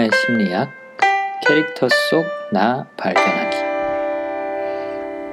영화의 0.00 0.10
심리학, 0.26 0.70
캐릭터 1.46 1.88
속 1.88 2.24
나 2.52 2.86
발견하기. 2.96 3.56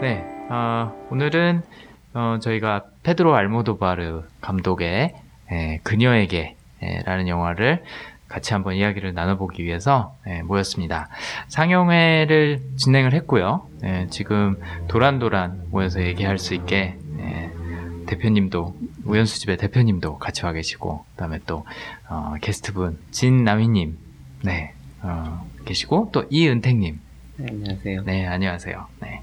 네, 0.02 0.24
어, 0.50 0.94
오늘은 1.10 1.64
어, 2.14 2.38
저희가 2.42 2.84
페드로 3.04 3.34
알모도바르 3.34 4.24
감독의 4.42 5.16
에, 5.52 5.80
그녀에게 5.84 6.56
에, 6.84 7.02
라는 7.06 7.28
영화를 7.28 7.84
같이 8.28 8.54
한번 8.54 8.76
이야기를 8.76 9.14
나눠보기 9.14 9.64
위해서 9.64 10.16
에, 10.28 10.44
모였습니다. 10.44 11.10
상영회를 11.48 12.60
진행을 12.76 13.14
했고요. 13.14 13.68
에, 13.84 14.08
지금 14.10 14.62
도란도란 14.88 15.68
모여서 15.72 16.02
얘기할 16.04 16.38
수 16.38 16.54
있게 16.54 16.98
에, 17.20 17.52
대표님도 18.06 18.76
우연수집의 19.06 19.58
대표님도 19.58 20.18
같이 20.20 20.46
와 20.46 20.52
계시고 20.52 21.06
그다음에 21.12 21.40
또 21.48 21.66
어, 22.10 22.36
게스트분 22.42 23.00
진남희님 23.12 24.07
네 24.44 24.74
어, 25.02 25.48
계시고 25.66 26.10
또 26.12 26.26
이은택님 26.30 27.00
네, 27.40 27.46
안녕하세요. 27.52 28.02
네, 28.04 28.26
안녕하세요. 28.26 28.88
네. 29.00 29.22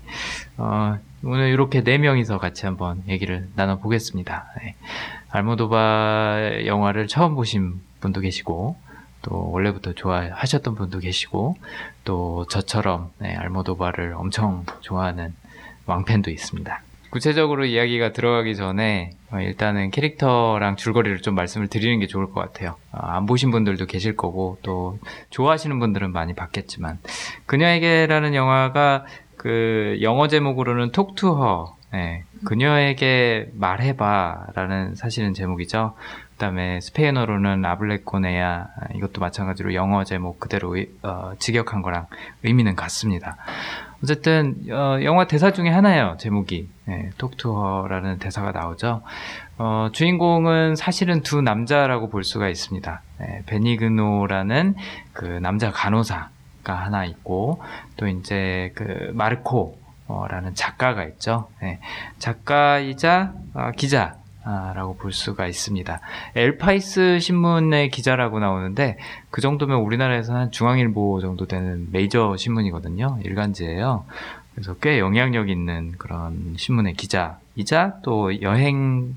어, 0.57 0.99
오늘 1.25 1.49
이렇게 1.49 1.83
네 1.83 1.99
명이서 1.99 2.39
같이 2.39 2.65
한번 2.65 3.03
얘기를 3.09 3.49
나눠 3.57 3.79
보겠습니다. 3.79 4.53
네. 4.61 4.77
알모도바 5.31 6.65
영화를 6.65 7.09
처음 7.09 7.35
보신 7.35 7.81
분도 7.99 8.21
계시고, 8.21 8.77
또 9.23 9.51
원래부터 9.51 9.95
좋아하셨던 9.95 10.77
분도 10.77 11.01
계시고, 11.01 11.57
또 12.05 12.47
저처럼 12.49 13.11
네, 13.19 13.35
알모도바를 13.35 14.13
엄청 14.13 14.65
좋아하는 14.81 15.35
왕팬도 15.87 16.31
있습니다. 16.31 16.83
구체적으로 17.15 17.65
이야기가 17.65 18.11
들어가기 18.11 18.57
전에 18.57 19.13
어, 19.31 19.39
일단은 19.39 19.93
캐릭터랑 19.93 20.75
줄거리를 20.75 21.23
좀 21.23 21.37
말씀을 21.37 21.69
드리는 21.69 22.01
게 22.01 22.09
좋을 22.09 22.33
것 22.33 22.41
같아요. 22.41 22.75
어, 22.91 22.99
안 23.03 23.25
보신 23.25 23.53
분들도 23.53 23.87
계실 23.87 24.17
거고 24.17 24.59
또 24.63 24.99
좋아하시는 25.31 25.79
분들은 25.79 26.11
많이 26.11 26.35
봤겠지만 26.35 26.99
그녀에게라는 27.47 28.35
영화가 28.35 29.05
그 29.37 29.99
영어 30.03 30.27
제목으로는 30.27 30.91
Her 30.97 31.67
네, 31.93 32.25
그녀에게 32.45 33.49
말해봐라는 33.53 34.97
사실은 34.97 35.35
제목이죠. 35.35 35.95
그다음에 36.33 36.81
스페인어로는 36.81 37.65
아블레코네야 37.65 38.67
이것도 38.97 39.21
마찬가지로 39.21 39.75
영어 39.75 40.03
제목 40.03 40.41
그대로 40.41 40.77
어, 41.05 41.33
직역한 41.39 41.83
거랑 41.83 42.09
의미는 42.43 42.75
같습니다. 42.75 43.37
어쨌든 44.05 44.57
어, 44.71 45.03
영화 45.03 45.27
대사 45.27 45.51
중에 45.51 45.71
하나예요. 45.71 46.17
제목이 46.19 46.69
네, 46.85 47.11
톡투어라는 47.17 48.19
대사가 48.19 48.53
나오죠. 48.53 49.01
어, 49.57 49.89
주인공은 49.93 50.77
사실은 50.77 51.23
두 51.23 51.41
남자라고 51.41 52.11
볼 52.11 52.23
수가 52.23 52.51
있습니다. 52.51 53.01
네, 53.21 53.43
베니그노라는 53.47 54.75
그 55.15 55.25
남자 55.25 55.71
간호사가 55.71 56.29
하나 56.67 57.07
있고 57.07 57.63
또 57.97 58.07
이제 58.07 58.73
그 58.75 59.11
마르코 59.15 59.79
라는 60.29 60.55
작가가 60.55 61.05
있죠. 61.05 61.49
네, 61.63 61.81
작가이자 62.19 63.33
어, 63.55 63.71
기자 63.75 64.17
라고 64.45 64.97
볼 64.97 65.13
수가 65.13 65.47
있습니다. 65.47 66.01
엘파이스 66.37 67.19
신문의 67.19 67.91
기자라고 67.91 68.41
나오는데 68.41 68.99
그 69.31 69.41
정도면 69.41 69.79
우리나라에서 69.79 70.35
한 70.35 70.51
중앙일보 70.51 71.21
정도 71.21 71.47
되는 71.47 71.89
메이저 71.93 72.37
신문이거든요. 72.37 73.19
일간지예요. 73.25 74.05
그래서 74.55 74.75
꽤 74.83 74.99
영향력 74.99 75.49
있는 75.49 75.93
그런 75.99 76.55
신문의 76.57 76.95
기자이자 76.95 77.95
또 78.03 78.41
여행 78.43 79.15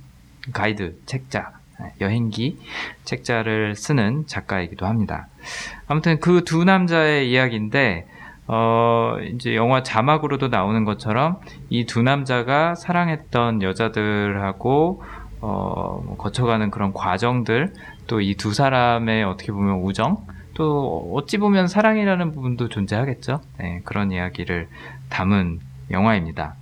가이드 0.53 0.97
책자, 1.05 1.51
여행기 1.99 2.57
책자를 3.03 3.75
쓰는 3.75 4.25
작가이기도 4.27 4.85
합니다. 4.85 5.27
아무튼 5.87 6.19
그 6.19 6.41
두 6.43 6.63
남자의 6.63 7.29
이야기인데 7.29 8.07
어, 8.47 9.17
이제 9.33 9.55
영화 9.57 9.83
자막으로도 9.83 10.47
나오는 10.47 10.85
것처럼 10.85 11.37
이 11.69 11.85
두 11.85 12.01
남자가 12.01 12.75
사랑했던 12.75 13.61
여자들하고 13.61 15.03
어, 15.41 16.01
뭐 16.05 16.17
거쳐가는 16.17 16.71
그런 16.71 16.93
과정들, 16.93 17.73
또 18.07 18.19
이 18.21 18.35
두 18.35 18.53
사람의 18.53 19.23
어떻게 19.23 19.51
보면 19.51 19.81
우정, 19.81 20.25
또 20.53 21.11
어찌 21.13 21.37
보면 21.37 21.67
사랑이라는 21.67 22.31
부분도 22.31 22.69
존재하겠죠. 22.69 23.41
네, 23.59 23.81
그런 23.85 24.11
이야기를 24.11 24.67
담은 25.09 25.59
영화입니다. 25.91 26.55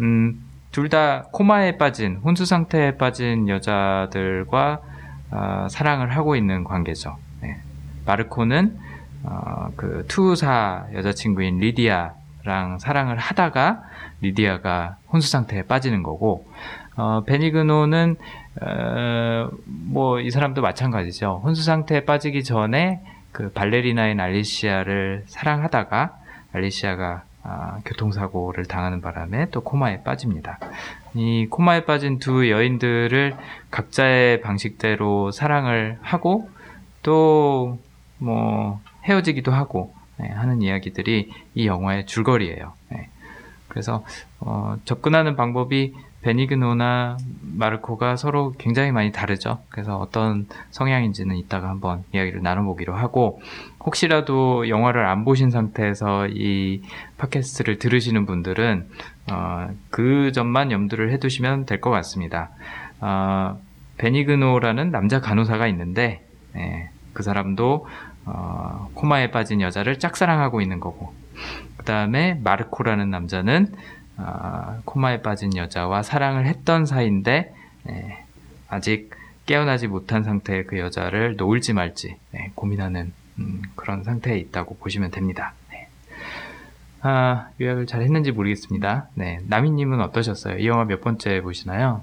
음, 0.00 0.40
둘 0.70 0.88
다 0.88 1.24
코마에 1.32 1.76
빠진, 1.78 2.16
혼수 2.16 2.44
상태에 2.46 2.96
빠진 2.96 3.48
여자들과 3.48 4.80
어, 5.32 5.66
사랑을 5.68 6.14
하고 6.16 6.36
있는 6.36 6.64
관계죠. 6.64 7.16
네. 7.42 7.56
마르코는 8.06 8.78
어, 9.24 9.68
그 9.76 10.04
투사 10.08 10.86
여자친구인 10.94 11.58
리디아랑 11.58 12.78
사랑을 12.78 13.18
하다가 13.18 13.82
리디아가 14.22 14.96
혼수 15.12 15.28
상태에 15.30 15.62
빠지는 15.62 16.02
거고 16.02 16.46
어, 17.00 17.22
베니그노는 17.24 18.16
어, 18.60 19.50
뭐이 19.66 20.30
사람도 20.30 20.60
마찬가지죠. 20.60 21.40
혼수 21.42 21.62
상태에 21.64 22.04
빠지기 22.04 22.44
전에 22.44 23.00
그 23.32 23.50
발레리나인 23.52 24.20
알리시아를 24.20 25.24
사랑하다가 25.26 26.16
알리시아가 26.52 27.22
아, 27.42 27.78
교통사고를 27.86 28.66
당하는 28.66 29.00
바람에 29.00 29.46
또 29.50 29.62
코마에 29.62 30.02
빠집니다. 30.02 30.58
이 31.14 31.46
코마에 31.48 31.86
빠진 31.86 32.18
두 32.18 32.50
여인들을 32.50 33.34
각자의 33.70 34.42
방식대로 34.42 35.30
사랑을 35.30 35.98
하고 36.02 36.50
또 37.02 37.78
뭐 38.20 38.80
헤어지기도 39.04 39.50
하고 39.50 39.92
네, 40.18 40.28
하는 40.28 40.62
이야기들이 40.62 41.32
이 41.54 41.66
영화의 41.66 42.06
줄거리예요. 42.06 42.74
네. 42.90 43.08
그래서 43.68 44.04
어, 44.38 44.76
접근하는 44.84 45.36
방법이 45.36 45.94
베니그노나 46.22 47.16
마르코가 47.56 48.16
서로 48.16 48.52
굉장히 48.58 48.92
많이 48.92 49.10
다르죠. 49.10 49.60
그래서 49.70 49.96
어떤 49.96 50.46
성향인지는 50.70 51.36
이따가 51.36 51.68
한번 51.68 52.04
이야기를 52.14 52.42
나눠보기로 52.42 52.94
하고 52.94 53.40
혹시라도 53.84 54.68
영화를 54.68 55.06
안 55.06 55.24
보신 55.24 55.50
상태에서 55.50 56.28
이 56.28 56.82
팟캐스트를 57.18 57.78
들으시는 57.78 58.26
분들은 58.26 58.88
어, 59.32 59.68
그 59.90 60.32
점만 60.32 60.70
염두를 60.72 61.10
해두시면 61.12 61.64
될 61.66 61.80
것 61.80 61.90
같습니다. 61.90 62.50
어, 63.00 63.58
베니그노라는 63.96 64.90
남자 64.90 65.20
간호사가 65.20 65.66
있는데 65.68 66.26
예, 66.56 66.90
그 67.14 67.22
사람도 67.22 67.86
어, 68.26 68.90
코마에 68.94 69.30
빠진 69.30 69.60
여자를 69.62 69.98
짝사랑하고 69.98 70.60
있는 70.60 70.80
거고 70.80 71.14
그 71.78 71.84
다음에 71.84 72.34
마르코라는 72.44 73.08
남자는 73.10 73.72
어, 74.20 74.80
코마에 74.84 75.22
빠진 75.22 75.56
여자와 75.56 76.02
사랑을 76.02 76.46
했던 76.46 76.86
사이인데 76.86 77.54
예, 77.88 78.24
아직 78.68 79.10
깨어나지 79.46 79.88
못한 79.88 80.22
상태의 80.22 80.66
그 80.66 80.78
여자를 80.78 81.36
놓을지 81.36 81.72
말지 81.72 82.16
예, 82.34 82.52
고민하는 82.54 83.12
음, 83.38 83.62
그런 83.74 84.04
상태에 84.04 84.38
있다고 84.38 84.76
보시면 84.76 85.10
됩니다. 85.10 85.54
네. 85.70 85.88
아, 87.00 87.48
요약을 87.60 87.86
잘 87.86 88.02
했는지 88.02 88.30
모르겠습니다. 88.30 89.08
네, 89.14 89.40
나미님은 89.46 90.00
어떠셨어요? 90.00 90.58
이 90.58 90.66
영화 90.66 90.84
몇 90.84 91.00
번째 91.00 91.40
보시나요? 91.40 92.02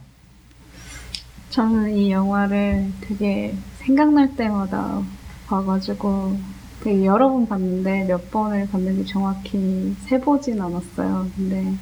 저는 1.52 1.96
이 1.96 2.12
영화를 2.12 2.92
되게 3.02 3.56
생각날 3.78 4.36
때마다 4.36 5.02
봐가지고 5.48 6.38
되게 6.84 7.06
여러 7.06 7.30
번 7.30 7.48
봤는데 7.48 8.06
몇 8.06 8.30
번을 8.32 8.68
봤는지 8.70 9.06
정확히 9.06 9.96
세보진 10.02 10.62
않았어요. 10.62 11.28
근데 11.36 11.74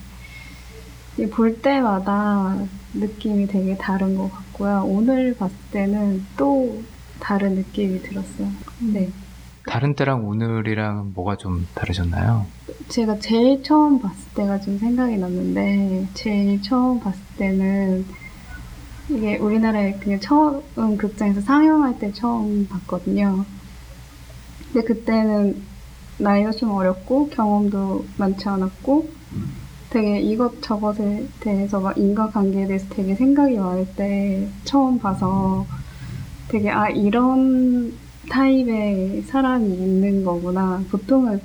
볼 1.32 1.62
때마다 1.62 2.58
느낌이 2.94 3.48
되게 3.48 3.78
다른 3.78 4.18
것 4.18 4.32
같고요. 4.32 4.84
오늘 4.86 5.36
봤을 5.36 5.56
때는 5.72 6.26
또 6.38 6.84
다른 7.20 7.56
느낌이 7.56 8.02
들었어요. 8.02 8.50
네. 8.94 9.10
다른 9.68 9.96
때랑 9.96 10.28
오늘이랑 10.28 11.14
뭐가 11.16 11.38
좀 11.38 11.68
다르셨나요? 11.74 12.46
제가 12.90 13.20
제일 13.20 13.64
처음 13.64 14.00
봤을 14.00 14.24
때가 14.36 14.60
좀 14.60 14.78
생각이 14.78 15.18
났는데, 15.18 16.08
제일 16.14 16.62
처음 16.62 17.00
봤을 17.00 17.20
때는 17.38 18.06
이게 19.10 19.38
우리나라에 19.38 19.94
그냥 19.94 20.20
처음 20.20 20.98
극장에서 20.98 21.42
상영할 21.42 21.98
때 21.98 22.12
처음 22.12 22.68
봤거든요. 22.68 23.46
근데 24.72 24.86
그때는 24.86 25.62
나이가 26.18 26.52
좀 26.52 26.72
어렸고 26.72 27.30
경험도 27.30 28.06
많지 28.18 28.48
않았고 28.48 29.10
되게 29.96 30.20
이것저것에 30.20 31.26
대해서 31.40 31.80
막 31.80 31.98
인과관계에 31.98 32.68
대해서 32.68 32.86
되게 32.90 33.16
생각이 33.16 33.56
많을 33.56 33.88
때 33.96 34.46
처음 34.66 35.00
봐서 35.00 35.66
되게 36.50 36.70
아 36.70 36.90
이런 36.90 37.94
타입의 38.30 39.22
사람이 39.22 39.74
있는 39.74 40.26
거구나. 40.26 40.84
보통은 40.92 41.40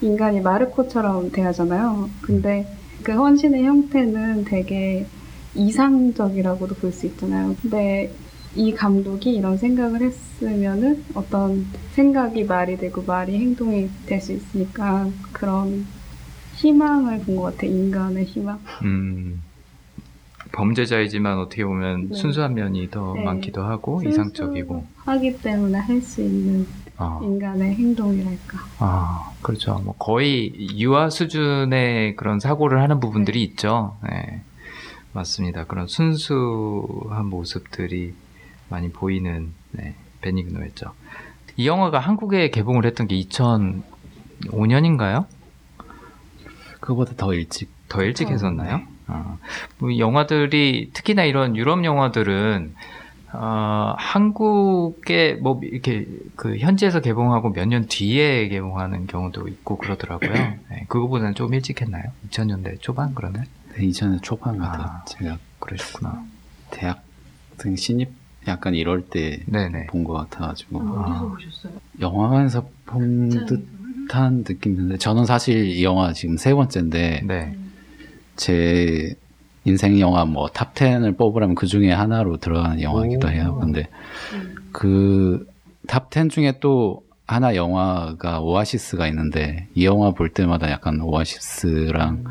인간이 0.00 0.40
마르코처럼 0.40 1.30
대하잖아요. 1.30 2.10
근데 2.22 2.66
그 3.04 3.12
헌신의 3.12 3.62
형태는 3.62 4.46
되게 4.46 5.06
이상적이라고도 5.54 6.74
볼 6.74 6.90
수 6.90 7.06
있잖아요. 7.06 7.54
근데 7.62 8.12
이 8.56 8.72
감독이 8.72 9.32
이런 9.32 9.56
생각을 9.58 10.00
했으면은 10.02 11.04
어떤 11.14 11.66
생각이 11.94 12.42
말이 12.44 12.76
되고 12.78 13.00
말이 13.06 13.38
행동이 13.38 13.88
될 14.06 14.20
수 14.20 14.32
있으니까 14.32 15.08
그런 15.30 15.86
희망을 16.62 17.18
본 17.20 17.36
것 17.36 17.42
같아 17.42 17.66
인간의 17.66 18.24
희망. 18.24 18.58
음, 18.84 19.42
범죄자이지만 20.52 21.38
어떻게 21.38 21.64
보면 21.64 22.08
네. 22.10 22.14
순수한 22.14 22.54
면이 22.54 22.90
더 22.90 23.14
네. 23.16 23.24
많기도 23.24 23.62
하고 23.64 24.02
이상적이고. 24.02 24.86
하기 25.04 25.38
때문에 25.40 25.78
할 25.78 26.00
수 26.00 26.22
있는 26.22 26.66
아, 26.98 27.18
인간의 27.22 27.74
행동이랄까. 27.74 28.58
아, 28.78 29.32
그렇죠. 29.42 29.80
뭐 29.84 29.94
거의 29.98 30.52
유아 30.78 31.10
수준의 31.10 32.14
그런 32.16 32.38
사고를 32.38 32.80
하는 32.80 33.00
부분들이 33.00 33.42
있죠. 33.42 33.96
네. 34.08 34.42
맞습니다. 35.14 35.64
그런 35.64 35.88
순수한 35.88 37.26
모습들이 37.26 38.14
많이 38.68 38.90
보이는 38.90 39.52
네, 39.72 39.94
베니그노였죠. 40.20 40.92
이 41.56 41.66
영화가 41.66 41.98
한국에 41.98 42.50
개봉을 42.50 42.86
했던 42.86 43.08
게 43.08 43.18
2005년인가요? 43.20 45.26
그거보다 46.82 47.12
더 47.16 47.32
일찍 47.32 47.70
더 47.88 48.02
일찍 48.02 48.28
어, 48.28 48.30
했었나요? 48.32 48.76
네. 48.78 48.84
아, 49.06 49.36
뭐 49.78 49.96
영화들이 49.96 50.90
특히나 50.92 51.24
이런 51.24 51.56
유럽 51.56 51.82
영화들은 51.84 52.74
어, 53.34 53.94
한국에 53.96 55.34
뭐 55.40 55.58
이렇게 55.62 56.06
그 56.36 56.58
현지에서 56.58 57.00
개봉하고 57.00 57.50
몇 57.52 57.66
년 57.66 57.86
뒤에 57.88 58.48
개봉하는 58.48 59.06
경우도 59.06 59.48
있고 59.48 59.78
그러더라고요. 59.78 60.30
네, 60.70 60.84
그거보다는 60.88 61.34
좀 61.34 61.54
일찍 61.54 61.80
했나요? 61.80 62.04
2000년대 62.28 62.80
초반 62.82 63.14
그러면? 63.14 63.46
네, 63.74 63.86
2000년 63.86 64.22
초반 64.22 64.58
같아요. 64.58 64.82
아. 64.86 65.04
제가 65.06 65.38
그러셨구나. 65.60 66.24
대학생 66.70 67.76
신입 67.76 68.10
약간 68.48 68.74
이럴 68.74 69.06
때 69.08 69.40
본. 69.90 70.04
것 70.04 70.12
같아가지고 70.14 70.80
아. 70.82 71.20
보셨어요? 71.20 71.72
영화관에서 72.00 72.68
본 72.86 73.30
듯 73.46 73.66
한 74.10 74.44
느낌인데 74.46 74.98
저는 74.98 75.24
사실 75.26 75.66
이 75.66 75.84
영화 75.84 76.12
지금 76.12 76.36
세 76.36 76.52
번째인데 76.54 77.22
네. 77.26 77.56
제 78.36 79.14
인생 79.64 79.98
영화 80.00 80.24
뭐 80.24 80.48
top 80.48 80.74
10을 80.74 81.16
뽑으라면 81.16 81.54
그 81.54 81.66
중에 81.66 81.92
하나로 81.92 82.38
들어가는 82.38 82.82
영화이기도 82.82 83.28
오. 83.28 83.30
해요. 83.30 83.58
근데 83.60 83.88
그 84.72 85.41
top 85.41 86.10
10 86.10 86.30
중에 86.30 86.54
또 86.60 87.02
하나 87.26 87.54
영화가 87.54 88.40
오아시스가 88.40 89.06
있는데 89.08 89.68
이 89.74 89.84
영화 89.86 90.10
볼 90.10 90.28
때마다 90.30 90.70
약간 90.70 91.00
오아시스랑 91.00 92.24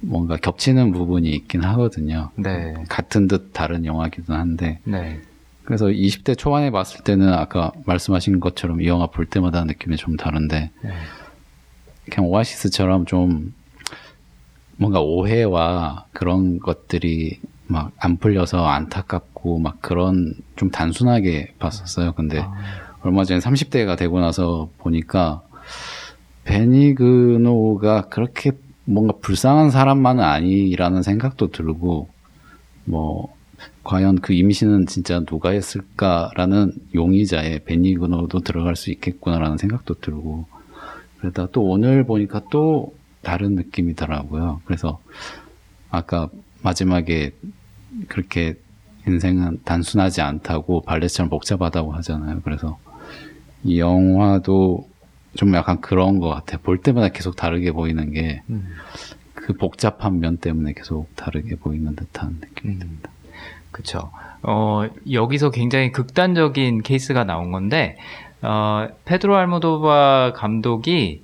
뭔가 0.00 0.36
겹치는 0.36 0.92
부분이 0.92 1.30
있긴 1.30 1.62
하거든요. 1.64 2.30
네. 2.36 2.74
같은 2.88 3.28
듯 3.28 3.52
다른 3.52 3.84
영화기도 3.84 4.34
한데 4.34 4.80
네. 4.84 5.20
그래서 5.68 5.84
20대 5.88 6.38
초반에 6.38 6.70
봤을 6.70 7.04
때는 7.04 7.30
아까 7.30 7.72
말씀하신 7.84 8.40
것처럼 8.40 8.80
이 8.80 8.86
영화 8.86 9.06
볼 9.06 9.26
때마다 9.26 9.64
느낌이 9.64 9.98
좀 9.98 10.16
다른데 10.16 10.70
네. 10.82 10.90
그냥 12.10 12.30
오아시스처럼 12.30 13.04
좀 13.04 13.52
뭔가 14.78 15.02
오해와 15.02 16.06
그런 16.14 16.58
것들이 16.58 17.38
막 17.66 17.92
안 17.98 18.16
풀려서 18.16 18.66
안타깝고 18.66 19.58
막 19.58 19.82
그런 19.82 20.32
좀 20.56 20.70
단순하게 20.70 21.52
봤었어요. 21.58 22.12
근데 22.12 22.40
아, 22.40 22.54
얼마 23.02 23.24
전에 23.24 23.40
30대가 23.40 23.98
되고 23.98 24.20
나서 24.20 24.70
보니까 24.78 25.42
베니그노가 26.44 28.08
그렇게 28.08 28.52
뭔가 28.86 29.12
불쌍한 29.20 29.70
사람만은 29.70 30.24
아니라는 30.24 31.02
생각도 31.02 31.50
들고 31.50 32.08
뭐 32.86 33.37
과연 33.88 34.16
그 34.16 34.34
임신은 34.34 34.84
진짜 34.84 35.20
누가 35.20 35.48
했을까라는 35.48 36.74
용의자의 36.94 37.64
베니그노도 37.64 38.40
들어갈 38.40 38.76
수 38.76 38.90
있겠구나라는 38.90 39.56
생각도 39.56 39.94
들고 39.94 40.46
그러다 41.18 41.48
또 41.52 41.62
오늘 41.62 42.04
보니까 42.04 42.42
또 42.50 42.94
다른 43.22 43.54
느낌이더라고요. 43.54 44.60
그래서 44.66 45.00
아까 45.88 46.28
마지막에 46.60 47.32
그렇게 48.08 48.58
인생은 49.06 49.62
단순하지 49.64 50.20
않다고 50.20 50.82
발레처럼 50.82 51.30
복잡하다고 51.30 51.92
하잖아요. 51.94 52.42
그래서 52.44 52.78
이 53.64 53.80
영화도 53.80 54.86
좀 55.34 55.54
약간 55.54 55.80
그런 55.80 56.18
것 56.18 56.28
같아요. 56.28 56.60
볼 56.60 56.82
때마다 56.82 57.08
계속 57.08 57.36
다르게 57.36 57.72
보이는 57.72 58.12
게그 58.12 58.42
음. 58.50 58.68
복잡한 59.58 60.20
면 60.20 60.36
때문에 60.36 60.74
계속 60.74 61.08
다르게 61.16 61.56
보이는 61.56 61.96
듯한 61.96 62.36
느낌이 62.42 62.74
음. 62.74 62.78
듭니다. 62.80 63.10
그쵸. 63.70 64.10
어, 64.42 64.86
여기서 65.10 65.50
굉장히 65.50 65.92
극단적인 65.92 66.82
케이스가 66.82 67.24
나온 67.24 67.50
건데, 67.50 67.96
어, 68.42 68.88
페드로 69.04 69.36
알모도바 69.36 70.32
감독이 70.34 71.22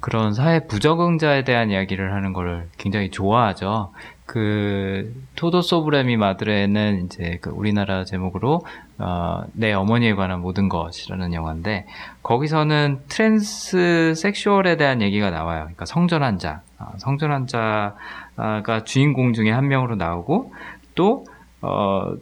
그런 0.00 0.34
사회 0.34 0.66
부적응자에 0.66 1.44
대한 1.44 1.70
이야기를 1.70 2.12
하는 2.12 2.32
걸 2.32 2.68
굉장히 2.76 3.10
좋아하죠. 3.10 3.92
그, 4.26 5.14
Todo 5.36 5.60
sobre 5.60 6.00
mi 6.00 6.16
madre는 6.16 7.04
이제 7.04 7.38
그 7.42 7.50
우리나라 7.50 8.04
제목으로, 8.04 8.62
어, 8.98 9.44
내 9.52 9.72
어머니에 9.72 10.14
관한 10.14 10.40
모든 10.40 10.68
것이라는 10.68 11.34
영화인데, 11.34 11.86
거기서는 12.22 13.00
transsexual에 13.08 14.76
대한 14.76 15.02
얘기가 15.02 15.30
나와요. 15.30 15.60
그러니까 15.64 15.84
성전 15.84 16.22
환 16.22 16.38
자, 16.38 16.62
아, 16.78 16.92
성전 16.96 17.32
환 17.32 17.46
자가 17.46 18.84
주인공 18.84 19.34
중에 19.34 19.50
한 19.50 19.68
명으로 19.68 19.96
나오고, 19.96 20.52
또, 20.94 21.26
어, 21.64 22.16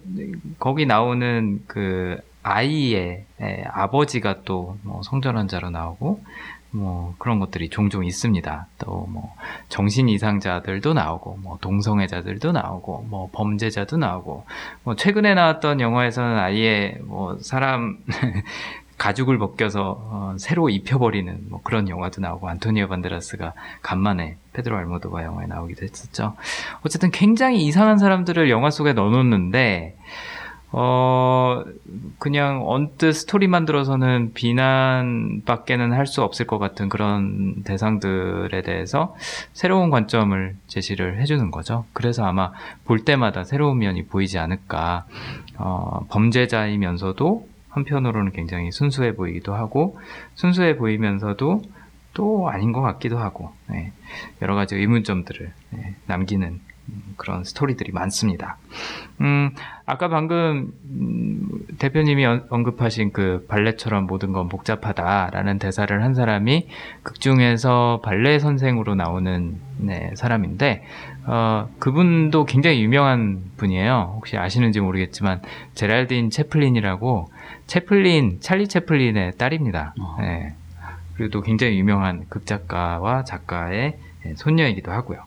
거기 0.58 0.86
나오는 0.86 1.62
그 1.66 2.18
아이의 2.44 3.24
에, 3.40 3.64
아버지가 3.72 4.42
또 4.42 4.76
뭐 4.82 5.02
성전환자로 5.02 5.70
나오고 5.70 6.22
뭐 6.74 7.14
그런 7.18 7.38
것들이 7.38 7.68
종종 7.68 8.04
있습니다. 8.04 8.66
또 8.78 9.06
뭐 9.10 9.34
정신 9.68 10.08
이상자들도 10.08 10.94
나오고 10.94 11.38
뭐 11.42 11.58
동성애자들도 11.60 12.52
나오고 12.52 13.06
뭐 13.10 13.28
범죄자도 13.32 13.96
나오고 13.98 14.44
뭐 14.84 14.96
최근에 14.96 15.34
나왔던 15.34 15.80
영화에서는 15.80 16.38
아예 16.38 16.98
뭐 17.04 17.36
사람 17.40 17.98
가죽을 18.98 19.38
벗겨서 19.38 19.96
어, 19.98 20.34
새로 20.38 20.68
입혀버리는 20.68 21.46
뭐 21.48 21.60
그런 21.62 21.88
영화도 21.88 22.20
나오고 22.20 22.48
안토니오 22.48 22.88
반데라스가 22.88 23.52
간만에 23.82 24.36
페드로 24.52 24.76
알모도바 24.76 25.24
영화에 25.24 25.46
나오기도 25.46 25.84
했었죠. 25.84 26.34
어쨌든 26.82 27.10
굉장히 27.10 27.64
이상한 27.64 27.98
사람들을 27.98 28.48
영화 28.50 28.70
속에 28.70 28.92
넣어놓는데 28.92 29.96
어 30.74 31.62
그냥 32.18 32.62
언뜻 32.66 33.12
스토리만 33.12 33.66
들어서는 33.66 34.32
비난밖에는 34.32 35.92
할 35.92 36.06
수 36.06 36.22
없을 36.22 36.46
것 36.46 36.58
같은 36.58 36.88
그런 36.88 37.62
대상들에 37.64 38.62
대해서 38.62 39.14
새로운 39.52 39.90
관점을 39.90 40.56
제시를 40.68 41.20
해주는 41.20 41.50
거죠. 41.50 41.84
그래서 41.92 42.24
아마 42.24 42.52
볼 42.86 43.04
때마다 43.04 43.44
새로운 43.44 43.78
면이 43.80 44.06
보이지 44.06 44.38
않을까. 44.38 45.04
어, 45.58 46.06
범죄자이면서도 46.08 47.51
한편으로는 47.72 48.32
굉장히 48.32 48.70
순수해 48.70 49.14
보이기도 49.14 49.54
하고 49.54 49.98
순수해 50.34 50.76
보이면서도 50.76 51.62
또 52.14 52.48
아닌 52.50 52.72
것 52.72 52.82
같기도 52.82 53.18
하고 53.18 53.52
네, 53.68 53.92
여러 54.42 54.54
가지 54.54 54.76
의문점들을 54.76 55.52
네, 55.70 55.94
남기는 56.06 56.60
음, 56.88 57.14
그런 57.16 57.44
스토리들이 57.44 57.92
많습니다. 57.92 58.58
음, 59.20 59.50
아까 59.86 60.08
방금 60.08 60.72
음, 60.90 61.48
대표님이 61.78 62.26
언- 62.26 62.46
언급하신 62.50 63.12
그 63.12 63.46
발레처럼 63.48 64.06
모든 64.06 64.32
건 64.32 64.48
복잡하다라는 64.48 65.58
대사를 65.58 66.02
한 66.02 66.14
사람이 66.14 66.68
극 67.02 67.20
중에서 67.20 68.00
발레 68.04 68.38
선생으로 68.40 68.94
나오는 68.94 69.56
네, 69.78 70.10
사람인데 70.14 70.84
어, 71.24 71.68
그분도 71.78 72.44
굉장히 72.44 72.82
유명한 72.82 73.42
분이에요. 73.56 74.14
혹시 74.16 74.36
아시는지 74.36 74.80
모르겠지만 74.80 75.40
제랄딘 75.74 76.30
채플린이라고 76.30 77.31
채플린 77.72 78.40
찰리 78.42 78.68
채플린의 78.68 79.38
딸입니다. 79.38 79.94
어. 79.98 80.16
네. 80.20 80.54
그리고 81.14 81.30
또 81.30 81.40
굉장히 81.40 81.78
유명한 81.78 82.26
극작가와 82.28 83.24
작가의 83.24 83.96
예, 84.26 84.34
손녀이기도 84.34 84.92
하고요. 84.92 85.24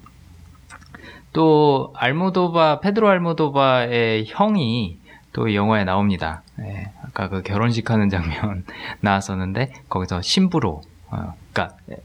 또 1.33 1.91
알모도바 1.97 2.81
페드로 2.81 3.09
알모도바의 3.09 4.25
형이 4.27 4.99
또이 5.33 5.55
영화에 5.55 5.85
나옵니다. 5.85 6.43
예, 6.59 6.91
아까 7.01 7.29
그 7.29 7.41
결혼식 7.41 7.89
하는 7.89 8.09
장면 8.09 8.63
나왔었는데 9.01 9.73
거기서 9.89 10.21
신부로 10.21 10.83
어, 11.09 11.33
그러니까 11.51 11.77
예, 11.89 11.95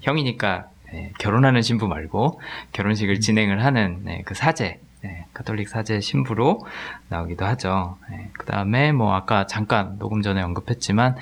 형이니까 0.00 0.70
예, 0.94 1.12
결혼하는 1.18 1.60
신부 1.60 1.88
말고 1.88 2.40
결혼식을 2.72 3.20
진행을 3.20 3.62
하는 3.62 4.02
예, 4.08 4.22
그 4.24 4.32
사제 4.32 4.80
예, 5.04 5.24
가톨릭 5.32 5.68
사제 5.68 6.00
신부로 6.00 6.66
나오기도 7.08 7.46
하죠. 7.46 7.96
그 8.34 8.44
다음에 8.44 8.92
뭐 8.92 9.14
아까 9.14 9.46
잠깐 9.46 9.98
녹음 9.98 10.20
전에 10.20 10.42
언급했지만 10.42 11.16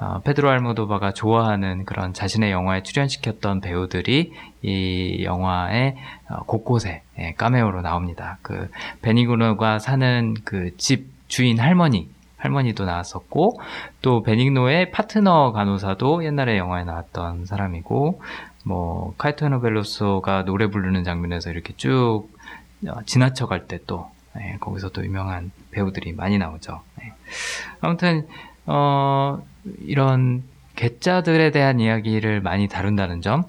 어, 0.00 0.20
페드로 0.20 0.48
알모도바가 0.50 1.12
좋아하는 1.12 1.84
그런 1.84 2.12
자신의 2.12 2.52
영화에 2.52 2.82
출연시켰던 2.82 3.60
배우들이 3.60 4.32
이 4.62 5.24
영화의 5.24 5.96
어, 6.30 6.44
곳곳에 6.44 7.02
예, 7.18 7.32
카메오로 7.34 7.82
나옵니다. 7.82 8.38
그 8.42 8.70
베니그노가 9.02 9.78
사는 9.78 10.34
그 10.44 10.70
집 10.76 11.14
주인 11.28 11.58
할머니 11.58 12.08
할머니도 12.36 12.84
나왔었고 12.84 13.58
또 14.02 14.22
베니그노의 14.22 14.90
파트너 14.90 15.52
간호사도 15.52 16.24
옛날에 16.24 16.58
영화에 16.58 16.84
나왔던 16.84 17.46
사람이고 17.46 18.20
뭐 18.66 19.14
카에타노 19.18 19.60
벨로소가 19.60 20.44
노래 20.44 20.66
부르는 20.66 21.02
장면에서 21.04 21.50
이렇게 21.50 21.72
쭉 21.76 22.28
어, 22.28 22.33
지나쳐갈 23.06 23.66
때또 23.66 24.10
네, 24.34 24.56
거기서 24.60 24.90
또 24.90 25.04
유명한 25.04 25.52
배우들이 25.70 26.12
많이 26.12 26.38
나오죠. 26.38 26.80
네. 26.98 27.12
아무튼 27.80 28.26
어, 28.66 29.42
이런 29.82 30.42
괴짜들에 30.76 31.50
대한 31.50 31.78
이야기를 31.80 32.40
많이 32.40 32.68
다룬다는 32.68 33.20
점, 33.20 33.44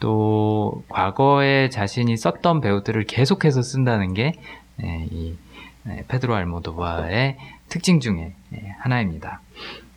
또 0.00 0.82
과거에 0.88 1.68
자신이 1.68 2.16
썼던 2.16 2.60
배우들을 2.60 3.04
계속해서 3.04 3.62
쓴다는 3.62 4.14
게 4.14 4.32
네, 4.76 5.06
이 5.10 5.36
네, 5.84 6.04
페드로 6.08 6.34
알모도바의 6.34 7.36
특징 7.68 8.00
중에 8.00 8.32
네, 8.50 8.74
하나입니다. 8.78 9.40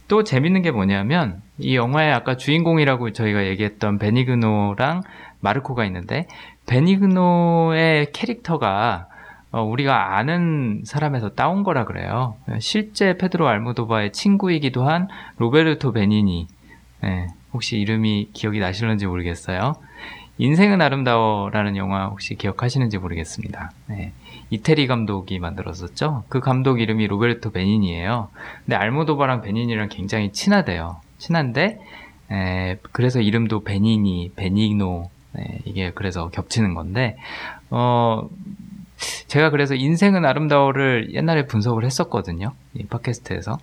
또 0.07 0.23
재밌는 0.23 0.61
게 0.61 0.71
뭐냐면 0.71 1.41
이 1.57 1.75
영화의 1.75 2.13
아까 2.13 2.37
주인공이라고 2.37 3.11
저희가 3.11 3.45
얘기했던 3.47 3.97
베니그노랑 3.97 5.03
마르코가 5.39 5.85
있는데 5.85 6.27
베니그노의 6.67 8.11
캐릭터가 8.11 9.07
어, 9.51 9.63
우리가 9.63 10.17
아는 10.17 10.81
사람에서 10.85 11.29
따온 11.29 11.63
거라 11.63 11.85
그래요. 11.85 12.35
실제 12.59 13.17
페드로 13.17 13.47
알모도바의 13.47 14.11
친구이기도 14.11 14.87
한 14.87 15.07
로베르토 15.37 15.93
베니니. 15.93 16.47
네, 17.01 17.27
혹시 17.53 17.79
이름이 17.79 18.31
기억이 18.33 18.59
나실는지 18.59 19.07
모르겠어요. 19.07 19.75
인생은 20.37 20.81
아름다워라는 20.81 21.77
영화 21.77 22.07
혹시 22.07 22.35
기억하시는지 22.35 22.97
모르겠습니다. 22.99 23.71
네, 23.87 24.11
이태리 24.49 24.85
감독이 24.85 25.39
만들었었죠. 25.39 26.25
그 26.27 26.39
감독 26.41 26.79
이름이 26.79 27.07
로베르토 27.07 27.51
베니니예요. 27.51 28.27
근데 28.65 28.75
알모도바랑 28.75 29.41
베니니랑 29.41 29.89
굉장히 29.89 30.31
친하대요. 30.31 30.97
친한데 31.17 31.79
에, 32.29 32.77
그래서 32.91 33.21
이름도 33.21 33.63
베니니, 33.63 34.33
베니노 34.35 35.09
네, 35.37 35.59
이게 35.65 35.91
그래서 35.93 36.29
겹치는 36.29 36.73
건데 36.73 37.17
어 37.69 38.27
제가 39.27 39.51
그래서 39.51 39.75
인생은 39.75 40.25
아름다워를 40.25 41.13
옛날에 41.13 41.45
분석을 41.45 41.85
했었거든요. 41.85 42.53
이 42.73 42.83
팟캐스트에서. 42.85 43.59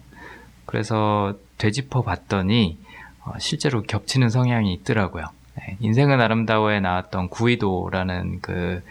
그래서 0.66 1.35
되짚어 1.59 2.02
봤더니 2.02 2.78
어, 3.25 3.33
실제로 3.38 3.83
겹치는 3.83 4.28
성향이 4.28 4.73
있더라고요. 4.75 5.25
네, 5.57 5.76
인생은 5.81 6.21
아름다워에 6.21 6.81
나왔던 6.81 7.28
구이도라는 7.28 8.40
그 8.40 8.83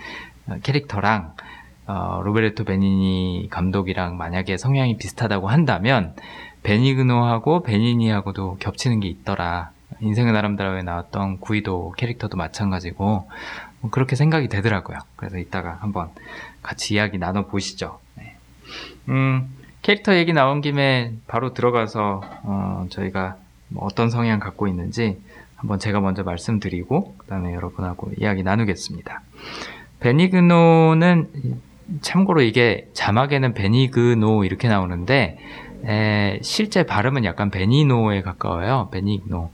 어, 0.47 0.55
캐릭터랑 0.63 1.33
어, 1.85 2.21
로베르토 2.23 2.63
베니니 2.63 3.47
감독이랑 3.49 4.17
만약에 4.17 4.57
성향이 4.57 4.97
비슷하다고 4.97 5.49
한다면 5.49 6.15
베니그노하고 6.63 7.63
베니니하고도 7.63 8.57
겹치는 8.59 9.01
게 9.01 9.09
있더라. 9.09 9.71
인생은 10.03 10.35
아름다워에 10.35 10.81
나왔던 10.83 11.39
구이도 11.39 11.93
캐릭터도 11.97 12.37
마찬가지고 12.37 13.29
뭐 13.79 13.91
그렇게 13.91 14.15
생각이 14.15 14.49
되더라고요. 14.49 14.99
그래서 15.15 15.37
이따가 15.37 15.77
한번 15.79 16.09
같이 16.61 16.93
이야기 16.93 17.17
나눠 17.17 17.45
보시죠. 17.47 17.99
네. 18.15 18.35
음, 19.09 19.49
캐릭터 19.81 20.15
얘기 20.15 20.33
나온 20.33 20.61
김에 20.61 21.13
바로 21.27 21.53
들어가서 21.53 22.21
어, 22.43 22.85
저희가 22.89 23.37
뭐 23.69 23.85
어떤 23.85 24.09
성향 24.09 24.39
갖고 24.39 24.67
있는지 24.67 25.21
한번 25.55 25.79
제가 25.79 26.01
먼저 26.01 26.23
말씀드리고 26.23 27.15
그다음에 27.17 27.53
여러분하고 27.53 28.11
이야기 28.17 28.43
나누겠습니다. 28.43 29.21
베니그노는 30.01 31.29
참고로 32.01 32.41
이게 32.41 32.89
자막에는 32.93 33.53
베니그노 33.53 34.43
이렇게 34.43 34.67
나오는데 34.67 35.39
에, 35.85 36.39
실제 36.41 36.83
발음은 36.83 37.25
약간 37.25 37.49
베니노에 37.49 38.21
가까워요. 38.21 38.89
베니그노. 38.91 39.51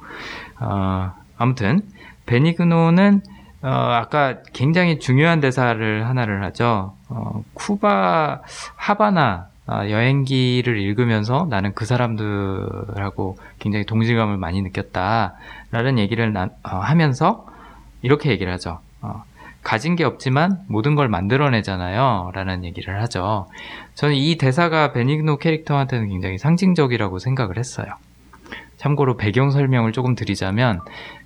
어, 0.60 1.12
아무튼 1.38 1.82
베니그노는 2.26 3.22
어, 3.62 3.68
아까 3.68 4.38
굉장히 4.54 5.00
중요한 5.00 5.40
대사를 5.40 6.08
하나를 6.08 6.44
하죠. 6.46 6.94
어, 7.10 7.44
쿠바 7.54 8.42
하바나 8.76 9.48
어, 9.68 9.88
여행기를 9.90 10.80
읽으면서 10.80 11.46
나는 11.50 11.74
그 11.76 11.86
사람들하고 11.86 13.38
굉장히 13.60 13.86
동질감을 13.86 14.38
많이 14.38 14.62
느꼈다라는 14.62 16.00
얘기를 16.00 16.34
나, 16.34 16.50
어, 16.64 16.78
하면서 16.78 17.46
이렇게 18.02 18.32
얘기를 18.32 18.52
하죠. 18.54 18.80
어, 19.02 19.24
가진 19.62 19.96
게 19.96 20.06
없지만 20.06 20.62
모든 20.68 20.96
걸 20.96 21.10
만들어내잖아요. 21.10 22.32
라는 22.34 22.64
얘기를 22.64 23.02
하죠. 23.02 23.48
저는 24.00 24.15
이 24.15 24.38
대사가 24.38 24.94
베니그노 24.94 25.39
캐릭터한테는 25.39 26.08
굉장히 26.08 26.38
상징적이라고 26.38 27.20
생각을 27.20 27.58
했어요. 27.58 27.88
참고로 28.77 29.18
배경 29.18 29.51
설명을 29.51 29.91
조금 29.91 30.15
드리자면, 30.15 30.79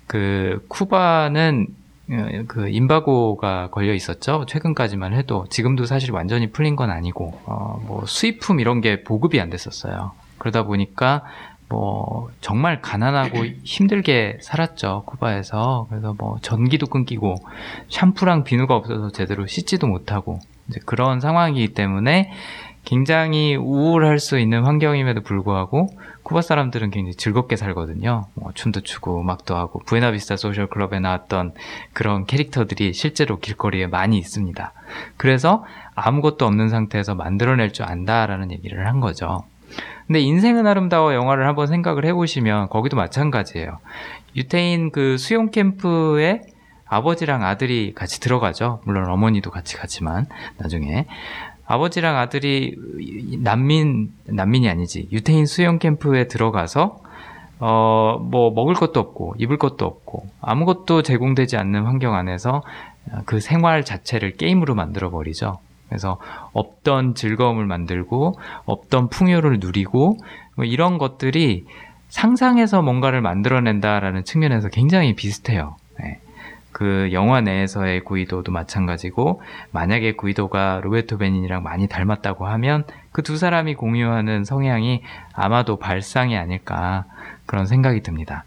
그, 0.08 0.64
쿠바는 0.66 1.68
어, 2.10 2.28
그 2.48 2.68
임바고가 2.68 3.70
걸려 3.70 3.94
있었죠. 3.94 4.44
최근까지만 4.48 5.14
해도 5.14 5.46
지금도 5.50 5.86
사실 5.86 6.10
완전히 6.10 6.50
풀린 6.50 6.74
건 6.74 6.90
아니고 6.90 7.40
어, 7.46 7.80
뭐 7.86 8.04
수입품 8.06 8.58
이런 8.58 8.80
게 8.80 9.04
보급이 9.04 9.40
안 9.40 9.50
됐었어요. 9.50 10.10
그러다 10.38 10.64
보니까 10.64 11.22
뭐 11.68 12.28
정말 12.42 12.82
가난하고 12.82 13.46
힘들게 13.64 14.38
살았죠 14.42 15.04
쿠바에서 15.06 15.86
그래서 15.88 16.14
뭐 16.18 16.38
전기도 16.42 16.86
끊기고 16.86 17.36
샴푸랑 17.88 18.44
비누가 18.44 18.76
없어서 18.76 19.10
제대로 19.10 19.46
씻지도 19.46 19.86
못하고 19.86 20.40
이제 20.68 20.80
그런 20.84 21.20
상황이기 21.20 21.74
때문에 21.74 22.32
굉장히 22.84 23.56
우울할 23.56 24.18
수 24.18 24.38
있는 24.38 24.64
환경임에도 24.64 25.22
불구하고 25.22 25.88
쿠바 26.22 26.42
사람들은 26.42 26.90
굉장히 26.90 27.14
즐겁게 27.14 27.56
살거든요. 27.56 28.26
뭐 28.34 28.52
춤도 28.54 28.80
추고 28.80 29.20
음악도 29.20 29.56
하고 29.56 29.80
부에나비스타 29.86 30.36
소셜 30.36 30.66
클럽에 30.68 31.00
나왔던 31.00 31.52
그런 31.92 32.24
캐릭터들이 32.24 32.92
실제로 32.92 33.38
길거리에 33.38 33.86
많이 33.86 34.18
있습니다. 34.18 34.72
그래서 35.16 35.64
아무것도 35.94 36.46
없는 36.46 36.68
상태에서 36.68 37.14
만들어낼 37.14 37.72
줄 37.72 37.84
안다라는 37.84 38.52
얘기를 38.52 38.86
한 38.86 39.00
거죠. 39.00 39.44
근데 40.06 40.20
인생은 40.20 40.66
아름다워 40.66 41.14
영화를 41.14 41.46
한번 41.46 41.66
생각을 41.66 42.04
해보시면 42.06 42.68
거기도 42.68 42.96
마찬가지예요. 42.96 43.78
유태인 44.36 44.90
그 44.90 45.16
수용 45.18 45.50
캠프에 45.50 46.42
아버지랑 46.86 47.44
아들이 47.44 47.92
같이 47.94 48.20
들어가죠. 48.20 48.80
물론 48.84 49.10
어머니도 49.10 49.50
같이 49.50 49.76
가지만 49.76 50.26
나중에 50.58 51.06
아버지랑 51.66 52.16
아들이 52.16 52.76
난민 53.42 54.12
난민이 54.26 54.68
아니지 54.68 55.08
유태인 55.12 55.46
수용 55.46 55.78
캠프에 55.78 56.28
들어가서 56.28 57.00
어 57.60 58.18
뭐 58.18 58.50
먹을 58.50 58.74
것도 58.74 59.00
없고 59.00 59.34
입을 59.38 59.58
것도 59.58 59.84
없고 59.86 60.26
아무것도 60.40 61.02
제공되지 61.02 61.56
않는 61.56 61.84
환경 61.84 62.14
안에서 62.14 62.62
그 63.26 63.40
생활 63.40 63.84
자체를 63.84 64.36
게임으로 64.36 64.74
만들어 64.74 65.10
버리죠. 65.10 65.58
그래서 65.88 66.18
없던 66.52 67.14
즐거움을 67.14 67.66
만들고 67.66 68.38
없던 68.64 69.08
풍요를 69.10 69.60
누리고 69.60 70.16
뭐 70.56 70.64
이런 70.64 70.98
것들이 70.98 71.66
상상해서 72.08 72.82
뭔가를 72.82 73.20
만들어낸다라는 73.20 74.24
측면에서 74.24 74.68
굉장히 74.68 75.14
비슷해요. 75.14 75.76
네. 76.74 76.84
그 76.84 77.10
영화 77.12 77.40
내에서의 77.40 78.00
구이도도 78.00 78.52
마찬가지고 78.52 79.42
만약에 79.70 80.12
구이도가 80.12 80.80
로베토 80.82 81.18
베닌이랑 81.18 81.62
많이 81.62 81.88
닮았다고 81.88 82.46
하면 82.46 82.84
그 83.12 83.24
두 83.24 83.36
사람이 83.38 83.74
공유하는 83.74 84.44
성향이 84.44 85.02
아마도 85.32 85.76
발상이 85.76 86.36
아닐까 86.36 87.04
그런 87.46 87.66
생각이 87.66 88.02
듭니다. 88.02 88.44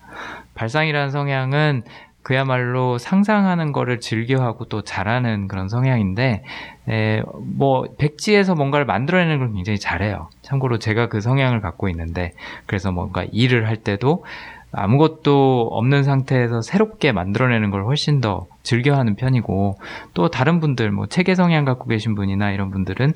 발상이라는 0.55 1.10
성향은 1.10 1.84
그야말로 2.22 2.98
상상하는 2.98 3.72
거를 3.72 4.01
즐겨하고 4.01 4.65
또 4.65 4.81
잘하는 4.81 5.48
그런 5.48 5.69
성향인데 5.69 6.43
에, 6.89 7.24
뭐 7.55 7.86
백지에서 7.98 8.53
뭔가를 8.53 8.86
만들어내는 8.86 9.39
걸 9.39 9.53
굉장히 9.53 9.79
잘해요. 9.79 10.29
참고로 10.41 10.77
제가 10.77 11.07
그 11.07 11.22
성향을 11.22 11.62
갖고 11.62 11.88
있는데 11.89 12.34
그래서 12.65 12.91
뭔가 12.91 13.25
일을 13.31 13.67
할 13.67 13.77
때도 13.77 14.25
아무것도 14.71 15.69
없는 15.71 16.03
상태에서 16.03 16.62
새롭게 16.62 17.12
만들어내는 17.12 17.71
걸 17.71 17.86
훨씬 17.86 18.21
더 18.21 18.47
즐겨하는 18.63 19.15
편이고 19.15 19.77
또 20.13 20.29
다른 20.29 20.59
분들 20.59 20.91
뭐 20.91 21.07
체계 21.07 21.36
성향 21.36 21.65
갖고 21.65 21.88
계신 21.88 22.15
분이나 22.15 22.51
이런 22.51 22.69
분들은 22.71 23.13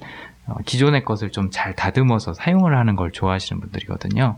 어, 0.48 0.56
기존의 0.66 1.04
것을 1.04 1.32
좀 1.32 1.52
잘 1.52 1.76
다듬어서 1.76 2.34
사용을 2.34 2.78
하는 2.78 2.96
걸 2.96 3.12
좋아하시는 3.12 3.60
분들이거든요. 3.60 4.38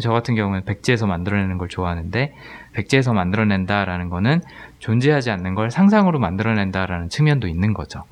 저 0.00 0.10
같은 0.10 0.34
경우는 0.34 0.64
백지에서 0.64 1.06
만들어내는 1.06 1.58
걸 1.58 1.68
좋아하는데 1.68 2.34
백지에서 2.72 3.12
만들어낸다라는 3.12 4.08
거는 4.08 4.40
존재하지 4.78 5.30
않는 5.30 5.54
걸 5.54 5.70
상상으로 5.70 6.18
만들어낸다라는 6.18 7.10
측면도 7.10 7.46
있는 7.46 7.74
거죠. 7.74 8.02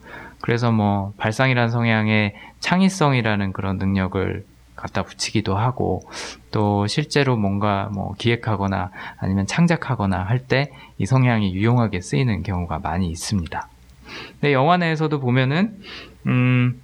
그래서 0.41 0.71
뭐 0.71 1.15
발상이라는 1.17 1.71
성향의 1.71 2.35
창의성이라는 2.61 3.53
그런 3.55 3.79
능력을 3.79 4.45
갖다 4.85 5.03
붙이기도 5.03 5.57
하고 5.57 6.03
또 6.51 6.87
실제로 6.87 7.37
뭔가 7.39 7.89
뭐 7.93 8.13
기획하거나 8.19 8.91
아니면 9.19 9.47
창작하거나 9.47 10.23
할 10.23 10.47
때 10.47 10.71
이 10.99 11.07
성향이 11.07 11.55
유용하게 11.55 12.01
쓰이는 12.01 12.43
경우가 12.45 12.79
많이 12.79 13.09
있습니다. 13.09 13.69
근데 14.41 14.53
영화 14.53 14.77
내에서도 14.77 15.19
보면은 15.19 15.81
음 16.27 16.81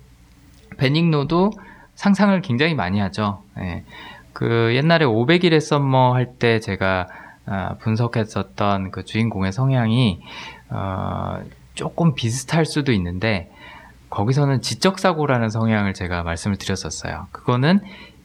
베닝노도 0.78 1.52
상상을 1.94 2.40
굉장히 2.42 2.74
많이 2.74 2.98
하죠. 2.98 3.42
예. 3.58 3.84
그 4.32 4.72
옛날에 4.74 5.04
500일의 5.04 5.60
썸머 5.60 6.14
할 6.14 6.38
때 6.38 6.58
제가 6.58 7.06
아, 7.46 7.74
분석했었던 7.80 8.90
그 8.90 9.04
주인공의 9.04 9.52
성향이 9.52 10.20
어, 10.70 11.40
조금 11.74 12.14
비슷할 12.14 12.64
수도 12.64 12.92
있는데 12.92 13.50
거기서는 14.10 14.60
지적사고라는 14.60 15.48
성향을 15.48 15.94
제가 15.94 16.22
말씀을 16.22 16.56
드렸었어요. 16.56 17.28
그거는 17.32 17.80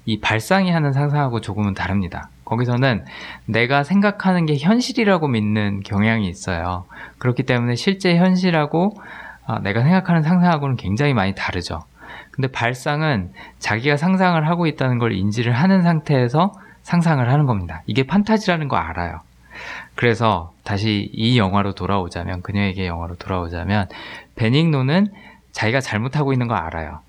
이 0.05 0.19
발상이 0.19 0.71
하는 0.71 0.93
상상하고 0.93 1.41
조금은 1.41 1.73
다릅니다. 1.73 2.29
거기서는 2.43 3.05
내가 3.45 3.83
생각하는 3.83 4.45
게 4.45 4.57
현실이라고 4.57 5.27
믿는 5.27 5.81
경향이 5.81 6.27
있어요. 6.27 6.85
그렇기 7.17 7.43
때문에 7.43 7.75
실제 7.75 8.15
현실하고 8.17 8.95
어, 9.47 9.59
내가 9.59 9.81
생각하는 9.81 10.21
상상하고는 10.21 10.75
굉장히 10.75 11.13
많이 11.13 11.33
다르죠. 11.35 11.83
근데 12.31 12.47
발상은 12.49 13.31
자기가 13.59 13.97
상상을 13.97 14.47
하고 14.47 14.67
있다는 14.67 14.99
걸 14.99 15.13
인지를 15.13 15.53
하는 15.53 15.81
상태에서 15.81 16.51
상상을 16.81 17.27
하는 17.31 17.45
겁니다. 17.45 17.81
이게 17.85 18.05
판타지라는 18.05 18.67
거 18.67 18.75
알아요. 18.75 19.21
그래서 19.95 20.51
다시 20.63 21.09
이 21.13 21.37
영화로 21.37 21.73
돌아오자면 21.73 22.41
그녀에게 22.41 22.85
영화로 22.87 23.15
돌아오자면 23.15 23.87
베닝노는 24.35 25.07
자기가 25.55 25.79
잘못하고 25.79 26.33
있는 26.33 26.47
거 26.47 26.55
알아요. 26.55 26.99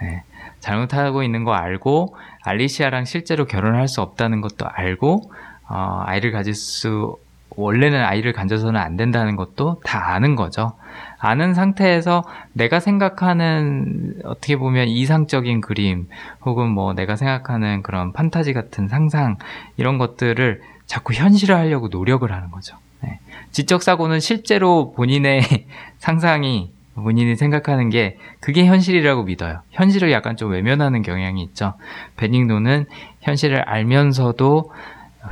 네. 0.00 0.22
잘못하고 0.60 1.22
있는 1.22 1.44
거 1.44 1.52
알고 1.52 2.16
알리시아랑 2.44 3.04
실제로 3.04 3.44
결혼할 3.44 3.88
수 3.88 4.00
없다는 4.00 4.40
것도 4.40 4.66
알고 4.66 5.30
어, 5.68 6.02
아이를 6.06 6.32
가질 6.32 6.54
수 6.54 7.18
원래는 7.50 8.02
아이를 8.02 8.32
가져서는 8.32 8.80
안 8.80 8.96
된다는 8.96 9.36
것도 9.36 9.80
다 9.84 10.14
아는 10.14 10.34
거죠. 10.34 10.72
아는 11.18 11.52
상태에서 11.52 12.24
내가 12.54 12.80
생각하는 12.80 14.14
어떻게 14.24 14.56
보면 14.56 14.88
이상적인 14.88 15.60
그림 15.60 16.08
혹은 16.42 16.70
뭐 16.70 16.94
내가 16.94 17.16
생각하는 17.16 17.82
그런 17.82 18.12
판타지 18.12 18.54
같은 18.54 18.88
상상 18.88 19.36
이런 19.76 19.98
것들을 19.98 20.62
자꾸 20.86 21.12
현실화하려고 21.12 21.88
노력을 21.88 22.30
하는 22.32 22.50
거죠. 22.50 22.76
네. 23.02 23.20
지적 23.50 23.82
사고는 23.82 24.20
실제로 24.20 24.92
본인의 24.92 25.42
상상이 25.98 26.72
본인이 26.94 27.36
생각하는 27.36 27.88
게 27.90 28.18
그게 28.40 28.64
현실이라고 28.66 29.24
믿어요. 29.24 29.60
현실을 29.70 30.12
약간 30.12 30.36
좀 30.36 30.50
외면하는 30.52 31.02
경향이 31.02 31.42
있죠. 31.44 31.74
베닝노는 32.16 32.86
현실을 33.20 33.62
알면서도 33.62 34.72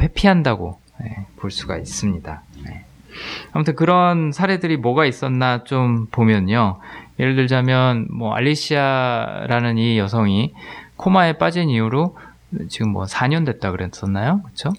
회피한다고 0.01 0.79
네, 1.01 1.27
볼 1.37 1.51
수가 1.51 1.77
있습니다. 1.77 2.43
네. 2.65 2.85
아무튼 3.53 3.75
그런 3.75 4.33
사례들이 4.33 4.77
뭐가 4.77 5.05
있었나 5.05 5.65
좀 5.65 6.07
보면요. 6.07 6.79
예를 7.19 7.35
들자면 7.35 8.07
뭐 8.11 8.33
알리시아라는 8.35 9.79
이 9.79 9.99
여성이 9.99 10.55
코마에 10.97 11.35
빠진 11.35 11.69
이후로 11.69 12.17
지금 12.69 12.93
뭐 12.93 13.05
4년 13.05 13.45
됐다 13.45 13.73
그랬었나요? 13.73 14.41
그렇죠? 14.43 14.71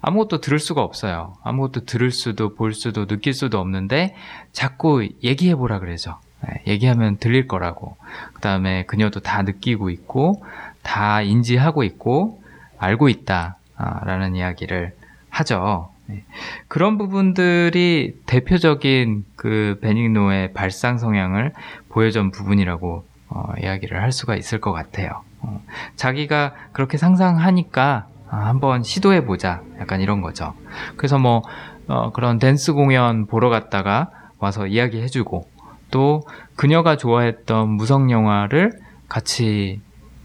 네. 0.00 0.08
아무것도 0.08 0.40
들을 0.40 0.58
수가 0.58 0.82
없어요. 0.82 1.34
아무것도 1.42 1.84
들을 1.84 2.10
수도 2.10 2.54
볼 2.54 2.72
수도 2.72 3.06
느낄 3.06 3.34
수도 3.34 3.60
없는데 3.60 4.14
자꾸 4.52 5.06
얘기해 5.22 5.54
보라 5.56 5.78
그러죠. 5.78 6.18
네, 6.42 6.62
얘기하면 6.66 7.18
들릴 7.18 7.46
거라고. 7.46 7.96
그 8.32 8.40
다음에 8.40 8.84
그녀도 8.86 9.20
다 9.20 9.42
느끼고 9.42 9.90
있고 9.90 10.42
다 10.82 11.20
인지하고 11.20 11.84
있고 11.84 12.42
알고 12.78 13.08
있다라는 13.08 14.36
이야기를 14.36 14.94
하죠. 15.28 15.90
네. 16.06 16.24
그런 16.66 16.98
부분들이 16.98 18.18
대표적인 18.26 19.24
그 19.36 19.78
베닝노의 19.82 20.54
발상 20.54 20.98
성향을 20.98 21.52
보여준 21.90 22.30
부분이라고 22.30 23.04
어, 23.28 23.52
이야기를 23.62 24.02
할 24.02 24.10
수가 24.10 24.34
있을 24.34 24.60
것 24.60 24.72
같아요. 24.72 25.22
어, 25.40 25.62
자기가 25.94 26.54
그렇게 26.72 26.96
상상하니까 26.96 28.08
아, 28.30 28.46
한번 28.46 28.82
시도해 28.82 29.24
보자. 29.24 29.62
약간 29.80 30.00
이런 30.00 30.20
거죠. 30.22 30.54
그래서 30.96 31.18
뭐 31.18 31.42
어, 31.88 32.12
그런 32.12 32.38
댄스 32.38 32.72
공연 32.72 33.26
보러 33.26 33.48
갔다가 33.50 34.10
와서 34.38 34.66
이야기해 34.66 35.08
주고 35.08 35.48
또 35.90 36.22
그녀가 36.56 36.96
좋아했던 36.96 37.68
무성 37.70 38.10
영화를 38.10 38.72
같이 39.08 39.80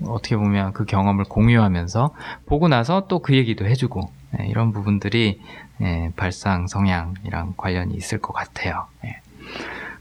어떻게 0.06 0.38
보면 0.38 0.74
그 0.74 0.86
경험을 0.86 1.26
공유하면서 1.26 2.12
보고 2.46 2.68
나서 2.68 3.08
또 3.08 3.20
그 3.20 3.36
얘기도 3.36 3.66
해주고 3.66 4.12
네, 4.32 4.48
이런 4.48 4.72
부분들이 4.72 5.42
네, 5.78 6.12
발상 6.16 6.68
성향이랑 6.68 7.56
관련이 7.58 7.96
있을 7.96 8.20
것 8.20 8.34
같아요. 8.34 8.86
네. 9.04 9.20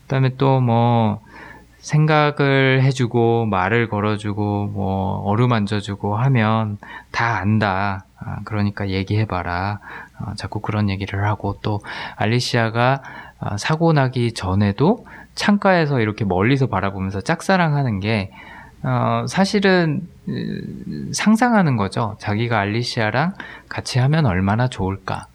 그다음에 0.03 0.37
또뭐 0.37 1.21
생각을 1.85 2.83
해주고 2.83 3.45
말을 3.47 3.89
걸어주고 3.89 4.67
뭐 4.69 5.19
어루만져주고 5.27 6.17
하면 6.17 6.79
다 7.13 7.37
안다. 7.37 8.07
아, 8.19 8.39
그러니까 8.45 8.89
얘기해봐라. 8.89 9.81
어, 10.19 10.33
자꾸 10.37 10.61
그런 10.61 10.89
얘기를 10.89 11.27
하고 11.27 11.59
또 11.63 11.81
알리시아가 12.17 13.03
아, 13.39 13.57
사고 13.59 13.93
나기 13.93 14.33
전에도 14.33 15.05
창가에서 15.35 16.01
이렇게 16.01 16.25
멀리서 16.25 16.69
바라보면서 16.69 17.21
짝사랑하는 17.21 18.01
게 18.01 18.31
어, 18.83 19.27
사실은 19.29 20.09
음, 20.29 21.11
상상하는 21.13 21.77
거죠. 21.77 22.17
자기가 22.19 22.59
알리시아랑 22.61 23.35
같이 23.69 23.99
하면 23.99 24.25
얼마나 24.25 24.69
좋을까. 24.69 25.27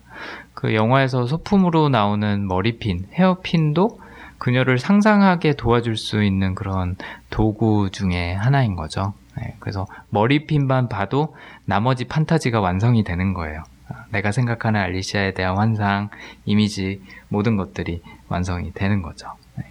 그 0.56 0.74
영화에서 0.74 1.28
소품으로 1.28 1.90
나오는 1.90 2.48
머리핀, 2.48 3.06
헤어핀도 3.14 4.00
그녀를 4.40 4.80
상상하게 4.80 5.54
도와줄 5.54 5.98
수 5.98 6.24
있는 6.24 6.56
그런 6.56 6.96
도구 7.30 7.90
중에 7.92 8.34
하나인 8.34 8.76
거죠. 8.76 9.14
네, 9.38 9.56
그래서 9.60 9.86
머리핀만 10.10 10.90
봐도 10.90 11.36
나머지 11.66 12.06
판타지가 12.06 12.60
완성이 12.60 13.04
되는 13.04 13.34
거예요. 13.34 13.64
내가 14.12 14.32
생각하는 14.32 14.80
알리시아에 14.80 15.34
대한 15.34 15.58
환상, 15.58 16.10
이미지, 16.46 17.02
모든 17.28 17.58
것들이 17.58 18.02
완성이 18.28 18.72
되는 18.74 19.02
거죠. 19.02 19.28
네. 19.58 19.66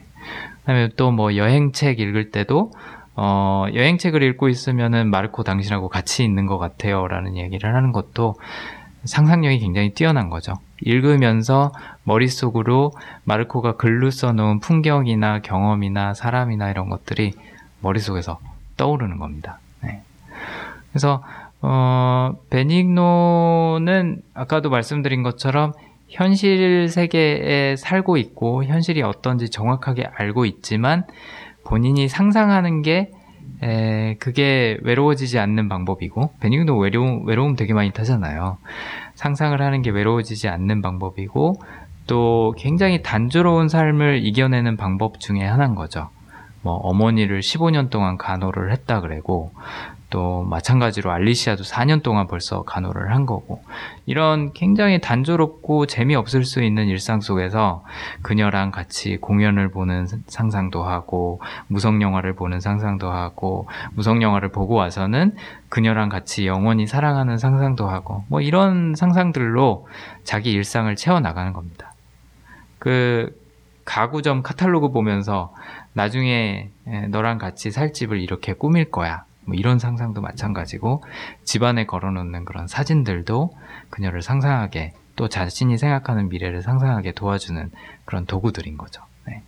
그다음에 0.60 0.88
또 0.96 1.10
뭐 1.10 1.36
여행책 1.36 2.00
읽을 2.00 2.30
때도 2.30 2.72
어, 3.14 3.66
여행책을 3.74 4.22
읽고 4.22 4.48
있으면은 4.48 5.10
마르코 5.10 5.42
당신하고 5.42 5.88
같이 5.88 6.24
있는 6.24 6.46
것 6.46 6.58
같아요. 6.58 7.08
라는 7.08 7.36
얘기를 7.36 7.74
하는 7.74 7.90
것도 7.90 8.36
상상력이 9.04 9.58
굉장히 9.58 9.92
뛰어난 9.92 10.28
거죠. 10.28 10.54
읽으면서 10.80 11.72
머릿속으로 12.08 12.92
마르코가 13.24 13.76
글로 13.76 14.10
써놓은 14.10 14.60
풍경이나 14.60 15.40
경험이나 15.40 16.14
사람이나 16.14 16.70
이런 16.70 16.88
것들이 16.88 17.32
머릿속에서 17.80 18.38
떠오르는 18.78 19.18
겁니다. 19.18 19.58
네. 19.82 20.02
그래서, 20.90 21.22
어, 21.60 22.32
베닉노는 22.50 24.22
아까도 24.32 24.70
말씀드린 24.70 25.22
것처럼 25.22 25.72
현실 26.08 26.88
세계에 26.88 27.76
살고 27.76 28.16
있고 28.16 28.64
현실이 28.64 29.02
어떤지 29.02 29.50
정확하게 29.50 30.08
알고 30.14 30.46
있지만 30.46 31.04
본인이 31.64 32.08
상상하는 32.08 32.80
게 32.80 33.10
에, 33.62 34.14
그게 34.18 34.78
외로워지지 34.82 35.38
않는 35.38 35.68
방법이고 35.68 36.32
베닝도 36.40 36.78
외로움 36.78 37.26
외로움 37.26 37.56
되게 37.56 37.74
많이 37.74 37.90
타잖아요. 37.90 38.56
상상을 39.16 39.60
하는 39.60 39.82
게 39.82 39.90
외로워지지 39.90 40.48
않는 40.48 40.80
방법이고 40.80 41.56
또 42.08 42.54
굉장히 42.58 43.02
단조로운 43.02 43.68
삶을 43.68 44.24
이겨내는 44.24 44.76
방법 44.76 45.20
중에 45.20 45.44
하나인 45.44 45.76
거죠. 45.76 46.08
뭐 46.62 46.74
어머니를 46.74 47.40
15년 47.40 47.90
동안 47.90 48.18
간호를 48.18 48.72
했다 48.72 49.00
그래고 49.00 49.52
또 50.10 50.42
마찬가지로 50.44 51.10
알리시아도 51.10 51.64
4년 51.64 52.02
동안 52.02 52.26
벌써 52.26 52.62
간호를 52.62 53.12
한 53.12 53.26
거고 53.26 53.62
이런 54.06 54.52
굉장히 54.54 55.00
단조롭고 55.00 55.84
재미없을 55.84 56.44
수 56.44 56.62
있는 56.62 56.86
일상 56.86 57.20
속에서 57.20 57.84
그녀랑 58.22 58.70
같이 58.70 59.18
공연을 59.18 59.70
보는 59.70 60.06
상상도 60.26 60.82
하고 60.82 61.40
무성 61.66 62.00
영화를 62.00 62.34
보는 62.34 62.60
상상도 62.60 63.10
하고 63.10 63.68
무성 63.92 64.22
영화를 64.22 64.48
보고 64.48 64.74
와서는 64.74 65.36
그녀랑 65.68 66.08
같이 66.08 66.46
영원히 66.46 66.86
사랑하는 66.86 67.36
상상도 67.36 67.86
하고 67.86 68.24
뭐 68.28 68.40
이런 68.40 68.94
상상들로 68.94 69.86
자기 70.24 70.52
일상을 70.52 70.94
채워 70.96 71.20
나가는 71.20 71.52
겁니다. 71.52 71.87
그 72.78 73.36
가구점 73.84 74.42
카탈로그 74.42 74.90
보면서 74.90 75.54
나중에 75.94 76.70
너랑 77.08 77.38
같이 77.38 77.70
살 77.70 77.92
집을 77.92 78.20
이렇게 78.20 78.52
꾸밀 78.52 78.90
거야. 78.90 79.24
뭐 79.44 79.56
이런 79.56 79.78
상상도 79.78 80.20
마찬가지고 80.20 81.02
집안에 81.42 81.86
걸어놓는 81.86 82.44
그런 82.44 82.68
사진들도 82.68 83.50
그녀를 83.88 84.20
상상하게 84.20 84.92
또 85.16 85.28
자신이 85.28 85.78
생각하는 85.78 86.28
미래를 86.28 86.62
상상하게 86.62 87.12
도와주는 87.12 87.70
그런 88.04 88.26
도구들인 88.26 88.76
거죠. 88.76 89.02
네. 89.26 89.42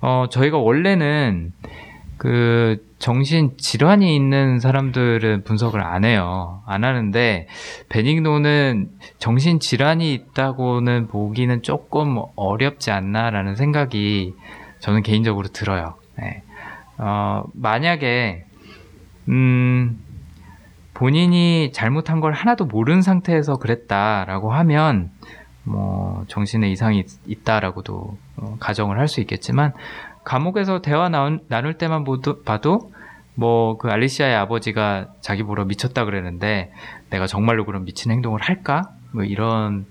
어, 0.00 0.26
저희가 0.30 0.58
원래는 0.58 1.52
그 2.18 2.84
정신 2.98 3.56
질환이 3.58 4.16
있는 4.16 4.58
사람들은 4.58 5.44
분석을 5.44 5.82
안 5.82 6.04
해요. 6.04 6.62
안 6.66 6.82
하는데 6.84 7.46
베닝노는 7.90 8.88
정신 9.18 9.60
질환이 9.60 10.14
있다고는 10.14 11.08
보기는 11.08 11.62
조금 11.62 12.18
어렵지 12.36 12.90
않나라는 12.90 13.54
생각이 13.56 14.34
저는 14.80 15.02
개인적으로 15.02 15.48
들어요. 15.48 15.94
네. 16.18 16.42
어, 16.98 17.44
만약에 17.52 18.44
음, 19.28 19.98
본인이 20.94 21.70
잘못한 21.74 22.20
걸 22.20 22.32
하나도 22.32 22.64
모르는 22.64 23.02
상태에서 23.02 23.56
그랬다라고 23.58 24.52
하면 24.54 25.10
뭐 25.64 26.24
정신에 26.28 26.70
이상이 26.70 27.00
있- 27.00 27.20
있다라고도 27.26 28.16
어, 28.36 28.56
가정을 28.60 28.98
할 28.98 29.08
수 29.08 29.20
있겠지만 29.20 29.72
감옥에서 30.26 30.82
대화 30.82 31.08
나온, 31.08 31.38
나눌 31.48 31.78
때만 31.78 32.02
보도, 32.04 32.42
봐도 32.42 32.92
뭐 33.36 33.78
그 33.78 33.88
알리시아의 33.88 34.34
아버지가 34.34 35.06
자기 35.20 35.42
보러 35.44 35.64
미쳤다 35.64 36.04
그랬는데 36.04 36.72
내가 37.10 37.26
정말로 37.26 37.64
그런 37.64 37.84
미친 37.84 38.10
행동을 38.10 38.40
할까? 38.42 38.90
뭐 39.12 39.22
이런 39.24 39.86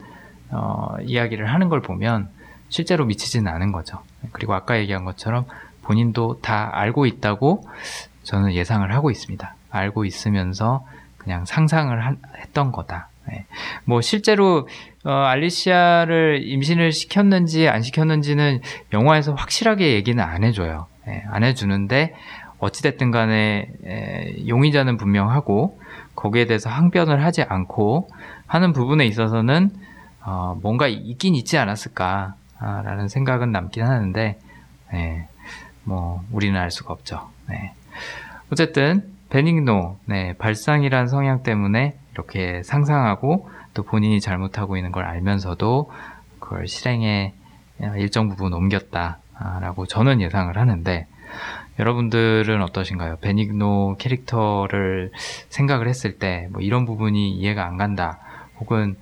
어, 0.49 0.95
이야기를 1.01 1.51
하는 1.51 1.69
걸 1.69 1.81
보면 1.81 2.29
실제로 2.69 3.05
미치지는 3.05 3.49
않은 3.51 3.71
거죠. 3.71 3.99
그리고 4.33 4.53
아까 4.55 4.77
얘기한 4.77 5.05
것처럼 5.05 5.45
본인도 5.83 6.39
다 6.41 6.69
알고 6.73 7.05
있다고 7.05 7.63
저는 8.23 8.53
예상을 8.53 8.91
하고 8.93 9.11
있습니다. 9.11 9.55
알고 9.69 10.03
있으면서 10.05 10.85
그냥 11.17 11.45
상상을 11.45 12.05
한- 12.05 12.17
했던 12.39 12.71
거다. 12.71 13.07
네. 13.27 13.45
뭐 13.85 14.01
실제로 14.01 14.67
어, 15.05 15.11
알리시아를 15.11 16.41
임신을 16.43 16.91
시켰는지 16.91 17.69
안 17.69 17.83
시켰는지는 17.83 18.61
영화에서 18.91 19.33
확실하게 19.35 19.93
얘기는 19.93 20.21
안 20.21 20.43
해줘요. 20.43 20.87
예, 21.07 21.23
안 21.29 21.43
해주는데 21.43 22.15
어찌됐든 22.57 23.11
간에 23.11 23.67
에, 23.85 24.47
용의자는 24.47 24.97
분명하고 24.97 25.79
거기에 26.15 26.45
대해서 26.45 26.71
항변을 26.71 27.23
하지 27.23 27.43
않고 27.43 28.09
하는 28.47 28.73
부분에 28.73 29.05
있어서는 29.05 29.69
어, 30.25 30.57
뭔가 30.59 30.87
있긴 30.87 31.35
있지 31.35 31.59
않았을까라는 31.59 33.07
생각은 33.07 33.51
남긴 33.51 33.85
하는데 33.85 34.39
예, 34.93 35.27
뭐 35.83 36.23
우리는 36.31 36.59
알 36.59 36.71
수가 36.71 36.93
없죠. 36.93 37.29
네. 37.47 37.73
어쨌든 38.51 39.03
베닝노 39.29 39.97
네, 40.05 40.33
발상이란 40.39 41.07
성향 41.07 41.43
때문에 41.43 41.95
이렇게 42.13 42.63
상상하고 42.63 43.49
또 43.75 43.83
본인이 43.83 44.19
잘못하고 44.19 44.77
있는 44.77 44.91
걸 44.91 45.05
알면서도 45.05 45.91
그걸 46.39 46.67
실행에 46.67 47.33
일정 47.97 48.29
부분 48.29 48.53
옮겼다라고 48.53 49.85
저는 49.85 50.21
예상을 50.21 50.57
하는데 50.57 51.05
여러분들은 51.77 52.61
어떠신가요? 52.63 53.17
베니그노 53.17 53.97
캐릭터를 53.99 55.11
생각을 55.49 55.87
했을 55.87 56.17
때 56.17 56.47
뭐 56.51 56.61
이런 56.61 56.85
부분이 56.85 57.31
이해가 57.31 57.65
안 57.65 57.77
간다 57.77 58.19
혹은 58.59 58.95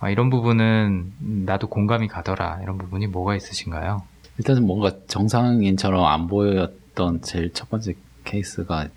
아, 0.00 0.10
이런 0.10 0.30
부분은 0.30 1.12
나도 1.46 1.68
공감이 1.68 2.08
가더라 2.08 2.60
이런 2.62 2.78
부분이 2.78 3.06
뭐가 3.08 3.36
있으신가요? 3.36 4.02
일단은 4.38 4.66
뭔가 4.66 4.90
정상인처럼 5.06 6.04
안 6.04 6.26
보였던 6.26 7.22
제일 7.22 7.52
첫 7.52 7.68
번째 7.70 7.94
케이스가 8.24 8.88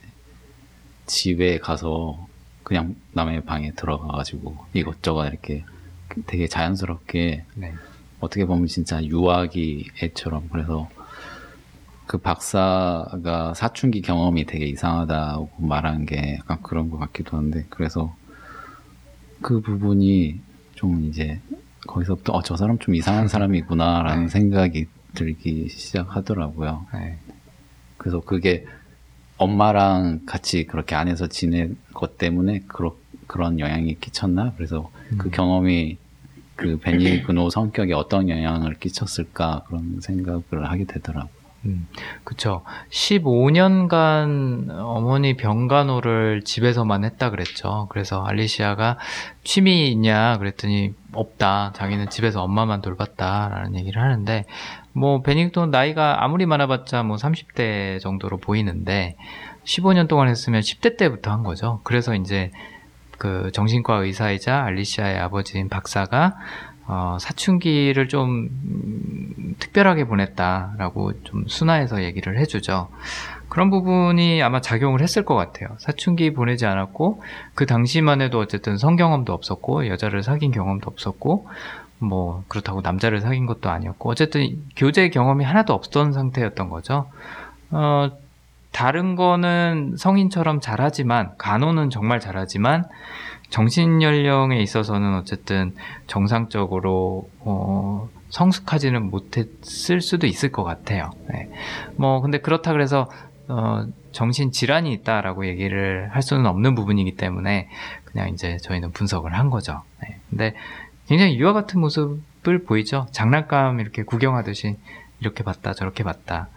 집에 1.05 1.59
가서 1.59 2.26
그냥 2.67 2.97
남의 3.13 3.45
방에 3.45 3.71
들어가가지고 3.71 4.57
이것저것 4.73 5.25
이렇게 5.25 5.63
되게 6.25 6.47
자연스럽게 6.47 7.45
네. 7.55 7.73
어떻게 8.19 8.43
보면 8.43 8.67
진짜 8.67 9.01
유아기 9.01 9.89
애처럼 10.03 10.49
그래서 10.51 10.89
그 12.07 12.17
박사가 12.17 13.53
사춘기 13.53 14.01
경험이 14.01 14.45
되게 14.45 14.65
이상하다고 14.65 15.65
말한 15.65 16.07
게 16.07 16.35
약간 16.39 16.61
그런 16.61 16.89
것 16.89 16.97
같기도 16.97 17.37
한데 17.37 17.65
그래서 17.69 18.13
그 19.41 19.61
부분이 19.61 20.41
좀 20.75 21.05
이제 21.05 21.39
거기서부터 21.87 22.33
어, 22.33 22.43
저 22.43 22.57
사람 22.57 22.79
좀 22.79 22.95
이상한 22.95 23.29
사람이구나라는 23.29 24.23
네. 24.27 24.29
생각이 24.29 24.87
들기 25.13 25.69
시작하더라고요. 25.69 26.85
네. 26.95 27.17
그래서 27.95 28.19
그게 28.19 28.65
엄마랑 29.37 30.21
같이 30.25 30.65
그렇게 30.65 30.95
안에서 30.95 31.27
지낸 31.27 31.77
것 31.93 32.17
때문에 32.17 32.63
그러, 32.67 32.95
그런 33.27 33.59
영향이 33.59 33.99
끼쳤나? 33.99 34.53
그래서 34.57 34.89
그 35.17 35.27
음. 35.27 35.31
경험이 35.31 35.97
그 36.55 36.79
베니 36.79 37.23
그노 37.23 37.49
성격에 37.51 37.93
어떤 37.93 38.29
영향을 38.29 38.75
끼쳤을까 38.79 39.63
그런 39.67 39.99
생각을 40.01 40.43
하게 40.69 40.85
되더라고요. 40.85 41.37
음, 41.65 41.87
그쵸. 42.23 42.63
15년간 42.91 44.69
어머니 44.69 45.35
병간호를 45.35 46.43
집에서만 46.43 47.03
했다 47.03 47.29
그랬죠. 47.29 47.87
그래서 47.89 48.23
알리시아가 48.23 48.97
취미 49.43 49.91
있냐 49.91 50.37
그랬더니 50.37 50.93
없다. 51.13 51.73
자기는 51.75 52.09
집에서 52.09 52.43
엄마만 52.43 52.81
돌봤다라는 52.81 53.75
얘기를 53.75 54.01
하는데 54.01 54.45
뭐 54.97 55.21
베닝턴 55.21 55.69
나이가 55.69 56.23
아무리 56.23 56.47
많아봤자 56.47 57.03
뭐 57.03 57.17
30대 57.17 57.99
정도로 57.99 58.37
보이는데 58.37 59.15
15년 59.63 60.07
동안 60.07 60.27
했으면 60.27 60.61
10대 60.61 60.97
때부터 60.97 61.29
한 61.29 61.43
거죠. 61.43 61.81
그래서 61.83 62.15
이제 62.15 62.51
그 63.19 63.51
정신과 63.53 63.97
의사이자 63.97 64.63
알리시아의 64.63 65.19
아버지인 65.19 65.69
박사가 65.69 66.35
어, 66.87 67.17
사춘기를 67.19 68.07
좀 68.07 68.49
음, 68.49 69.55
특별하게 69.59 70.05
보냈다라고 70.05 71.21
좀 71.23 71.43
순화해서 71.45 72.03
얘기를 72.03 72.39
해주죠. 72.39 72.87
그런 73.49 73.69
부분이 73.69 74.41
아마 74.41 74.61
작용을 74.61 75.01
했을 75.01 75.25
것 75.25 75.35
같아요. 75.35 75.69
사춘기 75.77 76.33
보내지 76.33 76.65
않았고 76.65 77.21
그 77.53 77.67
당시만 77.67 78.21
해도 78.21 78.39
어쨌든 78.39 78.77
성경험도 78.77 79.31
없었고 79.31 79.87
여자를 79.87 80.23
사귄 80.23 80.51
경험도 80.51 80.89
없었고 80.89 81.47
뭐 81.99 82.43
그렇다고 82.47 82.81
남자를 82.81 83.21
사귄 83.21 83.45
것도 83.45 83.69
아니었고 83.69 84.09
어쨌든 84.09 84.61
교제 84.75 85.09
경험이 85.09 85.45
하나도 85.45 85.73
없던 85.73 86.13
상태였던 86.13 86.69
거죠. 86.69 87.09
어, 87.71 88.11
다른 88.71 89.15
거는 89.15 89.95
성인처럼 89.97 90.61
잘하지만 90.61 91.31
간호는 91.37 91.89
정말 91.89 92.19
잘하지만 92.19 92.85
정신 93.49 94.01
연령에 94.01 94.59
있어서는 94.59 95.15
어쨌든 95.15 95.73
정상적으로 96.05 97.29
어, 97.39 98.09
성숙하지는 98.29 99.09
못했을 99.09 100.01
수도 100.01 100.27
있을 100.27 100.51
것 100.51 100.63
같아요. 100.63 101.11
네. 101.29 101.49
뭐 101.95 102.21
근데 102.21 102.39
그렇다 102.39 102.73
그래서 102.73 103.09
어, 103.47 103.85
정신 104.11 104.51
질환이 104.51 104.91
있다라고 104.93 105.47
얘기를 105.47 106.09
할 106.11 106.21
수는 106.21 106.45
없는 106.45 106.75
부분이기 106.75 107.15
때문에 107.15 107.69
그냥 108.03 108.29
이제 108.29 108.57
저희는 108.57 108.91
분석을 108.91 109.33
한 109.33 109.49
거죠. 109.49 109.81
네. 110.01 110.19
근데 110.29 110.53
굉장히 111.07 111.37
유아 111.37 111.53
같은 111.53 111.79
모습을 111.79 112.63
보이죠. 112.65 113.07
장난감 113.11 113.79
이렇게 113.79 114.03
구경하듯이 114.03 114.75
이렇게 115.19 115.43
봤다 115.43 115.73
저렇게 115.73 116.03
봤다. 116.03 116.47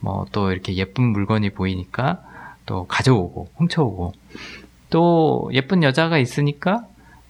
뭐 0.00 0.26
또 0.32 0.50
이렇게 0.52 0.74
예쁜 0.74 1.04
물건이 1.12 1.50
보이니까 1.50 2.22
또 2.66 2.86
가져오고 2.86 3.48
훔쳐오고 3.56 4.12
또 4.90 5.50
예쁜 5.54 5.82
여자가 5.82 6.18
있으니까 6.18 6.84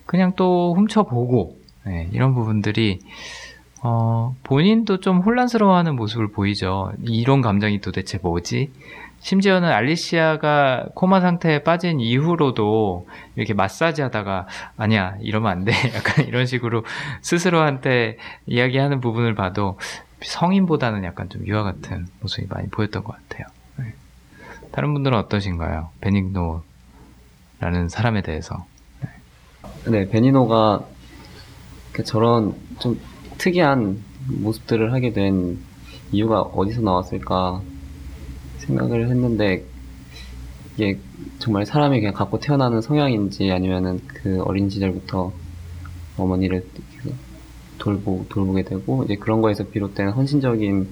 그냥 0.06 0.32
또 0.36 0.74
훔쳐보고 0.74 1.58
네, 1.86 2.08
이런 2.12 2.34
부분들이 2.34 2.98
어, 3.82 4.34
본인도 4.42 5.00
좀 5.00 5.20
혼란스러워하는 5.20 5.96
모습을 5.96 6.28
보이죠. 6.32 6.92
이런 7.02 7.40
감정이 7.40 7.80
도대체 7.80 8.18
뭐지? 8.20 8.70
심지어는 9.20 9.68
알리시아가 9.68 10.86
코마 10.94 11.20
상태에 11.20 11.62
빠진 11.62 12.00
이후로도 12.00 13.06
이렇게 13.36 13.54
마사지 13.54 14.02
하다가 14.02 14.46
아니야 14.76 15.16
이러면 15.20 15.52
안 15.52 15.64
돼. 15.64 15.72
약간 15.94 16.26
이런 16.26 16.46
식으로 16.46 16.84
스스로한테 17.20 18.16
이야기하는 18.46 19.00
부분을 19.00 19.34
봐도 19.34 19.78
성인보다는 20.22 21.04
약간 21.04 21.28
좀 21.28 21.46
유아 21.46 21.62
같은 21.62 22.06
모습이 22.20 22.46
많이 22.48 22.68
보였던 22.68 23.04
것 23.04 23.16
같아요. 23.16 23.46
네. 23.76 23.94
다른 24.72 24.92
분들은 24.92 25.16
어떠신가요? 25.18 25.90
베닝노라는 26.00 26.62
사람에 27.88 28.22
대해서. 28.22 28.66
네, 29.86 30.08
베니노가 30.08 30.80
그 31.92 32.04
저런 32.04 32.54
좀 32.78 33.00
특이한 33.38 34.02
모습들을 34.28 34.92
하게 34.92 35.12
된 35.12 35.58
이유가 36.12 36.40
어디서 36.40 36.82
나왔을까 36.82 37.62
생각을 38.60 39.08
했는데 39.08 39.64
이게 40.74 40.98
정말 41.38 41.66
사람이 41.66 42.00
그냥 42.00 42.14
갖고 42.14 42.38
태어나는 42.38 42.80
성향인지 42.80 43.50
아니면은 43.50 44.00
그 44.06 44.40
어린 44.42 44.70
시절부터 44.70 45.32
어머니를 46.16 46.64
돌보, 47.78 48.26
돌보게 48.28 48.62
되고 48.64 49.04
이제 49.04 49.16
그런 49.16 49.40
거에서 49.40 49.64
비롯된 49.64 50.10
헌신적인 50.10 50.88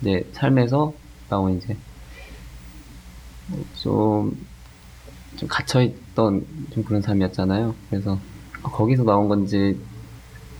이제 0.00 0.28
삶에서 0.32 0.92
나온 1.28 1.58
이제 1.58 1.76
좀, 3.80 4.36
좀 5.36 5.48
갇혀있던 5.48 6.46
좀 6.70 6.84
그런 6.84 7.02
삶이었잖아요. 7.02 7.74
그래서 7.90 8.18
거기서 8.62 9.04
나온 9.04 9.28
건지 9.28 9.78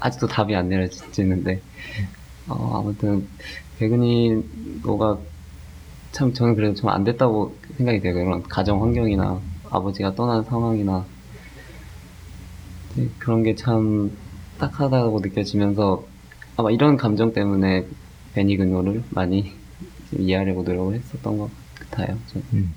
아직도 0.01 0.27
답이 0.27 0.55
안 0.55 0.69
내려지는데 0.69 1.61
어, 2.49 2.81
아무튼 2.81 3.29
백은희 3.79 4.81
너가 4.83 5.19
참 6.12 6.33
저는 6.33 6.55
그래도 6.55 6.75
좀 6.75 6.90
안 6.90 7.05
됐다고 7.05 7.55
생각이 7.77 8.01
돼요. 8.01 8.14
그런 8.14 8.42
가정 8.42 8.83
환경이나 8.83 9.40
아버지가 9.71 10.14
떠난 10.14 10.42
상황이나 10.44 11.05
네, 12.97 13.09
그런 13.18 13.42
게 13.42 13.55
참 13.55 14.11
딱하다고 14.59 15.21
느껴지면서 15.21 16.05
아마 16.57 16.71
이런 16.71 16.97
감정 16.97 17.33
때문에 17.33 17.87
베니그노를 18.35 19.05
많이 19.11 19.53
이해하려고 20.18 20.62
노력을 20.62 20.94
했었던 20.94 21.38
것 21.38 21.51
같아요. 21.79 22.16
저는. 22.27 22.71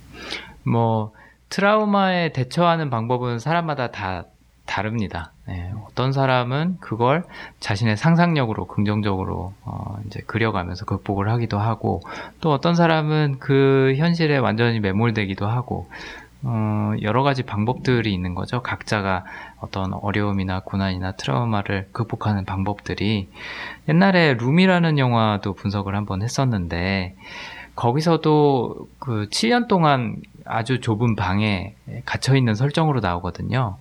뭐 0.64 1.12
트라우마에 1.50 2.34
대처하는 2.34 2.90
방법은 2.90 3.40
사람마다 3.40 3.92
다 3.92 4.26
다릅니다. 4.66 5.34
예, 5.52 5.72
어떤 5.86 6.14
사람은 6.14 6.78
그걸 6.80 7.24
자신의 7.60 7.98
상상력으로 7.98 8.68
긍정적으로 8.68 9.54
어, 9.64 10.00
이제 10.06 10.22
그려가면서 10.26 10.86
극복을 10.86 11.30
하기도 11.30 11.60
하고 11.60 12.02
또 12.40 12.52
어떤 12.52 12.74
사람은 12.74 13.38
그 13.40 13.94
현실에 13.98 14.38
완전히 14.38 14.80
매몰되기도 14.80 15.46
하고 15.48 15.90
어, 16.44 16.94
여러 17.02 17.22
가지 17.22 17.44
방법들이 17.44 18.12
있는 18.14 18.34
거죠. 18.34 18.62
각자가 18.62 19.26
어떤 19.60 19.94
어려움이나 19.94 20.62
고난이나 20.62 21.12
트라우마를 21.14 21.90
극복하는 21.92 22.46
방법들이 22.46 23.30
옛날에 23.90 24.34
룸이라는 24.36 24.98
영화도 24.98 25.54
분석을 25.54 25.96
한번 25.96 26.24
했었는데 26.24 27.16
거기서도 27.76 28.88
그 29.00 29.28
7년 29.30 29.68
동안 29.68 30.16
아주 30.46 30.82
좁은 30.82 31.16
방에 31.16 31.76
갇혀 32.06 32.36
있는 32.36 32.56
설정으로 32.56 33.00
나오거든요. 33.00 33.78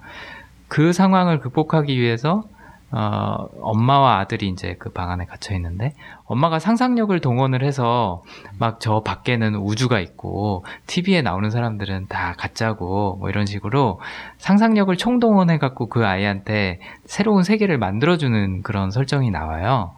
그 0.71 0.93
상황을 0.95 1.41
극복하기 1.41 2.01
위해서 2.01 2.45
어, 2.93 3.49
엄마와 3.61 4.19
아들이 4.19 4.49
이제 4.49 4.75
그 4.79 4.91
방 4.93 5.11
안에 5.11 5.25
갇혀 5.25 5.55
있는데 5.55 5.95
엄마가 6.25 6.59
상상력을 6.59 7.17
동원을 7.21 7.63
해서 7.63 8.23
막 8.59 8.79
저 8.81 9.03
밖에는 9.05 9.57
우주가 9.57 10.01
있고 10.01 10.65
TV에 10.87 11.23
나오는 11.23 11.51
사람들은 11.51 12.07
다 12.09 12.35
가짜고 12.39 13.17
뭐 13.21 13.29
이런 13.29 13.47
식으로 13.47 14.01
상상력을 14.39 14.97
총동원해 14.97 15.59
갖고 15.59 15.89
그 15.89 16.07
아이한테 16.07 16.81
새로운 17.05 17.43
세계를 17.43 17.79
만들어 17.79 18.17
주는 18.17 18.63
그런 18.63 18.91
설정이 18.91 19.31
나와요. 19.31 19.93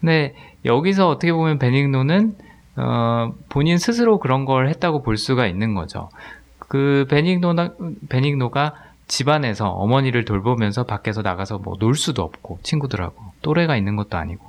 근데 0.00 0.34
여기서 0.64 1.08
어떻게 1.08 1.32
보면 1.32 1.58
베닝노는 1.58 2.34
어, 2.76 3.32
본인 3.48 3.78
스스로 3.78 4.18
그런 4.18 4.44
걸 4.44 4.68
했다고 4.68 5.02
볼 5.02 5.16
수가 5.16 5.46
있는 5.46 5.74
거죠. 5.74 6.08
그 6.58 7.06
베닝노나 7.08 7.72
베닝노가 8.08 8.74
집안에서 9.08 9.70
어머니를 9.70 10.24
돌보면서 10.24 10.84
밖에서 10.84 11.22
나가서 11.22 11.58
뭐 11.58 11.76
놀 11.80 11.94
수도 11.96 12.22
없고 12.22 12.58
친구들하고 12.62 13.32
또래가 13.42 13.76
있는 13.76 13.96
것도 13.96 14.16
아니고 14.18 14.44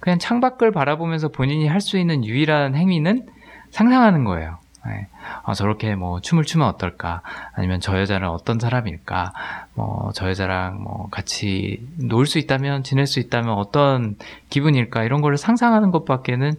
그냥 0.00 0.18
창밖을 0.18 0.70
바라보면서 0.70 1.28
본인이 1.28 1.66
할 1.66 1.80
수 1.80 1.98
있는 1.98 2.24
유일한 2.24 2.74
행위는 2.74 3.26
상상하는 3.70 4.24
거예요. 4.24 4.58
네. 4.86 5.08
아, 5.44 5.54
저렇게 5.54 5.94
뭐 5.96 6.20
춤을 6.20 6.44
추면 6.44 6.68
어떨까? 6.68 7.22
아니면 7.54 7.80
저 7.80 7.98
여자는 7.98 8.28
어떤 8.28 8.58
사람일까? 8.58 9.32
뭐 9.74 10.10
저 10.14 10.28
여자랑 10.28 10.82
뭐 10.82 11.08
같이 11.10 11.80
놀 11.96 12.26
수 12.26 12.38
있다면 12.38 12.82
지낼 12.84 13.06
수 13.06 13.18
있다면 13.18 13.54
어떤 13.54 14.16
기분일까? 14.50 15.04
이런 15.04 15.22
거를 15.22 15.38
상상하는 15.38 15.90
것밖에는 15.90 16.52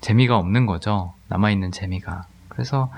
재미가 0.00 0.38
없는 0.38 0.64
거죠. 0.66 1.12
남아 1.28 1.50
있는 1.50 1.70
재미가. 1.70 2.22
그래서 2.48 2.90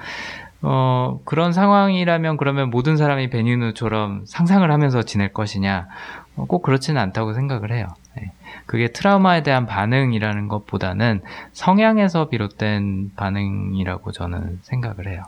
어, 0.62 1.20
그런 1.24 1.52
상황이라면 1.52 2.36
그러면 2.36 2.70
모든 2.70 2.96
사람이 2.96 3.30
베니누처럼 3.30 4.22
상상을 4.26 4.70
하면서 4.70 5.02
지낼 5.02 5.32
것이냐? 5.32 5.88
어, 6.36 6.44
꼭 6.46 6.62
그렇지는 6.62 7.00
않다고 7.00 7.34
생각을 7.34 7.72
해요. 7.72 7.86
네. 8.16 8.32
그게 8.66 8.88
트라우마에 8.88 9.42
대한 9.42 9.66
반응이라는 9.66 10.48
것보다는 10.48 11.20
성향에서 11.52 12.28
비롯된 12.28 13.12
반응이라고 13.16 14.12
저는 14.12 14.60
생각을 14.62 15.08
해요. 15.08 15.22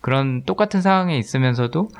그런 0.00 0.42
똑같은 0.44 0.80
상황에 0.80 1.18
있으면서도 1.18 1.90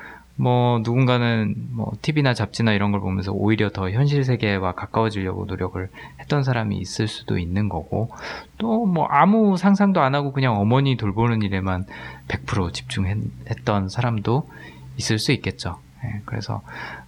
뭐 0.41 0.79
누군가는 0.85 1.55
뭐 1.71 1.93
TV나 2.01 2.33
잡지나 2.33 2.73
이런 2.73 2.93
걸 2.93 3.01
보면서 3.01 3.33
오히려 3.33 3.71
더 3.71 3.91
현실 3.91 4.23
세계와 4.25 4.73
가까워지려고 4.73 5.47
노력을 5.47 5.89
했던 6.21 6.43
사람이 6.45 6.77
있을 6.79 7.09
수도 7.09 7.39
있는 7.39 7.69
거고 7.69 8.11
또 8.59 8.79
뭐 8.89 9.07
아무 9.07 9.57
상상도 9.57 10.01
안 10.01 10.15
하고 10.15 10.33
그냥 10.33 10.59
어머니 10.59 10.97
돌보는 10.97 11.43
일에만 11.43 11.85
100% 12.29 12.73
집중했던 12.73 13.89
사람도 13.89 14.49
있을 14.97 15.19
수 15.19 15.33
있겠죠. 15.33 15.79
네, 16.03 16.23
그래서 16.25 16.63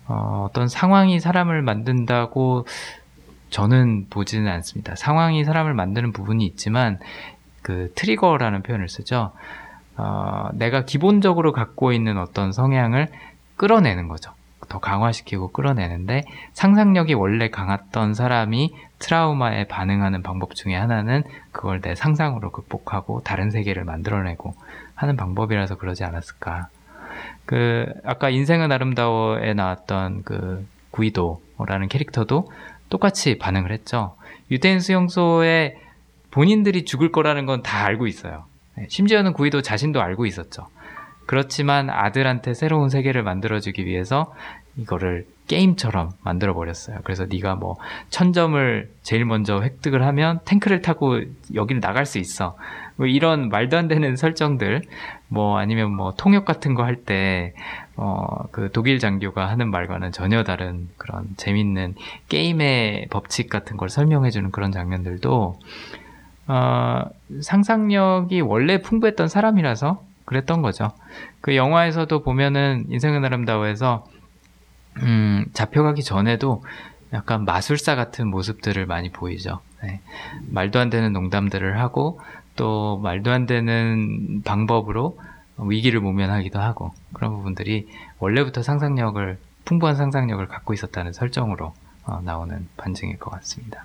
어, 0.07 0.47
어떤 0.49 0.69
상황이 0.69 1.21
사람을 1.21 1.62
만든다고 1.62 2.66
저는 3.51 4.07
보지는 4.11 4.51
않습니다. 4.51 4.95
상황이 4.95 5.45
사람을 5.45 5.75
만드는 5.75 6.12
부분이 6.12 6.45
있지만 6.47 6.99
그 7.62 7.93
트리거라는 7.95 8.62
표현을 8.62 8.88
쓰죠. 8.88 9.33
어, 9.96 10.48
내가 10.55 10.85
기본적으로 10.85 11.53
갖고 11.53 11.92
있는 11.92 12.18
어떤 12.18 12.53
성향을 12.53 13.09
끌어내는 13.57 14.09
거죠. 14.09 14.33
더 14.68 14.79
강화시키고 14.79 15.50
끌어내는데 15.50 16.22
상상력이 16.53 17.14
원래 17.14 17.50
강했던 17.50 18.14
사람이 18.14 18.72
트라우마에 19.00 19.64
반응하는 19.64 20.22
방법 20.22 20.55
중에 20.55 20.76
하나는 20.76 21.24
그걸 21.50 21.81
내 21.81 21.94
상상으로 21.94 22.53
극복하고 22.53 23.20
다른 23.24 23.50
세계를 23.50 23.85
만들어내고 23.85 24.55
하는 24.94 25.16
방법이라서 25.16 25.76
그러지 25.76 26.05
않았을까. 26.05 26.68
그 27.46 27.87
아까 28.05 28.31
인생은 28.31 28.70
아름다워에 28.70 29.55
나왔던 29.55 30.22
그 30.24 30.64
구이도라는 30.92 31.88
캐릭터도 31.88 32.50
똑같이 32.90 33.38
반응을 33.38 33.72
했죠. 33.72 34.14
유대인 34.53 34.79
수용소에 34.81 35.79
본인들이 36.31 36.85
죽을 36.85 37.11
거라는 37.11 37.46
건 37.46 37.62
다 37.62 37.85
알고 37.87 38.07
있어요. 38.07 38.44
네, 38.81 38.87
심지어는 38.88 39.35
구이도 39.35 39.61
자신도 39.61 40.01
알고 40.01 40.25
있었죠. 40.25 40.66
그렇지만 41.27 41.90
아들한테 41.90 42.55
새로운 42.55 42.88
세계를 42.88 43.23
만들어주기 43.23 43.85
위해서 43.85 44.35
이거를 44.77 45.27
게임처럼 45.49 46.11
만들어 46.23 46.55
버렸어요. 46.55 46.99
그래서 47.05 47.27
네가 47.27 47.57
뭐 47.57 47.77
천점을 48.09 48.88
제일 49.03 49.25
먼저 49.27 49.61
획득을 49.61 50.05
하면 50.07 50.40
탱크를 50.45 50.81
타고 50.81 51.21
여기를 51.55 51.81
나갈 51.81 52.07
수 52.07 52.19
있어. 52.19 52.57
뭐 52.97 53.07
이런 53.07 53.49
말도 53.49 53.77
안 53.77 53.88
되는 53.88 54.16
설정들, 54.16 54.83
뭐 55.29 55.59
아니면 55.59 55.93
뭐 55.93 56.12
통역 56.16 56.45
같은 56.45 56.75
거 56.75 56.85
할 56.85 56.97
때, 56.97 57.53
어, 57.97 58.47
그 58.53 58.71
독일 58.73 58.99
장교가 58.99 59.49
하는 59.49 59.71
말과는 59.71 60.12
전혀 60.12 60.43
다른 60.43 60.88
그런 60.97 61.27
재밌는 61.37 61.95
게임의 62.29 63.09
법칙 63.11 63.51
같은 63.51 63.77
걸 63.77 63.88
설명해주는 63.88 64.51
그런 64.53 64.73
장면들도 64.73 65.59
어, 66.53 67.05
상상력이 67.41 68.41
원래 68.41 68.83
풍부했던 68.83 69.29
사람이라서 69.29 70.03
그랬던 70.25 70.63
거죠. 70.63 70.91
그 71.41 71.55
영화에서도 71.55 72.25
보면은 72.25 72.87
인생은 72.89 73.25
아름다워에서 73.25 74.05
음, 74.97 75.47
잡혀가기 75.53 76.03
전에도 76.03 76.65
약간 77.13 77.45
마술사 77.45 77.95
같은 77.95 78.27
모습들을 78.27 78.85
많이 78.87 79.13
보이죠. 79.13 79.61
네. 79.81 80.01
말도 80.49 80.81
안 80.81 80.91
되는 80.91 81.13
농담들을 81.13 81.79
하고 81.79 82.21
또 82.57 82.99
말도 82.99 83.31
안 83.31 83.47
되는 83.47 84.43
방법으로 84.43 85.21
위기를 85.57 86.01
모면하기도 86.01 86.59
하고 86.59 86.93
그런 87.13 87.31
부분들이 87.31 87.89
원래부터 88.19 88.65
상상력을 88.65 89.39
풍부한 89.67 89.95
상상력을 89.95 90.45
갖고 90.49 90.75
있었다는 90.75 91.13
설정으로 91.13 91.75
어, 92.07 92.21
나오는 92.25 92.67
반증일 92.77 93.21
것 93.21 93.31
같습니다. 93.31 93.85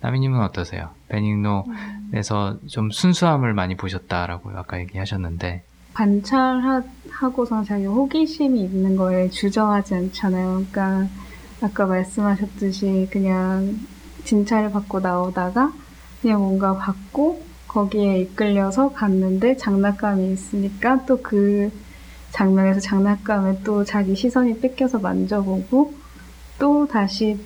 나미님은 0.00 0.40
어떠세요? 0.40 0.90
베닝노에서 1.08 2.58
좀 2.68 2.90
순수함을 2.90 3.52
많이 3.54 3.76
보셨다라고 3.76 4.50
아까 4.50 4.78
얘기하셨는데 4.80 5.64
관찰하고서 5.94 7.64
자기 7.64 7.86
호기심이 7.86 8.60
있는 8.60 8.96
거에 8.96 9.28
주저하지 9.30 9.94
않잖아요. 9.94 10.64
그러니까 10.70 11.08
아까 11.60 11.86
말씀하셨듯이 11.86 13.08
그냥 13.10 13.78
진찰을 14.24 14.70
받고 14.70 15.00
나오다가 15.00 15.72
그냥 16.22 16.40
뭔가 16.40 16.76
받고 16.76 17.42
거기에 17.66 18.20
이끌려서 18.20 18.92
갔는데 18.92 19.56
장난감이 19.56 20.32
있으니까 20.32 21.04
또 21.06 21.20
그 21.20 21.70
장면에서 22.30 22.78
장난감에 22.80 23.62
또 23.64 23.84
자기 23.84 24.14
시선이 24.14 24.60
뺏겨서 24.60 24.98
만져보고 25.00 25.94
또 26.58 26.86
다시 26.86 27.38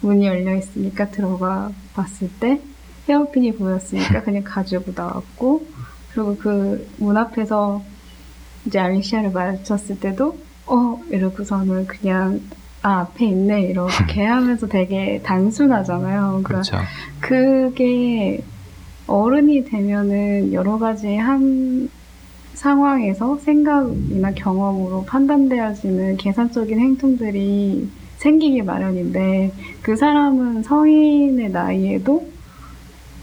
문이 0.00 0.26
열려 0.26 0.54
있으니까 0.56 1.10
들어가 1.10 1.70
봤을 1.94 2.30
때 2.40 2.60
헤어핀이 3.08 3.56
보였으니까 3.56 4.22
그냥 4.24 4.42
가지고 4.44 4.92
나왔고 4.94 5.66
그리고 6.12 6.36
그 6.36 6.86
문 6.98 7.16
앞에서 7.16 7.82
이제 8.66 8.78
알리시아를 8.78 9.30
마주쳤을 9.32 9.98
때도 9.98 10.38
어 10.66 11.00
이러고서는 11.10 11.86
그냥 11.86 12.40
아 12.82 13.00
앞에 13.00 13.26
있네 13.26 13.62
이렇게 13.62 14.24
하면서 14.26 14.66
되게 14.68 15.20
단순하잖아요. 15.24 16.42
그러니까 16.44 16.48
그렇죠. 16.48 16.76
그게 17.20 18.42
어른이 19.06 19.64
되면은 19.64 20.52
여러 20.52 20.78
가지 20.78 21.16
한 21.16 21.88
상황에서 22.54 23.38
생각이나 23.38 24.32
경험으로 24.32 25.04
판단되어지는 25.04 26.16
계산적인 26.18 26.78
행동들이 26.78 27.88
생기기 28.22 28.62
마련인데 28.62 29.52
그 29.82 29.96
사람은 29.96 30.62
성인의 30.62 31.50
나이에도 31.50 32.30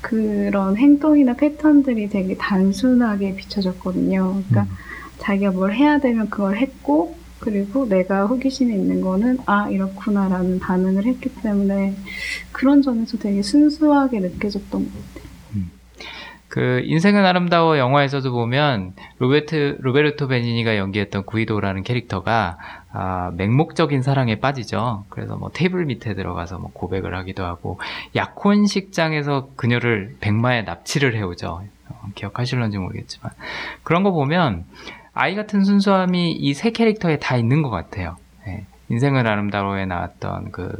그런 0.02 0.76
행동이나 0.76 1.34
패턴들이 1.36 2.10
되게 2.10 2.36
단순하게 2.36 3.36
비춰졌거든요. 3.36 4.42
그러니까 4.50 4.62
음. 4.64 4.78
자기가 5.20 5.52
뭘 5.52 5.74
해야 5.74 6.00
되면 6.00 6.30
그걸 6.30 6.58
했고 6.58 7.16
그리고 7.40 7.88
내가 7.88 8.26
호기심이 8.26 8.74
있는 8.74 9.00
거는 9.00 9.38
아 9.46 9.70
이렇구나라는 9.70 10.60
반응을 10.60 11.06
했기 11.06 11.34
때문에 11.34 11.96
그런 12.52 12.82
점에서 12.82 13.18
되게 13.18 13.42
순수하게 13.42 14.20
느껴졌던 14.20 14.84
것 14.84 14.92
같아요. 14.92 15.30
그 16.50 16.82
인생은 16.84 17.24
아름다워 17.26 17.78
영화에서도 17.78 18.32
보면 18.32 18.94
로베트 19.20 19.78
로베르토 19.82 20.28
베니니가 20.28 20.78
연기했던 20.78 21.24
구이도라는 21.26 21.84
캐릭터가 21.84 22.58
아, 22.92 23.32
맹목적인 23.36 24.02
사랑에 24.02 24.40
빠지죠. 24.40 25.06
그래서 25.10 25.36
뭐 25.36 25.52
테이블 25.54 25.86
밑에 25.86 26.16
들어가서 26.16 26.58
뭐 26.58 26.72
고백을 26.74 27.16
하기도 27.16 27.46
하고 27.46 27.80
약혼식장에서 28.16 29.50
그녀를 29.56 30.16
백마에 30.20 30.64
납치를 30.64 31.16
해오죠. 31.16 31.64
어, 31.90 32.02
기억하실런지 32.16 32.78
모르겠지만 32.78 33.32
그런 33.84 34.04
거 34.04 34.12
보면 34.12 34.66
아이 35.14 35.36
같은 35.36 35.64
순수함이 35.64 36.32
이 36.32 36.54
세 36.54 36.72
캐릭터에 36.72 37.18
다 37.20 37.36
있는 37.38 37.62
것 37.62 37.70
같아요. 37.70 38.16
네. 38.46 38.66
인생은 38.90 39.26
아름다워에 39.28 39.86
나왔던 39.86 40.52
그 40.52 40.72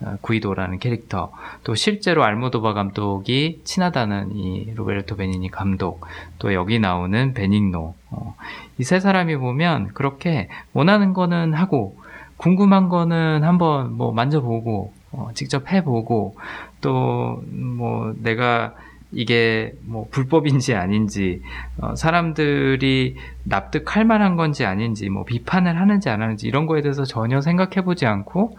어, 0.00 0.16
구이도라는 0.20 0.78
캐릭터 0.78 1.32
또 1.64 1.74
실제로 1.74 2.24
알모도바 2.24 2.74
감독이 2.74 3.60
친하다는 3.64 4.36
이 4.36 4.72
로베르토 4.74 5.16
베니니 5.16 5.50
감독 5.50 6.06
또 6.38 6.52
여기 6.54 6.78
나오는 6.78 7.32
베닝노 7.34 7.94
어, 8.10 8.36
이 8.78 8.82
세 8.84 9.00
사람이 9.00 9.36
보면 9.36 9.88
그렇게 9.94 10.48
원하는 10.72 11.12
거는 11.14 11.54
하고 11.54 11.96
궁금한 12.36 12.88
거는 12.88 13.44
한번 13.44 13.92
뭐 13.96 14.12
만져보고 14.12 14.92
어, 15.12 15.30
직접 15.34 15.70
해보고 15.72 16.36
또 16.80 17.40
뭐 17.50 18.14
내가 18.22 18.74
이게 19.14 19.72
뭐 19.82 20.06
불법인지 20.10 20.74
아닌지 20.74 21.42
어, 21.78 21.94
사람들이 21.94 23.16
납득할 23.44 24.04
만한 24.04 24.36
건지 24.36 24.64
아닌지 24.64 25.08
뭐 25.08 25.24
비판을 25.24 25.80
하는지 25.80 26.08
안 26.10 26.22
하는지 26.22 26.46
이런 26.46 26.66
거에 26.66 26.82
대해서 26.82 27.04
전혀 27.04 27.40
생각해 27.40 27.82
보지 27.84 28.06
않고 28.06 28.58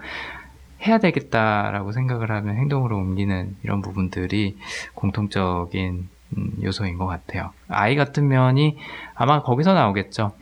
해야 0.86 0.98
되겠다라고 0.98 1.92
생각을 1.92 2.32
하면 2.32 2.56
행동으로 2.58 2.98
옮기는 2.98 3.56
이런 3.64 3.82
부분들이 3.82 4.58
공통적인 4.94 6.10
음, 6.38 6.52
요소인 6.64 6.98
것 6.98 7.06
같아요. 7.06 7.52
아이 7.68 7.96
같은 7.96 8.28
면이 8.28 8.78
아마 9.14 9.42
거기서 9.42 9.74
나오겠죠. 9.74 10.34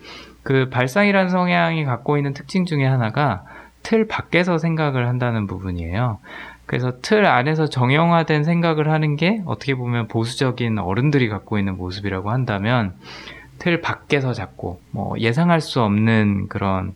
그 0.43 0.69
발상이라는 0.69 1.29
성향이 1.29 1.85
갖고 1.85 2.17
있는 2.17 2.33
특징 2.33 2.65
중에 2.65 2.85
하나가 2.85 3.45
틀 3.81 4.07
밖에서 4.07 4.57
생각을 4.57 5.07
한다는 5.07 5.45
부분이에요. 5.47 6.19
그래서 6.65 6.93
틀 7.01 7.25
안에서 7.25 7.67
정형화된 7.67 8.43
생각을 8.43 8.89
하는 8.89 9.15
게 9.15 9.41
어떻게 9.45 9.75
보면 9.75 10.07
보수적인 10.07 10.79
어른들이 10.79 11.29
갖고 11.29 11.57
있는 11.59 11.77
모습이라고 11.77 12.31
한다면 12.31 12.93
틀 13.59 13.81
밖에서 13.81 14.33
자꾸 14.33 14.79
뭐 14.91 15.17
예상할 15.19 15.61
수 15.61 15.81
없는 15.81 16.47
그런 16.47 16.93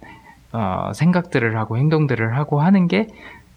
어, 0.53 0.91
생각들을 0.93 1.57
하고 1.57 1.77
행동들을 1.77 2.37
하고 2.37 2.61
하는 2.61 2.87
게 2.87 3.07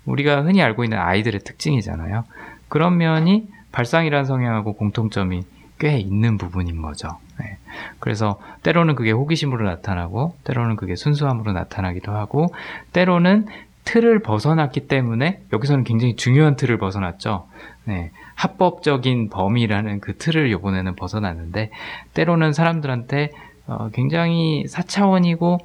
우리가 0.05 0.43
흔히 0.43 0.63
알고 0.63 0.85
있는 0.85 0.99
아이들의 0.99 1.41
특징이잖아요. 1.41 2.25
그런 2.69 2.99
면이 2.99 3.49
발상이라는 3.73 4.25
성향하고 4.25 4.75
공통점이 4.75 5.45
꽤 5.79 5.99
있는 5.99 6.37
부분인 6.37 6.83
거죠. 6.83 7.09
네. 7.41 7.57
그래서 7.99 8.39
때로는 8.63 8.95
그게 8.95 9.13
호기심으로 9.13 9.65
나타나고, 9.65 10.37
때로는 10.45 10.77
그게 10.77 10.95
순수함으로 10.95 11.53
나타나기도 11.53 12.13
하고, 12.13 12.53
때로는 12.93 13.47
틀을 13.91 14.21
벗어났기 14.21 14.87
때문에 14.87 15.41
여기서는 15.53 15.83
굉장히 15.83 16.15
중요한 16.15 16.55
틀을 16.55 16.79
벗어났죠. 16.79 17.49
네. 17.87 18.13
합법적인 18.37 19.31
범위라는 19.31 19.99
그 19.99 20.17
틀을 20.17 20.49
이번에는 20.53 20.95
벗어났는데, 20.95 21.71
때로는 22.15 22.53
사람들한테 22.53 23.31
어, 23.67 23.89
굉장히 23.93 24.65
사차원이고 24.69 25.59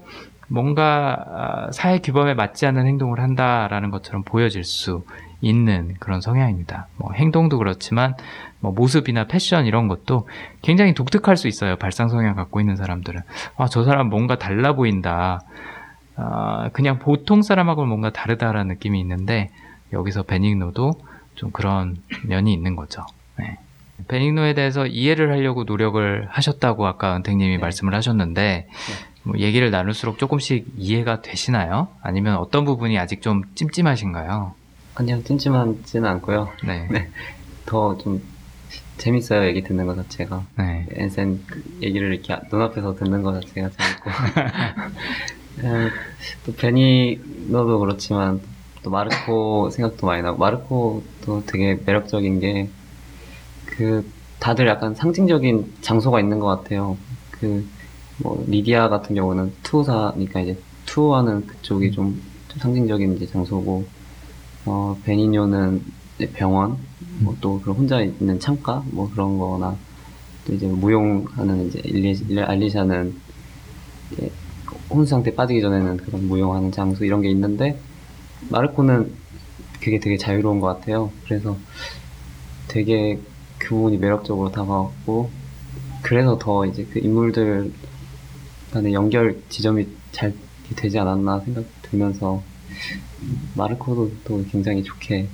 뭔가 0.48 1.18
아, 1.28 1.72
사회 1.72 2.00
규범에 2.00 2.34
맞지 2.34 2.66
않는 2.66 2.88
행동을 2.88 3.20
한다라는 3.20 3.92
것처럼 3.92 4.24
보여질 4.24 4.64
수 4.64 5.06
있는 5.42 5.94
그런 6.00 6.20
성향입니다. 6.20 6.88
뭐 6.98 7.12
행동도 7.14 7.60
그렇지만 7.60 8.16
뭐 8.60 8.72
모습이나 8.72 9.26
패션 9.26 9.68
이런 9.68 9.88
것도 9.88 10.28
굉장히 10.64 10.96
독특할 10.96 11.38
수 11.38 11.48
있어요. 11.48 11.76
발상 11.76 12.10
성향 12.10 12.36
갖고 12.36 12.60
있는 12.60 12.76
사람들은 12.76 13.22
아, 13.58 13.68
저 13.68 13.84
사람 13.84 14.10
뭔가 14.10 14.38
달라 14.40 14.74
보인다. 14.74 15.42
아, 16.17 16.69
그냥 16.73 16.99
보통 16.99 17.41
사람하고는 17.41 17.89
뭔가 17.89 18.12
다르다라는 18.12 18.67
느낌이 18.73 18.99
있는데 19.01 19.49
여기서 19.93 20.23
베닝노도 20.23 20.93
좀 21.36 21.51
그런 21.51 21.97
면이 22.23 22.54
있는 22.54 22.75
거죠. 22.75 23.06
네. 23.38 23.58
베닝노에 24.08 24.54
대해서 24.54 24.86
이해를 24.86 25.32
하려고 25.32 25.63
노력을 25.63 26.28
하셨다고 26.30 26.86
아까 26.86 27.15
은택님이 27.17 27.56
네. 27.56 27.58
말씀을 27.58 27.93
하셨는데 27.95 28.67
뭐 29.23 29.38
얘기를 29.39 29.71
나눌수록 29.71 30.17
조금씩 30.17 30.65
이해가 30.78 31.21
되시나요? 31.21 31.88
아니면 32.01 32.38
어떤 32.38 32.63
부분이 32.65 32.97
아직 32.99 33.21
좀 33.21 33.41
찜찜하신가요? 33.56 34.54
아니요, 34.95 35.23
찜찜하지는 35.23 36.08
않고요. 36.10 36.49
네. 36.65 36.88
네. 36.91 37.10
더 37.65 37.97
좀 37.97 38.21
재밌어요, 38.97 39.45
얘기 39.47 39.62
듣는 39.62 39.86
것 39.88 39.95
자체가. 39.95 40.43
네. 40.58 40.86
엔센 40.91 41.41
그 41.47 41.62
얘기를 41.82 42.13
이렇게 42.13 42.38
눈앞에서 42.51 42.95
듣는 42.95 43.23
것 43.23 43.41
자체가 43.41 43.69
재밌고. 43.69 44.10
음, 45.60 45.89
또 46.46 46.54
베니너도 46.54 47.80
그렇지만 47.80 48.41
또 48.84 48.89
마르코 48.91 49.70
생각도 49.70 50.06
많이 50.08 50.22
나고 50.22 50.38
마르코도 50.38 51.44
되게 51.48 51.76
매력적인 51.86 52.39
게 52.39 52.70
그 53.65 54.10
다들 54.39 54.68
약간 54.68 54.96
상징적인 54.96 55.76
장소가 55.82 56.20
있는 56.20 56.39
것 56.39 56.48
같아요. 56.48 56.98
그 57.32 57.65
뭐 58.18 58.44
리디아 58.48 58.88
같은 58.89 59.13
경우는 59.15 59.54
투사니까 59.63 60.39
이제 60.41 60.58
투어하는 60.86 61.48
그쪽이 61.48 61.91
좀, 61.91 62.22
좀 62.48 62.60
상징적인 62.60 63.18
이제 63.18 63.26
장소고 63.28 63.86
어 64.65 64.98
베니뇨는 65.04 65.84
병원 66.34 66.78
뭐 67.20 67.36
또 67.41 67.60
그런 67.62 67.78
혼자 67.78 68.02
있는 68.02 68.39
창가 68.39 68.84
뭐 68.91 69.10
그런 69.12 69.38
거나 69.38 69.78
또 70.46 70.54
이제 70.54 70.68
무용하는 70.68 71.68
이제 71.68 71.82
일리, 71.86 72.41
알리샤는 72.41 73.20
이제 74.13 74.32
혼수 74.89 75.10
상태 75.10 75.34
빠지기 75.34 75.62
전에는 75.62 75.98
그런 75.98 76.28
무용하는 76.28 76.71
장소 76.71 77.06
이런 77.06 77.21
게 77.21 77.30
있는데 77.30 77.80
마르코는 78.50 79.12
그게 79.82 80.00
되게 80.00 80.17
자유로운 80.17 80.60
것 80.60 80.67
같아요. 80.67 81.12
그래서 81.26 81.58
되게 82.67 83.19
그 83.58 83.69
부분이 83.69 83.98
매력적으로 83.98 84.52
다가왔고 84.52 85.30
그래서 86.02 86.38
더 86.38 86.65
이제 86.65 86.86
그 86.91 87.00
인물들 87.00 87.71
간의 88.71 88.93
연결 88.93 89.41
지점이 89.50 89.88
잘 90.12 90.34
되지 90.76 91.00
않았나 91.00 91.39
생각 91.41 91.65
들면서 91.84 92.43
마르코도 93.56 94.12
또 94.24 94.43
굉장히 94.52 94.84
좋게 94.84 95.28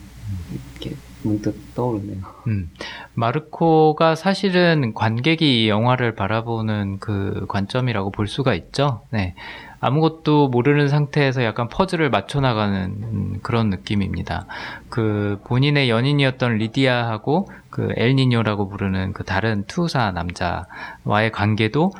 이렇게 0.73 0.95
문득 1.23 1.55
떠오르네요. 1.75 2.19
음, 2.47 2.69
마르코가 3.13 4.15
사실은 4.15 4.93
관객이 4.93 5.63
이 5.63 5.69
영화를 5.69 6.15
바라보는 6.15 6.99
그 6.99 7.45
관점이라고 7.47 8.11
볼 8.11 8.27
수가 8.27 8.53
있죠. 8.55 9.01
네. 9.11 9.35
아무것도 9.83 10.49
모르는 10.49 10.87
상태에서 10.87 11.43
약간 11.43 11.67
퍼즐을 11.67 12.11
맞춰나가는 12.11 12.83
음, 13.01 13.39
그런 13.41 13.69
느낌입니다. 13.71 14.45
그 14.89 15.39
본인의 15.45 15.89
연인이었던 15.89 16.57
리디아하고 16.57 17.47
그 17.71 17.89
엘니뇨라고 17.95 18.69
부르는 18.69 19.13
그 19.13 19.23
다른 19.23 19.63
투사 19.65 20.11
남자와의 20.11 21.31
관계도 21.31 21.91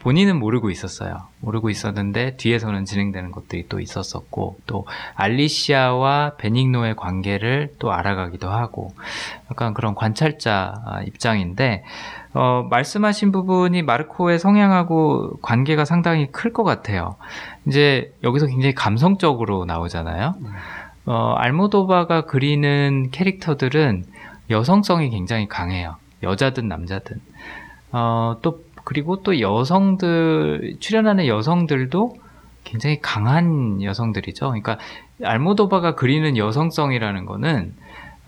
본인은 0.00 0.38
모르고 0.38 0.70
있었어요. 0.70 1.16
모르고 1.40 1.70
있었는데 1.70 2.36
뒤에서는 2.36 2.84
진행되는 2.84 3.32
것들이 3.32 3.66
또 3.68 3.80
있었었고 3.80 4.58
또 4.66 4.86
알리시아와 5.16 6.36
베닝노의 6.36 6.94
관계를 6.96 7.74
또 7.78 7.92
알아가기도 7.92 8.48
하고 8.48 8.92
약간 9.50 9.74
그런 9.74 9.94
관찰자 9.96 10.74
아, 10.86 11.02
입장인데 11.02 11.82
어, 12.32 12.66
말씀하신 12.70 13.32
부분이 13.32 13.82
마르코의 13.82 14.38
성향하고 14.38 15.38
관계가 15.42 15.84
상당히 15.84 16.30
클 16.30 16.52
것 16.52 16.62
같아요. 16.64 17.16
이제 17.66 18.12
여기서 18.22 18.46
굉장히 18.46 18.74
감성적으로 18.74 19.64
나오잖아요. 19.64 20.34
어, 21.06 21.34
알모도바가 21.36 22.22
그리는 22.22 23.08
캐릭터들은 23.10 24.04
여성성이 24.50 25.10
굉장히 25.10 25.48
강해요. 25.48 25.96
여자든 26.22 26.68
남자든. 26.68 27.20
어, 27.92 28.36
또 28.42 28.62
그리고 28.88 29.22
또 29.22 29.38
여성들 29.38 30.76
출연하는 30.80 31.26
여성들도 31.26 32.16
굉장히 32.64 32.98
강한 33.02 33.82
여성들이죠. 33.82 34.46
그러니까 34.46 34.78
알모도바가 35.22 35.94
그리는 35.94 36.38
여성성이라는 36.38 37.26
거는 37.26 37.74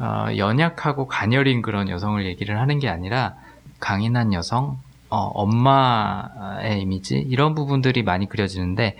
어, 0.00 0.26
연약하고 0.36 1.06
가녀린 1.06 1.62
그런 1.62 1.88
여성을 1.88 2.26
얘기를 2.26 2.60
하는 2.60 2.78
게 2.78 2.90
아니라 2.90 3.36
강인한 3.78 4.34
여성, 4.34 4.76
어, 5.08 5.30
엄마의 5.32 6.82
이미지 6.82 7.16
이런 7.16 7.54
부분들이 7.54 8.02
많이 8.02 8.28
그려지는데 8.28 8.98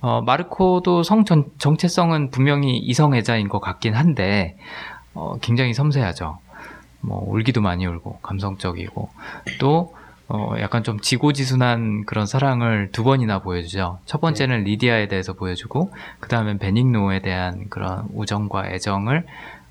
어, 0.00 0.22
마르코도 0.22 1.04
성 1.04 1.24
전, 1.24 1.44
정체성은 1.58 2.32
분명히 2.32 2.78
이성애자인 2.78 3.48
것 3.48 3.60
같긴 3.60 3.94
한데 3.94 4.58
어, 5.14 5.38
굉장히 5.40 5.72
섬세하죠. 5.72 6.38
뭐 7.02 7.24
울기도 7.28 7.60
많이 7.60 7.86
울고 7.86 8.18
감성적이고 8.22 9.08
또 9.60 9.94
어, 10.28 10.54
약간 10.58 10.82
좀 10.82 10.98
지고지순한 10.98 12.04
그런 12.04 12.26
사랑을 12.26 12.90
두 12.90 13.04
번이나 13.04 13.38
보여주죠. 13.40 14.00
첫 14.06 14.20
번째는 14.20 14.64
리디아에 14.64 15.08
대해서 15.08 15.34
보여주고, 15.34 15.92
그 16.18 16.28
다음엔 16.28 16.58
베닝노에 16.58 17.20
대한 17.20 17.66
그런 17.68 18.06
우정과 18.12 18.68
애정을 18.70 19.24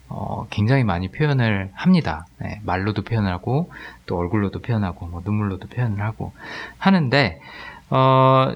어, 0.07 0.45
굉장히 0.49 0.83
많이 0.83 1.09
표현을 1.09 1.71
합니다. 1.73 2.25
네, 2.39 2.61
말로도 2.63 3.01
표현하고 3.03 3.71
또 4.05 4.17
얼굴로도 4.17 4.61
표현하고 4.61 5.07
뭐 5.07 5.21
눈물로도 5.25 5.67
표현을 5.67 6.01
하고 6.01 6.31
하는데 6.77 7.41
어, 7.89 8.53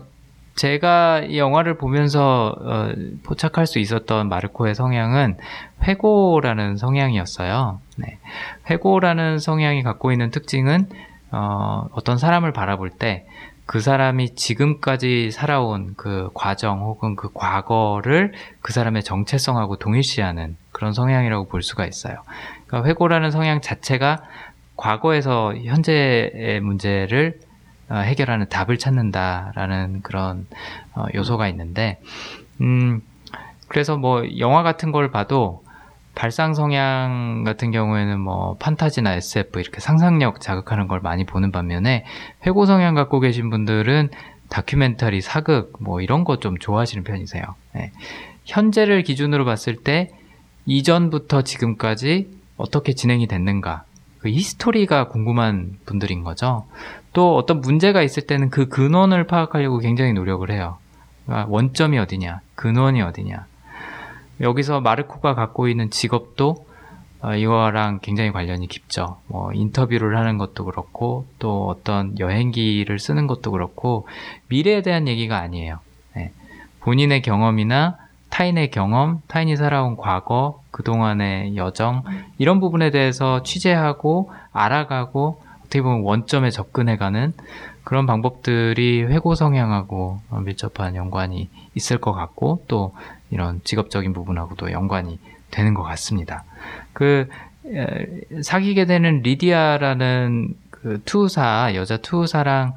제가 0.55 1.21
이 1.21 1.37
영화를 1.39 1.77
보면서 1.77 2.55
어, 2.59 2.91
포착할 3.23 3.65
수 3.65 3.79
있었던 3.79 4.29
마르코의 4.29 4.75
성향은 4.75 5.37
회고라는 5.83 6.77
성향이었어요. 6.77 7.79
네. 7.97 8.19
회고라는 8.69 9.39
성향이 9.39 9.83
갖고 9.83 10.11
있는 10.11 10.31
특징은 10.31 10.87
어, 11.31 11.87
어떤 11.91 12.17
사람을 12.17 12.53
바라볼 12.53 12.89
때 12.89 13.25
그 13.69 13.81
사람이 13.81 14.33
지금까지 14.33 15.29
살아온 15.29 15.93
그 15.95 16.31
과정 16.33 16.79
혹은 16.79 17.15
그 17.15 17.29
과거를 17.31 18.33
그 18.61 18.73
사람의 18.73 19.03
정체성하고 19.03 19.75
동일시하는 19.75 20.57
그런 20.71 20.91
성향이라고 20.91 21.47
볼 21.49 21.61
수가 21.61 21.85
있어요. 21.85 22.23
그러니까 22.65 22.89
회고라는 22.89 23.29
성향 23.29 23.61
자체가 23.61 24.23
과거에서 24.75 25.53
현재의 25.55 26.61
문제를 26.61 27.39
어, 27.89 27.97
해결하는 27.97 28.49
답을 28.49 28.79
찾는다라는 28.79 30.01
그런 30.01 30.47
어, 30.95 31.05
요소가 31.13 31.47
있는데, 31.49 32.01
음, 32.61 33.01
그래서 33.67 33.97
뭐 33.97 34.23
영화 34.39 34.63
같은 34.63 34.91
걸 34.91 35.11
봐도 35.11 35.63
발상 36.15 36.53
성향 36.53 37.43
같은 37.45 37.71
경우에는 37.71 38.19
뭐 38.19 38.57
판타지나 38.59 39.13
SF 39.13 39.59
이렇게 39.59 39.79
상상력 39.79 40.41
자극하는 40.41 40.87
걸 40.87 40.99
많이 40.99 41.25
보는 41.25 41.51
반면에 41.51 42.05
회고 42.45 42.65
성향 42.65 42.93
갖고 42.93 43.19
계신 43.19 43.49
분들은 43.49 44.09
다큐멘터리, 44.49 45.21
사극 45.21 45.73
뭐 45.79 46.01
이런 46.01 46.23
거 46.23 46.37
좀 46.37 46.57
좋아하시는 46.57 47.03
편이세요. 47.03 47.43
네. 47.73 47.91
현재를 48.45 49.03
기준으로 49.03 49.45
봤을 49.45 49.75
때 49.75 50.09
이전부터 50.65 51.43
지금까지 51.43 52.29
어떻게 52.57 52.93
진행이 52.93 53.27
됐는가 53.27 53.83
그 54.19 54.29
히스토리가 54.29 55.07
궁금한 55.07 55.77
분들인 55.85 56.23
거죠. 56.23 56.65
또 57.13 57.35
어떤 57.37 57.61
문제가 57.61 58.01
있을 58.01 58.23
때는 58.27 58.49
그 58.49 58.67
근원을 58.67 59.25
파악하려고 59.27 59.79
굉장히 59.79 60.13
노력을 60.13 60.49
해요. 60.51 60.77
그러니까 61.25 61.47
원점이 61.49 61.97
어디냐, 61.99 62.41
근원이 62.55 63.01
어디냐. 63.01 63.45
여기서 64.41 64.81
마르코가 64.81 65.35
갖고 65.35 65.67
있는 65.67 65.89
직업도 65.89 66.65
어, 67.21 67.35
이거랑 67.35 67.99
굉장히 68.01 68.31
관련이 68.31 68.67
깊죠. 68.67 69.17
뭐 69.27 69.51
인터뷰를 69.53 70.17
하는 70.17 70.37
것도 70.37 70.63
그렇고 70.65 71.25
또 71.37 71.67
어떤 71.67 72.17
여행기를 72.17 72.97
쓰는 72.97 73.27
것도 73.27 73.51
그렇고 73.51 74.07
미래에 74.47 74.81
대한 74.81 75.07
얘기가 75.07 75.37
아니에요. 75.37 75.79
네. 76.15 76.31
본인의 76.79 77.21
경험이나 77.21 77.97
타인의 78.29 78.71
경험, 78.71 79.21
타인이 79.27 79.57
살아온 79.57 79.97
과거, 79.97 80.61
그동안의 80.71 81.57
여정 81.57 82.03
이런 82.37 82.61
부분에 82.61 82.89
대해서 82.91 83.43
취재하고 83.43 84.31
알아가고 84.53 85.41
어떻게 85.61 85.81
보면 85.81 86.03
원점에 86.03 86.49
접근해가는 86.51 87.33
그런 87.83 88.05
방법들이 88.05 89.03
회고 89.03 89.35
성향하고 89.35 90.19
밀접한 90.45 90.95
연관이 90.95 91.49
있을 91.75 91.97
것 91.99 92.13
같고 92.13 92.63
또 92.67 92.93
이런 93.31 93.61
직업적인 93.63 94.13
부분하고도 94.13 94.71
연관이 94.71 95.19
되는 95.51 95.73
것 95.73 95.83
같습니다. 95.83 96.43
그 96.93 97.27
사귀게 98.41 98.85
되는 98.85 99.21
리디아라는 99.21 100.55
그 100.69 101.01
투사 101.05 101.73
여자 101.75 101.97
투사랑 101.97 102.73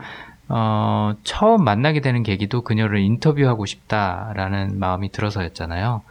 어, 0.48 1.14
처음 1.24 1.64
만나게 1.64 2.00
되는 2.00 2.22
계기도 2.22 2.62
그녀를 2.62 3.00
인터뷰하고 3.00 3.64
싶다라는 3.64 4.78
마음이 4.78 5.10
들어서였잖아요. 5.10 6.02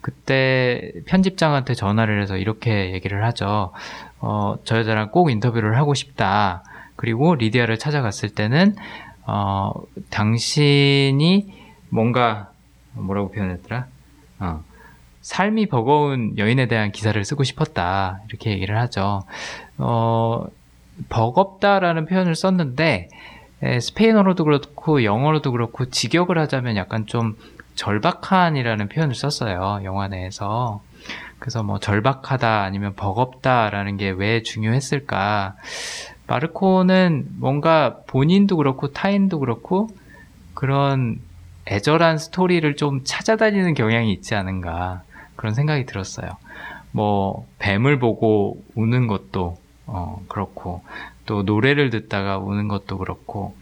그때 0.00 0.92
편집장한테 1.06 1.74
전화를 1.74 2.22
해서 2.22 2.36
이렇게 2.36 2.92
얘기를 2.92 3.24
하죠. 3.26 3.72
어, 4.20 4.56
저 4.64 4.78
여자랑 4.78 5.10
꼭 5.10 5.30
인터뷰를 5.30 5.76
하고 5.76 5.92
싶다. 5.92 6.62
그리고 6.96 7.34
리디아를 7.34 7.78
찾아갔을 7.78 8.30
때는 8.30 8.74
어, 9.26 9.72
당신이 10.10 11.52
뭔가 11.90 12.50
뭐라고 12.94 13.30
표현했더라? 13.30 13.86
어, 14.40 14.62
삶이 15.22 15.66
버거운 15.66 16.36
여인에 16.38 16.66
대한 16.66 16.92
기사를 16.92 17.22
쓰고 17.24 17.44
싶었다. 17.44 18.20
이렇게 18.28 18.50
얘기를 18.50 18.78
하죠. 18.78 19.22
어, 19.78 20.44
버겁다라는 21.08 22.06
표현을 22.06 22.34
썼는데 22.34 23.08
에, 23.62 23.80
스페인어로도 23.80 24.44
그렇고 24.44 25.02
영어로도 25.04 25.52
그렇고 25.52 25.86
직역을 25.86 26.38
하자면 26.38 26.76
약간 26.76 27.06
좀 27.06 27.36
절박한이라는 27.74 28.88
표현을 28.88 29.14
썼어요. 29.14 29.80
영화 29.84 30.08
내에서. 30.08 30.82
그래서 31.38 31.62
뭐 31.62 31.78
절박하다 31.78 32.62
아니면 32.62 32.94
버겁다라는 32.94 33.96
게 33.96 34.10
왜 34.10 34.42
중요했을까? 34.42 35.56
마르코는 36.26 37.26
뭔가 37.38 37.98
본인도 38.06 38.56
그렇고 38.56 38.92
타인도 38.92 39.38
그렇고 39.40 39.88
그런 40.54 41.18
애절한 41.66 42.18
스토리를 42.18 42.76
좀 42.76 43.02
찾아다니는 43.04 43.74
경향이 43.74 44.12
있지 44.12 44.34
않은가 44.34 45.02
그런 45.36 45.54
생각이 45.54 45.86
들었어요. 45.86 46.28
뭐 46.92 47.46
뱀을 47.58 47.98
보고 47.98 48.62
우는 48.74 49.06
것도 49.06 49.56
어, 49.86 50.22
그렇고 50.28 50.82
또 51.26 51.42
노래를 51.42 51.90
듣다가 51.90 52.38
우는 52.38 52.68
것도 52.68 52.98
그렇고 52.98 53.54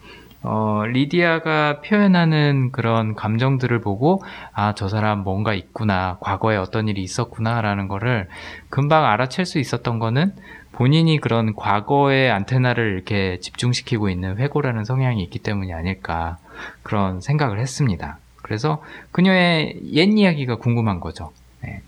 어, 0.45 0.83
리디아가 0.85 1.79
표현하는 1.81 2.71
그런 2.73 3.15
감정들을 3.15 3.79
보고 3.79 4.21
아 4.51 4.73
저 4.75 4.89
사람 4.89 5.23
뭔가 5.23 5.53
있구나 5.53 6.17
과거에 6.19 6.57
어떤 6.57 6.87
일이 6.89 7.01
있었구나라는 7.01 7.87
거를 7.87 8.27
금방 8.69 9.05
알아챌 9.05 9.45
수 9.45 9.59
있었던 9.59 9.99
거는 9.99 10.33
본인이 10.73 11.19
그런 11.19 11.55
과거의 11.55 12.29
안테나를 12.31 12.93
이렇게 12.93 13.39
집중시키고 13.39 14.09
있는 14.09 14.37
회고라는 14.37 14.83
성향이 14.83 15.23
있기 15.23 15.39
때문이 15.39 15.71
아닐까 15.73 16.37
그런 16.83 17.21
생각을 17.21 17.59
했습니다. 17.59 18.17
그래서 18.41 18.83
그녀의 19.11 19.79
옛 19.93 20.09
이야기가 20.17 20.57
궁금한 20.57 20.99
거죠. 20.99 21.31
네. 21.61 21.81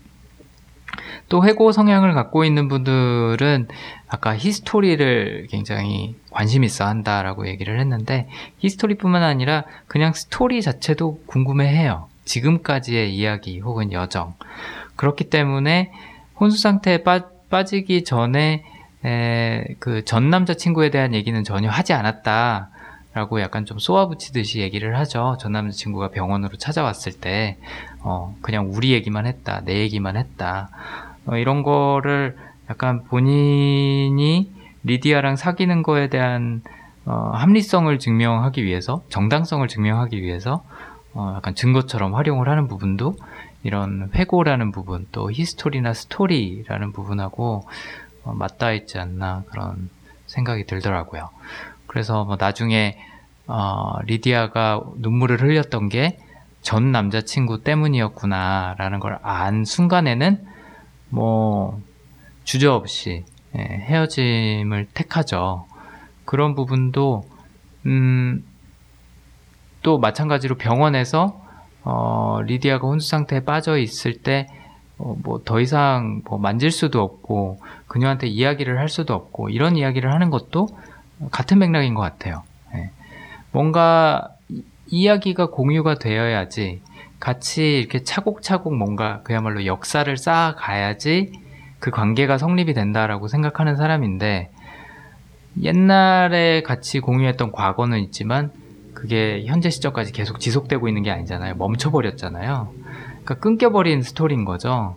또 1.28 1.44
회고 1.44 1.72
성향을 1.72 2.14
갖고 2.14 2.44
있는 2.44 2.68
분들은 2.68 3.68
아까 4.08 4.36
history를 4.36 5.48
굉장히 5.50 6.14
관심 6.30 6.64
있어 6.64 6.86
한다라고 6.86 7.48
얘기를 7.48 7.78
했는데 7.80 8.28
history뿐만 8.58 9.22
아니라 9.22 9.64
그냥 9.86 10.12
스토리 10.12 10.62
자체도 10.62 11.22
궁금해 11.26 11.66
해요. 11.68 12.08
지금까지의 12.24 13.14
이야기 13.14 13.60
혹은 13.60 13.92
여정. 13.92 14.34
그렇기 14.96 15.24
때문에 15.30 15.92
혼수 16.38 16.58
상태에 16.58 17.02
빠, 17.02 17.22
빠지기 17.50 18.04
전에 18.04 18.64
그 19.78 20.02
전 20.04 20.30
남자친구에 20.30 20.90
대한 20.90 21.14
얘기는 21.14 21.42
전혀 21.44 21.68
하지 21.70 21.92
않았다. 21.92 22.70
라고 23.16 23.40
약간 23.40 23.64
좀 23.64 23.78
쏘아붙이듯이 23.78 24.60
얘기를 24.60 24.98
하죠. 24.98 25.38
전 25.40 25.52
남자친구가 25.52 26.08
병원으로 26.10 26.58
찾아왔을 26.58 27.12
때, 27.12 27.56
어, 28.00 28.36
그냥 28.42 28.68
우리 28.70 28.92
얘기만 28.92 29.24
했다. 29.24 29.62
내 29.64 29.78
얘기만 29.78 30.18
했다. 30.18 30.68
어, 31.24 31.38
이런 31.38 31.62
거를 31.62 32.36
약간 32.68 33.04
본인이 33.04 34.52
리디아랑 34.84 35.36
사귀는 35.36 35.82
거에 35.82 36.08
대한 36.10 36.60
어, 37.06 37.30
합리성을 37.32 37.98
증명하기 37.98 38.62
위해서, 38.64 39.02
정당성을 39.08 39.66
증명하기 39.66 40.20
위해서 40.20 40.62
어, 41.14 41.32
약간 41.36 41.54
증거처럼 41.54 42.14
활용을 42.14 42.50
하는 42.50 42.68
부분도 42.68 43.16
이런 43.62 44.10
회고라는 44.14 44.72
부분, 44.72 45.06
또 45.12 45.32
history나 45.32 45.94
스토리라는 45.94 46.92
부분하고 46.92 47.66
어, 48.24 48.34
맞닿아 48.34 48.72
있지 48.72 48.98
않나 48.98 49.44
그런 49.46 49.88
생각이 50.26 50.66
들더라고요. 50.66 51.30
그래서 51.86 52.24
뭐 52.24 52.36
나중에 52.38 52.98
어, 53.46 53.98
리디아가 54.04 54.82
눈물을 54.96 55.40
흘렸던 55.40 55.88
게 55.88 56.18
전 56.66 56.90
남자친구 56.90 57.62
때문이었구나라는 57.62 58.98
걸 58.98 59.20
안 59.22 59.64
순간에는 59.64 60.44
뭐 61.10 61.80
주저없이 62.42 63.24
예, 63.56 63.60
헤어짐을 63.60 64.88
택하죠. 64.92 65.66
그런 66.24 66.56
부분도 66.56 67.22
음, 67.86 68.44
또 69.82 69.98
마찬가지로 70.00 70.56
병원에서 70.56 71.40
어, 71.84 72.40
리디아가 72.42 72.88
혼수 72.88 73.10
상태에 73.10 73.44
빠져 73.44 73.78
있을 73.78 74.14
때 74.24 74.48
어, 74.98 75.14
뭐더 75.22 75.60
이상 75.60 76.22
뭐 76.28 76.36
만질 76.36 76.72
수도 76.72 77.00
없고 77.00 77.60
그녀한테 77.86 78.26
이야기를 78.26 78.80
할 78.80 78.88
수도 78.88 79.14
없고 79.14 79.50
이런 79.50 79.76
이야기를 79.76 80.12
하는 80.12 80.30
것도 80.30 80.66
같은 81.30 81.58
맥락인 81.58 81.94
것 81.94 82.02
같아요. 82.02 82.42
예. 82.74 82.90
뭔가 83.52 84.28
이야기가 84.88 85.50
공유가 85.50 85.94
되어야지 85.94 86.80
같이 87.18 87.78
이렇게 87.78 88.02
차곡차곡 88.02 88.76
뭔가 88.76 89.20
그야말로 89.22 89.66
역사를 89.66 90.16
쌓아가야지 90.16 91.32
그 91.78 91.90
관계가 91.90 92.38
성립이 92.38 92.74
된다라고 92.74 93.28
생각하는 93.28 93.76
사람인데 93.76 94.50
옛날에 95.62 96.62
같이 96.62 97.00
공유했던 97.00 97.52
과거는 97.52 97.98
있지만 98.00 98.52
그게 98.92 99.44
현재 99.46 99.70
시점까지 99.70 100.12
계속 100.12 100.40
지속되고 100.40 100.88
있는 100.88 101.02
게 101.02 101.10
아니잖아요. 101.10 101.54
멈춰버렸잖아요. 101.56 102.72
그러니까 103.08 103.34
끊겨버린 103.36 104.02
스토리인 104.02 104.44
거죠. 104.44 104.96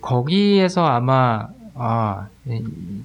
거기에서 0.00 0.84
아마 0.86 1.48
아, 1.74 2.28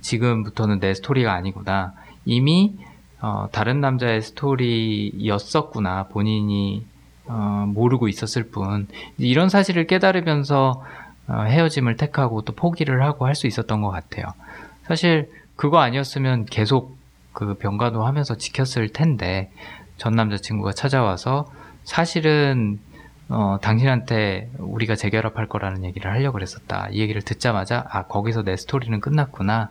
지금부터는 0.02 0.80
내 0.80 0.93
스토리가 0.93 1.34
아니구나. 1.34 1.93
이미 2.28 2.75
어, 3.21 3.47
다른 3.51 3.80
남자의 3.82 4.21
스토리였었구나. 4.21 6.07
본인이 6.09 6.86
어, 7.25 7.65
모르고 7.67 8.07
있었을 8.09 8.49
뿐. 8.49 8.88
이런 9.17 9.49
사실을 9.49 9.88
깨달으면서 9.88 10.84
어, 11.30 11.41
헤어짐을 11.41 11.95
택하고 11.95 12.41
또 12.43 12.53
포기를 12.53 13.01
하고 13.03 13.25
할 13.25 13.34
수 13.34 13.47
있었던 13.47 13.82
것 13.82 13.89
같아요. 13.89 14.25
사실 14.84 15.32
그거 15.55 15.80
아니었으면 15.80 16.45
계속 16.45 16.97
그 17.34 17.55
병간호 17.55 18.05
하면서 18.05 18.36
지켰을 18.36 18.89
텐데 18.89 19.51
전 19.97 20.13
남자친구가 20.13 20.73
찾아와서 20.73 21.45
사실은 21.86 22.80
어, 23.30 23.57
당신한테 23.61 24.49
우리가 24.57 24.95
재결합할 24.95 25.47
거라는 25.47 25.84
얘기를 25.86 26.11
하려고 26.11 26.34
그랬었다. 26.34 26.88
이 26.91 26.99
얘기를 26.99 27.21
듣자마자, 27.21 27.86
아, 27.89 28.03
거기서 28.03 28.43
내 28.43 28.55
스토리는 28.55 28.99
끝났구나. 29.01 29.69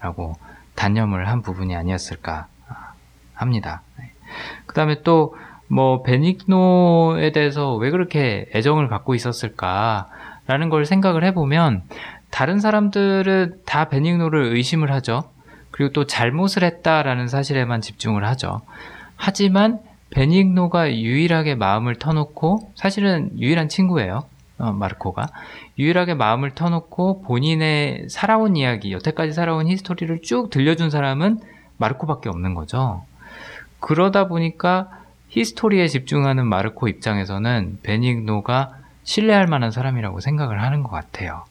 라고 0.00 0.34
단념을 0.74 1.28
한 1.28 1.42
부분이 1.42 1.74
아니었을까 1.76 2.46
합니다. 3.34 3.82
네. 3.98 4.12
그 4.66 4.74
다음에 4.74 5.02
또, 5.02 5.36
뭐, 5.68 6.02
베닉노에 6.02 7.32
대해서 7.32 7.74
왜 7.76 7.90
그렇게 7.90 8.48
애정을 8.54 8.88
갖고 8.88 9.14
있었을까라는 9.14 10.68
걸 10.70 10.86
생각을 10.86 11.24
해보면, 11.24 11.82
다른 12.30 12.60
사람들은 12.60 13.60
다 13.66 13.88
베닉노를 13.88 14.54
의심을 14.54 14.90
하죠. 14.92 15.24
그리고 15.70 15.92
또 15.92 16.06
잘못을 16.06 16.64
했다라는 16.64 17.28
사실에만 17.28 17.80
집중을 17.80 18.24
하죠. 18.24 18.62
하지만 19.16 19.80
베닉노가 20.10 20.94
유일하게 20.94 21.54
마음을 21.54 21.96
터놓고 21.96 22.72
사실은 22.74 23.30
유일한 23.38 23.68
친구예요. 23.68 24.24
어, 24.58 24.72
마르코가 24.72 25.28
유일하게 25.78 26.14
마음을 26.14 26.50
터놓고 26.54 27.22
본인의 27.22 28.08
살아온 28.10 28.56
이야기, 28.56 28.92
여태까지 28.92 29.32
살아온 29.32 29.66
history를 29.68 30.20
쭉 30.22 30.50
들려준 30.50 30.90
사람은 30.90 31.40
마르코밖에 31.78 32.28
없는 32.28 32.54
거죠. 32.54 33.04
그러다 33.80 34.28
보니까 34.28 34.90
history에 35.28 35.88
집중하는 35.88 36.46
마르코 36.46 36.88
입장에서는 36.88 37.78
베니그노가 37.82 38.76
신뢰할 39.04 39.46
만한 39.46 39.70
사람이라고 39.70 40.20
생각을 40.20 40.62
하는 40.62 40.82
것 40.82 40.90
같아요. 40.90 41.44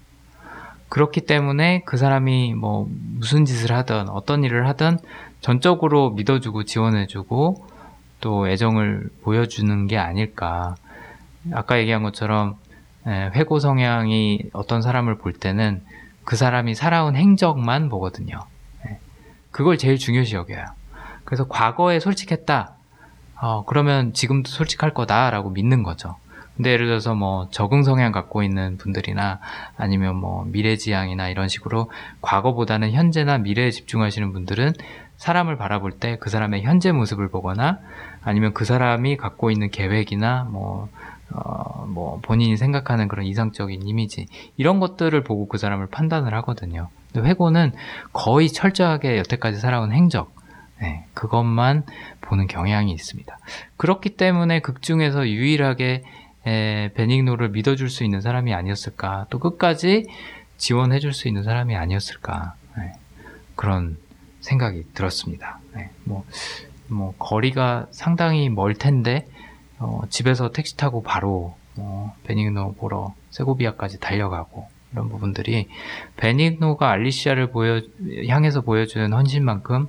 그렇기 0.87 1.21
때문에 1.21 1.83
그 1.85 1.97
사람이 1.97 2.53
뭐 2.53 2.87
무슨 3.17 3.45
짓을 3.45 3.71
하든 3.71 4.09
어떤 4.09 4.43
일을 4.43 4.67
하든 4.67 4.99
전적으로 5.39 6.11
믿어주고 6.11 6.63
지원해주고 6.63 7.65
또 8.19 8.47
애정을 8.47 9.09
보여주는 9.23 9.87
게 9.87 9.97
아닐까. 9.97 10.75
아까 11.53 11.79
얘기한 11.79 12.03
것처럼 12.03 12.55
예, 12.55 12.70
회고 13.05 13.59
성향이 13.59 14.43
어떤 14.53 14.81
사람을 14.81 15.17
볼 15.17 15.33
때는 15.33 15.81
그 16.23 16.35
사람이 16.35 16.75
살아온 16.75 17.15
행적만 17.15 17.89
보거든요. 17.89 18.39
예, 18.87 18.99
그걸 19.51 19.77
제일 19.77 19.97
중요시 19.97 20.35
여겨요. 20.35 20.65
그래서 21.23 21.47
과거에 21.47 21.99
솔직했다. 21.99 22.73
어, 23.41 23.65
그러면 23.65 24.13
지금도 24.13 24.49
솔직할 24.49 24.93
거다라고 24.93 25.49
믿는 25.49 25.81
거죠. 25.83 26.15
근데 26.55 26.71
예를 26.71 26.85
들어서 26.85 27.15
뭐 27.15 27.47
적응 27.49 27.81
성향 27.81 28.11
갖고 28.11 28.43
있는 28.43 28.77
분들이나 28.77 29.39
아니면 29.77 30.15
뭐 30.15 30.43
미래지향이나 30.45 31.29
이런 31.29 31.47
식으로 31.47 31.89
과거보다는 32.21 32.91
현재나 32.91 33.39
미래에 33.39 33.71
집중하시는 33.71 34.31
분들은 34.31 34.73
사람을 35.17 35.55
바라볼 35.57 35.93
때 35.93 36.17
그 36.19 36.29
사람의 36.29 36.63
현재 36.63 36.91
모습을 36.91 37.29
보거나 37.29 37.79
아니면 38.23 38.53
그 38.53 38.65
사람이 38.65 39.17
갖고 39.17 39.49
있는 39.49 39.71
계획이나 39.71 40.47
뭐, 40.51 40.89
어, 41.33 41.85
뭐 41.87 42.19
본인이 42.21 42.57
생각하는 42.57 43.07
그런 43.07 43.25
이상적인 43.25 43.87
이미지 43.87 44.27
이런 44.57 44.79
것들을 44.79 45.23
보고 45.23 45.47
그 45.47 45.57
사람을 45.57 45.87
판단을 45.87 46.33
하거든요. 46.35 46.89
근데 47.11 47.27
회고는 47.29 47.73
거의 48.13 48.49
철저하게 48.49 49.17
여태까지 49.17 49.59
살아온 49.59 49.91
행적 49.91 50.33
네, 50.81 51.05
그것만 51.13 51.83
보는 52.21 52.47
경향이 52.47 52.91
있습니다. 52.91 53.37
그렇기 53.77 54.17
때문에 54.17 54.61
극 54.61 54.81
중에서 54.81 55.27
유일하게 55.27 56.03
에, 56.47 56.91
베닉노를 56.93 57.49
믿어줄 57.49 57.89
수 57.89 58.03
있는 58.03 58.19
사람이 58.19 58.53
아니었을까, 58.53 59.27
또 59.29 59.37
끝까지 59.37 60.07
지원해줄 60.57 61.13
수 61.13 61.27
있는 61.27 61.43
사람이 61.43 61.75
아니었을까, 61.75 62.55
네, 62.77 62.93
그런 63.55 63.97
생각이 64.39 64.85
들었습니다. 64.95 65.59
네, 65.75 65.91
뭐, 66.03 66.25
뭐, 66.87 67.13
거리가 67.19 67.85
상당히 67.91 68.49
멀 68.49 68.73
텐데, 68.73 69.27
어, 69.81 70.03
집에서 70.09 70.51
택시 70.51 70.77
타고 70.77 71.01
바로, 71.01 71.55
어, 71.75 72.15
베니그노 72.23 72.75
보러 72.75 73.13
세고비아까지 73.31 73.99
달려가고, 73.99 74.67
이런 74.91 75.09
부분들이, 75.09 75.67
베니그노가 76.17 76.89
알리시아를 76.89 77.51
보여, 77.51 77.81
향해서 78.27 78.61
보여주는 78.61 79.11
헌신만큼 79.11 79.87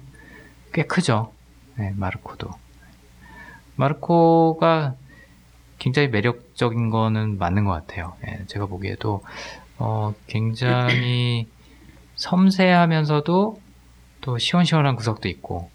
꽤 0.72 0.84
크죠. 0.84 1.32
네, 1.76 1.92
마르코도. 1.96 2.50
마르코가 3.76 4.94
굉장히 5.78 6.08
매력적인 6.08 6.90
거는 6.90 7.38
맞는 7.38 7.64
것 7.64 7.72
같아요. 7.72 8.14
네, 8.22 8.40
제가 8.46 8.66
보기에도, 8.66 9.22
어, 9.78 10.14
굉장히 10.26 11.46
섬세하면서도 12.16 13.60
또 14.20 14.38
시원시원한 14.38 14.96
구석도 14.96 15.28
있고 15.28 15.70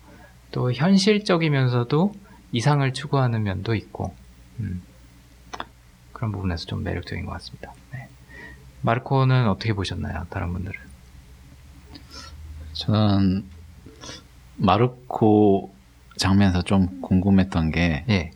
또 0.51 0.71
현실적이면서도 0.71 2.13
이상을 2.51 2.91
추구하는 2.93 3.43
면도 3.43 3.75
있고 3.75 4.13
음, 4.59 4.81
그런 6.13 6.31
부분에서 6.31 6.65
좀 6.65 6.83
매력적인 6.83 7.25
것 7.25 7.33
같습니다. 7.33 7.73
네. 7.93 8.07
마르코는 8.81 9.47
어떻게 9.47 9.73
보셨나요? 9.73 10.25
다른 10.29 10.53
분들은? 10.53 10.79
저는 12.73 13.45
마르코 14.55 15.73
장면에서 16.17 16.61
좀 16.63 17.01
궁금했던 17.01 17.71
게 17.71 18.05
예. 18.09 18.31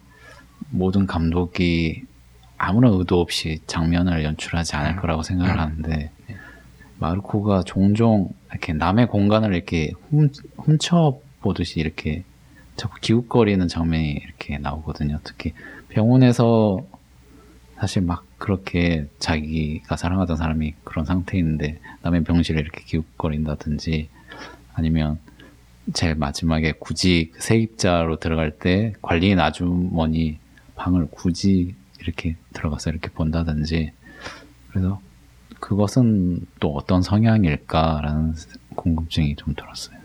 모든 0.70 1.05
감독이 1.05 2.05
아무런 2.57 2.93
의도 2.93 3.20
없이 3.20 3.59
장면을 3.66 4.24
연출하지 4.24 4.76
않을 4.76 4.97
거라고 4.97 5.24
생각을 5.24 5.59
하는데 5.59 6.12
마르코가 6.99 7.64
종종 7.64 8.30
이렇게 8.51 8.74
남의 8.74 9.07
공간을 9.07 9.55
이렇게 9.55 9.91
훔, 10.09 10.30
훔쳐 10.57 11.20
보듯이 11.41 11.80
이렇게 11.80 12.24
자꾸 12.76 12.97
기웃거리는 12.99 13.67
장면이 13.67 14.11
이렇게 14.11 14.57
나오거든요. 14.57 15.19
특히 15.24 15.53
병원에서 15.89 16.86
사실 17.78 18.01
막 18.01 18.26
그렇게 18.38 19.07
자기가 19.19 19.97
사랑하던 19.97 20.38
사람이 20.38 20.76
그런 20.84 21.05
상태인데 21.05 21.80
남의 22.01 22.24
병실에 22.24 22.59
이렇게 22.59 22.84
기웃거린다든지 22.84 24.09
아니면 24.74 25.19
제일 25.93 26.15
마지막에 26.15 26.74
굳이 26.80 27.32
세입자로 27.38 28.17
들어갈 28.17 28.51
때 28.51 28.93
관리인 29.01 29.39
아주머니 29.39 30.38
방을 30.76 31.07
굳이 31.11 31.76
이렇게 31.99 32.36
들어가서 32.53 32.89
이렇게 32.89 33.09
본다든지 33.09 33.91
그래서 34.69 35.01
그것은 35.59 36.45
또 36.59 36.74
어떤 36.74 37.01
성향일까라는 37.01 38.34
궁금증이 38.76 39.36
좀 39.36 39.53
들었어요. 39.53 39.97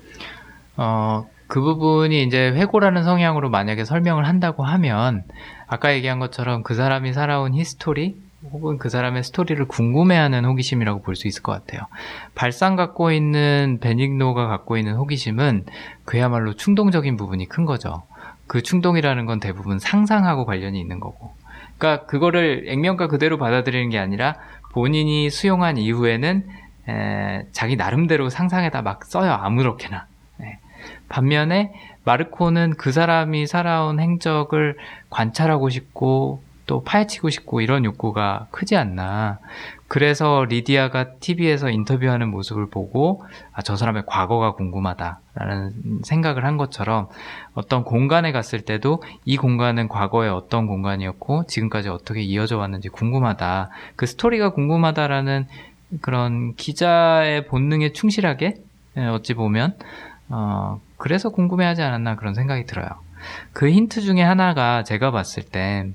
어, 0.77 1.27
그 1.49 1.61
부분이 1.61 2.23
이제 2.23 2.51
회고라는 2.51 3.05
성향으로 3.05 3.51
만약에 3.51 3.85
설명을 3.85 4.27
한다고 4.27 4.65
하면 4.65 5.23
아까 5.67 5.95
얘기한 5.95 6.19
것처럼 6.19 6.63
그 6.63 6.75
사람이 6.75 7.13
살아온 7.13 7.55
history 7.55 8.17
혹은 8.53 8.79
그 8.79 8.89
사람의 8.89 9.25
스토리를 9.25 9.65
궁금해하는 9.67 10.45
호기심이라고 10.45 11.03
볼 11.03 11.17
수 11.17 11.27
있을 11.27 11.43
것 11.43 11.53
같아요. 11.53 11.87
발상 12.35 12.77
갖고 12.77 13.11
있는 13.11 13.79
베닉노가 13.81 14.47
갖고 14.47 14.77
있는 14.77 14.95
호기심은 14.95 15.65
그야말로 16.05 16.55
충동적인 16.55 17.17
부분이 17.17 17.49
큰 17.49 17.65
거죠. 17.65 18.03
그 18.47 18.63
충동이라는 18.63 19.27
건 19.27 19.41
대부분 19.41 19.79
상상하고 19.79 20.45
관련이 20.45 20.79
있는 20.79 21.01
거고. 21.01 21.35
그러니까 21.79 22.07
그거를 22.07 22.67
액면가 22.69 23.09
그대로 23.09 23.39
받아들이는 23.39 23.91
게 23.91 23.99
아니라 23.99 24.37
본인이 24.73 25.31
수용한 25.31 25.79
이후에는 25.79 26.47
에, 26.89 27.43
자기 27.51 27.75
나름대로 27.77 28.29
상상에다 28.29 28.83
막 28.83 29.05
써요 29.05 29.33
아무렇게나. 29.33 30.07
네. 31.07 31.15
반면에 31.15 31.73
마르코는 32.05 32.75
그 32.77 32.93
사람이 32.93 33.47
살아온 33.47 33.99
행적을 34.01 34.77
관찰하고 35.11 35.71
싶고 35.71 36.43
또 36.67 36.83
파헤치고 36.83 37.31
싶고 37.31 37.61
이런 37.61 37.85
욕구가 37.85 38.49
크지 38.51 38.77
않나. 38.77 39.39
그래서 39.89 40.45
리디아가 40.49 41.13
TV에서 41.21 41.71
인터뷰하는 41.71 42.29
모습을 42.29 42.69
보고 42.69 43.25
아, 43.53 43.63
저 43.63 43.77
사람의 43.77 44.03
과거가 44.07 44.55
궁금하다라는 44.55 46.01
생각을 46.03 46.45
한 46.45 46.57
것처럼 46.57 47.09
어떤 47.55 47.85
공간에 47.85 48.33
갔을 48.33 48.63
때도 48.63 49.03
이 49.25 49.37
공간은 49.37 49.89
과거에 49.89 50.29
어떤 50.29 50.67
공간이었고 50.67 51.47
지금까지 51.47 51.89
어떻게 51.89 52.21
이어져 52.23 52.59
왔는지 52.59 52.89
궁금하다. 52.89 53.71
그 53.95 54.07
스토리가 54.07 54.51
궁금하다라는 54.51 55.47
그런 56.01 56.55
기자의 56.57 57.47
본능에 57.47 57.93
충실하게 57.93 58.57
예, 58.97 59.07
어찌 59.07 59.35
보면 59.35 59.77
어, 60.29 60.81
그래서 60.97 61.31
궁금해하지 61.31 61.83
않았나 61.83 62.17
그런 62.17 62.35
생각이 62.35 62.67
들어요. 62.67 62.89
그 63.53 63.71
힌트 63.71 64.01
중에 64.03 64.23
하나가 64.23 64.83
제가 64.83 65.11
봤을 65.11 65.43
때 65.43 65.89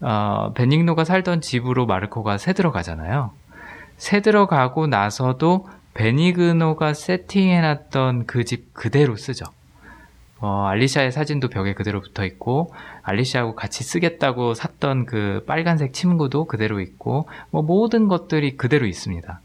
어, 0.00 0.52
베닝노가 0.54 1.04
살던 1.04 1.40
집으로 1.40 1.86
마르코가 1.86 2.38
새 2.38 2.52
들어가잖아요. 2.52 3.32
새 3.96 4.20
들어가고 4.20 4.86
나서도 4.86 5.68
베니그노가 5.94 6.94
세팅해놨던 6.94 8.26
그 8.26 8.44
집 8.44 8.72
그대로 8.72 9.16
쓰죠. 9.16 9.44
어, 10.40 10.66
알리샤의 10.68 11.10
사진도 11.10 11.48
벽에 11.48 11.74
그대로 11.74 12.00
붙어 12.00 12.24
있고, 12.24 12.72
알리샤하고 13.02 13.56
같이 13.56 13.82
쓰겠다고 13.82 14.54
샀던 14.54 15.06
그 15.06 15.42
빨간색 15.48 15.92
침구도 15.92 16.44
그대로 16.44 16.78
있고, 16.80 17.28
뭐 17.50 17.62
모든 17.62 18.06
것들이 18.06 18.56
그대로 18.56 18.86
있습니다. 18.86 19.40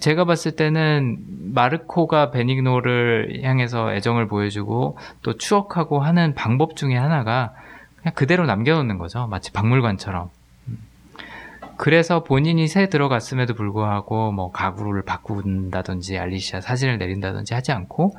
제가 0.00 0.24
봤을 0.24 0.52
때는 0.52 1.18
마르코가 1.54 2.30
베니그노를 2.30 3.40
향해서 3.42 3.94
애정을 3.94 4.26
보여주고 4.26 4.98
또 5.22 5.36
추억하고 5.36 6.00
하는 6.00 6.34
방법 6.34 6.74
중에 6.76 6.96
하나가 6.96 7.54
그냥 7.96 8.14
그대로 8.14 8.44
남겨놓는 8.46 8.98
거죠. 8.98 9.28
마치 9.28 9.52
박물관처럼. 9.52 10.30
음. 10.68 10.78
그래서 11.76 12.24
본인이 12.24 12.66
새 12.66 12.88
들어갔음에도 12.88 13.54
불구하고 13.54 14.32
뭐 14.32 14.50
가구를 14.50 15.02
바꾼다든지 15.02 16.18
알리시아 16.18 16.60
사진을 16.60 16.98
내린다든지 16.98 17.54
하지 17.54 17.70
않고 17.70 18.16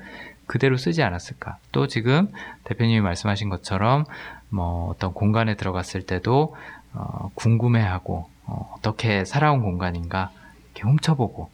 그대로 0.48 0.78
쓰지 0.78 1.04
않았을까. 1.04 1.58
또 1.74 1.88
지금 1.88 2.30
대표님이 2.64 3.02
말씀하신 3.02 3.50
것처럼 3.50 4.06
뭐 4.50 4.90
어떤 4.90 5.14
공간에 5.14 5.56
들어갔을 5.56 6.06
때도 6.06 6.56
어, 6.94 7.32
궁금해하고 7.36 8.30
어, 8.46 8.76
어떻게 8.78 9.26
살아온 9.26 9.62
공간인가 9.62 10.32
이렇게 10.74 10.84
훔쳐보고 10.90 11.50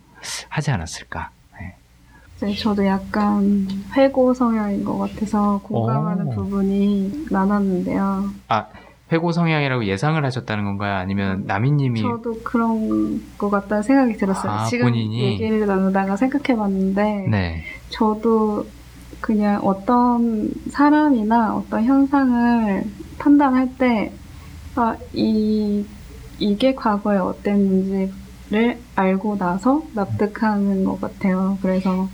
하지 0.48 0.72
않았을까. 0.72 1.30
네. 1.60 1.76
네, 2.42 2.56
저도 2.56 2.86
약간 2.86 3.68
회고 3.94 4.34
성향인 4.34 4.84
것 4.86 4.98
같아서 4.98 5.60
공감하는 5.64 6.28
오. 6.28 6.32
부분이 6.32 7.28
많았는데요. 7.32 8.30
아, 8.48 8.68
회고 9.12 9.32
성향이라고 9.32 9.86
예상을 9.86 10.24
하셨다는 10.24 10.64
건가요? 10.66 10.96
아니면 10.96 11.44
나미님이 11.46 12.02
저도 12.02 12.42
그런 12.44 13.22
것 13.38 13.50
같다는 13.50 13.84
생각이 13.84 14.18
들었어요. 14.18 14.52
아, 14.52 14.66
지금 14.66 14.86
본인이? 14.86 15.24
얘기를 15.24 15.66
나누다가 15.66 16.16
생각해봤는데 16.16 17.28
네, 17.30 17.64
저도 17.90 18.68
그냥 19.20 19.62
어떤 19.64 20.50
사람이나 20.70 21.56
어떤 21.56 21.84
현상을 21.84 22.84
판단할 23.18 23.76
때, 23.78 24.14
아, 24.76 24.96
이, 25.12 25.86
이게 26.38 26.74
과거에 26.74 27.18
어땠는지 27.18 28.14
를 28.52 28.80
알고 28.96 29.38
나서 29.38 29.84
납득하는 29.94 30.84
것 30.84 31.00
같아요. 31.00 31.58
그래서, 31.62 32.10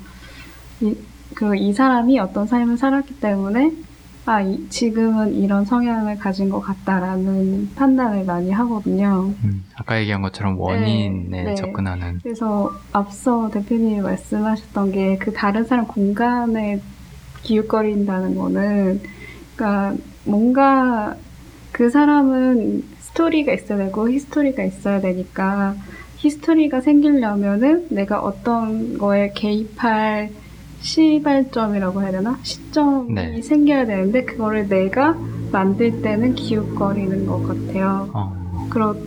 이, 0.81 0.93
그, 1.33 1.55
이 1.55 1.71
사람이 1.71 2.19
어떤 2.19 2.45
삶을 2.45 2.77
살았기 2.77 3.21
때문에, 3.21 3.71
아, 4.25 4.41
이- 4.41 4.67
지금은 4.69 5.33
이런 5.35 5.63
성향을 5.63 6.17
가진 6.17 6.49
것 6.49 6.59
같다라는 6.59 7.69
판단을 7.75 8.25
많이 8.25 8.51
하거든요. 8.51 9.33
음, 9.43 9.63
아까 9.75 9.99
얘기한 9.99 10.21
것처럼 10.21 10.59
원인에 10.59 11.43
네. 11.43 11.55
접근하는 11.55 12.19
그래서 12.23 12.73
앞서 12.91 13.49
대표님이 13.51 14.01
말씀하셨던 14.01 14.91
게 14.91 15.17
그 15.19 15.31
다른 15.31 15.63
사람 15.63 15.85
공간에 15.87 16.81
기웃거린다는 17.43 18.35
거는 18.35 18.99
그러니까 19.55 19.95
뭔가 20.25 21.15
그 21.71 21.89
사람은 21.91 22.83
스토리가 22.99 23.53
있어야 23.53 23.77
되고 23.77 24.09
히스토리가 24.09 24.63
있어야 24.63 24.99
되니까 25.01 25.75
히스토리가 26.25 26.81
생기려면은 26.81 27.85
내가 27.89 28.19
어떤 28.19 28.97
거에 28.97 29.31
개입할 29.35 30.31
시발점이라고 30.81 32.01
해야 32.01 32.11
되나? 32.11 32.39
시점이 32.41 33.13
네. 33.13 33.41
생겨야 33.41 33.85
되는데 33.85 34.25
그거를 34.25 34.67
내가 34.67 35.15
만들 35.51 36.01
때는 36.01 36.33
기웃거리는 36.35 37.25
것 37.27 37.43
같아요. 37.43 38.09
어, 38.13 38.67
그런 38.69 38.97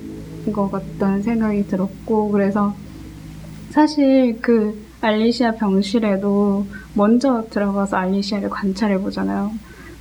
것 0.53 0.71
같다는 0.71 1.23
생각이 1.23 1.67
들었고, 1.67 2.31
그래서 2.31 2.75
사실 3.71 4.39
그 4.41 4.81
알리시아 5.01 5.53
병실에도 5.53 6.67
먼저 6.95 7.45
들어가서 7.51 7.97
알리시아를 7.97 8.49
관찰해 8.49 8.99
보잖아요. 8.99 9.53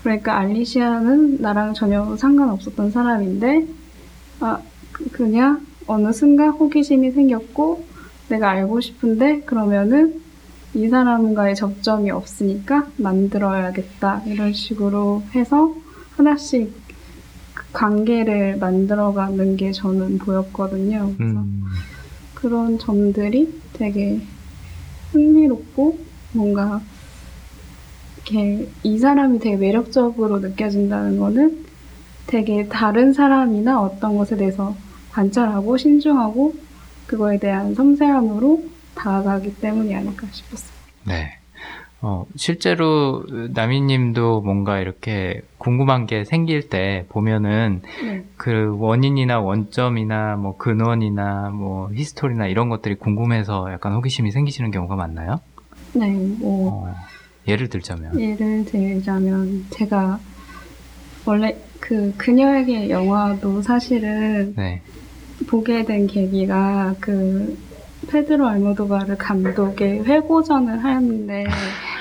그러니까 0.04 0.38
알리시아는 0.38 1.42
나랑 1.42 1.74
전혀 1.74 2.16
상관없었던 2.16 2.92
사람인데, 2.92 3.68
아, 4.40 4.60
그- 4.92 5.10
그냥 5.10 5.67
어느 5.88 6.12
순간 6.12 6.50
호기심이 6.50 7.12
생겼고, 7.12 7.86
내가 8.30 8.50
알고 8.52 8.82
싶은데, 8.82 9.42
그러면은 9.42 10.22
이 10.74 10.90
사람과의 10.90 11.56
접점이 11.56 12.12
없으니까 12.12 12.88
만들어야겠다. 12.98 14.24
이런 14.26 14.54
식으로 14.54 15.24
해서 15.34 15.74
하나씩 16.18 16.72
그 17.54 17.64
관계를 17.74 18.58
만들어가는 18.58 19.58
게 19.58 19.72
저는 19.72 20.20
보였거든요. 20.20 21.14
그래서 21.18 21.40
음, 21.40 21.64
그런 22.36 22.78
점들이 22.78 23.60
되게 23.74 24.22
흥미롭고 25.12 25.98
뭔가 26.34 26.82
이렇게 28.18 28.70
이 28.84 29.00
사람이 29.00 29.40
되게 29.40 29.56
매력적으로 29.56 30.40
느껴진다는 30.40 31.18
거는 31.18 31.66
되게 32.28 32.68
다른 32.68 33.14
사람이나 33.14 33.82
어떤 33.82 34.18
것에 34.18 34.36
대해서 34.36 34.76
관찰하고 35.18 35.78
신중하고 35.78 36.54
그거에 37.08 37.40
대한 37.40 37.74
섬세함으로 37.74 38.64
다가가기 38.94 39.56
때문이 39.60 39.96
아닐까 39.96 40.28
싶었어요. 40.32 40.78
네. 41.08 41.32
어, 42.02 42.26
실제로 42.36 43.24
나미님도 43.56 44.42
뭔가 44.42 44.80
이렇게 44.80 45.42
궁금한 45.58 46.06
게 46.06 46.24
생길 46.24 46.70
때 46.70 47.06
보면은 47.10 47.82
네. 48.04 48.24
그 48.38 48.76
원인이나 48.78 49.40
원점이나 49.40 50.36
뭐 50.36 50.58
근원이나 50.58 51.50
뭐 51.50 51.90
히스토리나 51.92 52.46
이런 52.46 52.70
것들이 52.70 52.96
궁금해서 52.96 53.72
약간 53.72 53.94
호기심이 53.94 54.30
생기시는 54.32 54.70
경우가 54.70 54.96
많나요? 54.96 55.40
네, 55.94 56.12
뭐 56.12 56.70
어, 56.72 56.96
예를 57.48 57.70
들자면 57.70 58.20
예를 58.20 58.66
들자면 58.66 59.66
제가 59.72 60.20
원래 61.26 61.58
그 61.80 62.14
그녀에게 62.18 62.90
영화도 62.90 63.64
사실은 63.64 64.54
네. 64.56 64.82
보게 65.48 65.86
된 65.86 66.08
계기가 66.08 66.96
그 67.00 67.58
페드로 68.08 68.48
알모도바르 68.48 69.16
감독의 69.18 70.06
회고전을 70.06 70.84
하는데 70.84 71.46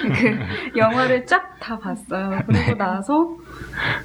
그 0.03 0.77
영화를 0.79 1.27
쫙 1.27 1.57
다 1.67 1.79
봤어요. 1.81 2.43
그러고 2.47 2.75
나서 2.77 3.37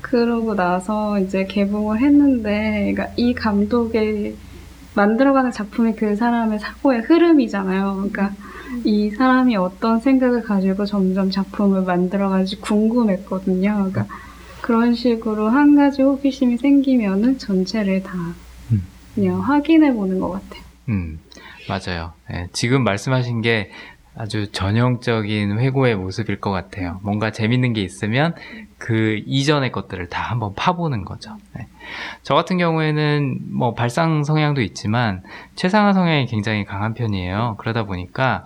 그러고 0.01 0.55
나서 0.55 1.19
이제 1.19 1.45
개봉을 1.45 1.99
했는데 1.99 2.91
그러니까 2.91 3.13
이 3.17 3.35
감독의 3.35 4.35
만들어가는 4.95 5.51
작품이 5.51 5.93
그 5.93 6.15
사람의 6.15 6.57
사고의 6.57 7.01
흐름이잖아요. 7.01 7.95
그러니까 7.97 8.31
이 8.83 9.11
사람이 9.11 9.55
어떤 9.57 9.99
생각을 9.99 10.41
가지고 10.41 10.85
점점 10.85 11.29
작품을 11.29 11.83
만들어가는지 11.83 12.59
궁금했거든요. 12.59 13.89
그러니까 13.91 14.07
그런 14.61 14.95
식으로 14.95 15.49
한 15.49 15.75
가지 15.75 16.01
호기심이 16.01 16.57
생기면은 16.57 17.37
전체를 17.37 18.01
다 18.01 18.15
음. 18.15 18.35
그냥 19.15 19.39
확인해 19.41 19.93
보는 19.93 20.19
것 20.19 20.31
같아요. 20.31 20.61
음, 20.89 21.19
맞아요. 21.67 22.13
예, 22.33 22.47
지금 22.53 22.83
말씀하신 22.83 23.41
게 23.41 23.71
아주 24.13 24.51
전형적인 24.51 25.57
회고의 25.59 25.95
모습일 25.95 26.41
것 26.41 26.51
같아요. 26.51 26.99
뭔가 27.01 27.31
재밌는 27.31 27.71
게 27.73 27.81
있으면 27.81 28.35
그 28.77 29.21
이전의 29.25 29.71
것들을 29.71 30.09
다 30.09 30.21
한번 30.21 30.53
파보는 30.53 31.05
거죠. 31.05 31.37
네. 31.55 31.67
저 32.21 32.35
같은 32.35 32.57
경우에는 32.57 33.39
뭐 33.53 33.73
발상 33.73 34.23
성향도 34.23 34.61
있지만 34.61 35.23
최상화 35.55 35.93
성향이 35.93 36.25
굉장히 36.25 36.65
강한 36.65 36.93
편이에요. 36.93 37.55
그러다 37.57 37.83
보니까 37.83 38.43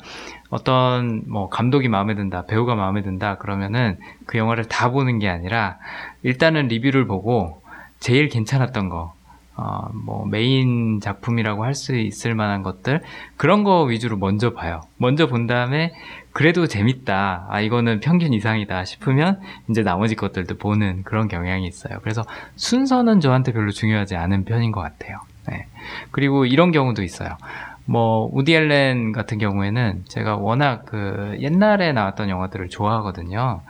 어떤 0.50 1.24
뭐 1.28 1.50
감독이 1.50 1.88
마음에 1.88 2.14
든다, 2.14 2.46
배우가 2.46 2.76
마음에 2.76 3.02
든다 3.02 3.38
그러면은 3.38 3.98
그 4.28 4.38
영화를 4.38 4.66
다 4.66 4.92
보는 4.92 5.18
게 5.18 5.30
아니라 5.30 5.78
일단은 6.22 6.68
리뷰를 6.68 7.08
보고 7.08 7.62
제일 8.00 8.30
괜찮았던 8.30 8.90
거, 8.90 9.15
어, 9.58 9.90
뭐 9.94 10.26
메인 10.26 11.00
작품이라고 11.00 11.64
할 11.64 11.76
수 11.76 11.96
있을 11.96 12.36
만한 12.36 12.64
것들 12.64 13.02
그런 13.38 13.64
거 13.64 13.84
위주로 13.84 14.18
먼저 14.18 14.54
봐요. 14.54 14.82
먼저 14.98 15.28
본 15.28 15.46
다음에 15.48 15.94
그래도 16.32 16.68
재밌다. 16.68 17.48
아 17.50 17.62
이거는 17.62 18.00
평균 18.02 18.34
이상이다 18.34 18.86
싶으면 18.86 19.40
이제 19.70 19.84
나머지 19.84 20.16
것들도 20.16 20.58
보는 20.58 21.04
그런 21.04 21.28
경향이 21.28 21.66
있어요. 21.68 22.00
그래서 22.02 22.24
순서는 22.56 23.20
저한테 23.20 23.54
별로 23.54 23.72
중요하지 23.72 24.16
않은 24.16 24.46
편인 24.46 24.72
것 24.72 24.82
같아요. 24.82 25.20
네. 25.48 25.68
그리고 26.12 26.46
이런 26.46 26.72
경우도 26.72 27.04
있어요. 27.04 27.38
뭐 27.86 28.30
우디 28.34 28.54
앨렌 28.54 29.12
같은 29.12 29.38
경우에는 29.38 30.06
제가 30.08 30.38
워낙 30.38 30.86
그 30.86 31.38
옛날에 31.40 31.94
나왔던 31.94 32.30
영화들을 32.30 32.70
좋아하거든요. 32.70 33.62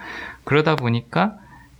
그러다 0.43 0.75
보니까 0.75 1.33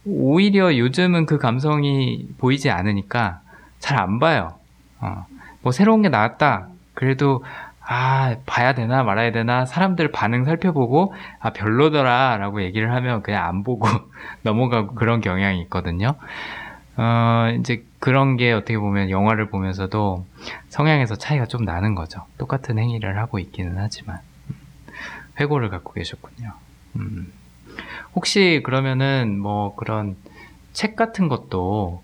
오히려 0.06 0.78
요즘은 0.78 1.26
그 1.26 1.38
감성이 1.38 2.28
보이지 2.38 2.70
않으니까 2.70 3.42
잘 3.80 3.98
안 4.00 4.20
봐요. 4.20 4.54
어, 5.00 5.26
뭐 5.62 5.72
새로운 5.72 6.02
게 6.02 6.10
나왔다. 6.10 6.68
그래도 6.94 7.44
아 7.88 8.36
봐야 8.48 8.74
되나 8.74 9.04
말아야 9.04 9.32
되나 9.32 9.66
사람들 9.66 10.12
반응 10.12 10.44
살펴보고 10.46 11.14
아 11.40 11.52
별로더라라고 11.54 12.64
얘기를 12.64 12.92
하면 12.92 13.22
그냥 13.22 13.46
안 13.46 13.64
보고 13.64 13.88
넘어가고 14.42 14.96
그런 14.96 15.22
경향이 15.22 15.62
있거든요. 15.64 16.16
어, 16.98 17.54
이제 17.60 17.84
그런 18.00 18.38
게 18.38 18.54
어떻게 18.54 18.78
보면 18.78 19.10
영화를 19.10 19.50
보면서도 19.50 20.26
성향에서 20.70 21.16
차이가 21.16 21.46
좀 21.46 21.64
나는 21.66 21.94
거죠. 21.94 22.26
똑같은 22.38 22.80
행위를 22.80 23.18
하고 23.20 23.38
있기는 23.38 23.76
하지만. 23.78 24.20
음, 24.50 24.56
회고를 25.40 25.70
갖고 25.70 25.92
계셨군요. 25.94 26.54
음. 26.96 27.34
혹시 28.16 28.62
그러면은 28.64 29.38
뭐 29.40 29.76
그런 29.76 30.16
책 30.72 30.96
같은 30.96 31.28
것도 31.28 32.02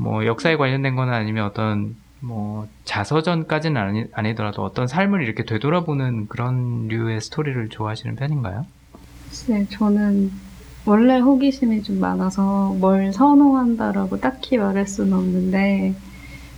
뭐 0.00 0.24
역사에 0.24 0.56
관련된 0.56 0.96
거는 0.96 1.12
아니면 1.12 1.44
어떤 1.44 1.94
뭐 2.20 2.66
자서전까지는 2.84 3.80
아니, 3.80 4.04
아니더라도 4.14 4.62
어떤 4.64 4.86
삶을 4.86 5.22
이렇게 5.22 5.44
되돌아보는 5.44 6.26
그런 6.28 6.88
류의 6.88 7.20
스토리를 7.20 7.68
좋아하시는 7.68 8.16
편인가요? 8.16 8.64
네, 9.48 9.66
저는 9.68 10.30
원래 10.86 11.18
호기심이 11.18 11.82
좀 11.82 12.00
많아서 12.00 12.74
뭘 12.78 13.12
선호한다라고 13.12 14.20
딱히 14.20 14.56
말할 14.56 14.86
수는 14.86 15.12
없는데 15.12 15.94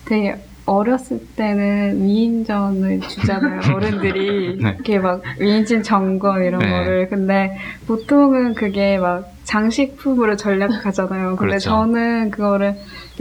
되게 0.05 0.37
어렸을 0.65 1.27
때는 1.35 2.05
위인전을 2.05 3.01
주잖아요. 3.01 3.61
어른들이 3.75 4.57
네. 4.63 4.71
이렇게 4.71 5.01
막 5.01 5.23
위인전 5.41 5.83
점검 5.83 6.45
이런 6.45 6.61
네. 6.61 6.71
거를. 6.71 7.09
근데 7.09 7.59
보통은 7.89 8.55
그게 8.55 8.99
막 8.99 9.33
장식품으로 9.43 10.37
전략하잖아요. 10.37 11.37
근데 11.37 11.37
그렇죠. 11.37 11.71
저는 11.71 12.31
그거를 12.31 12.77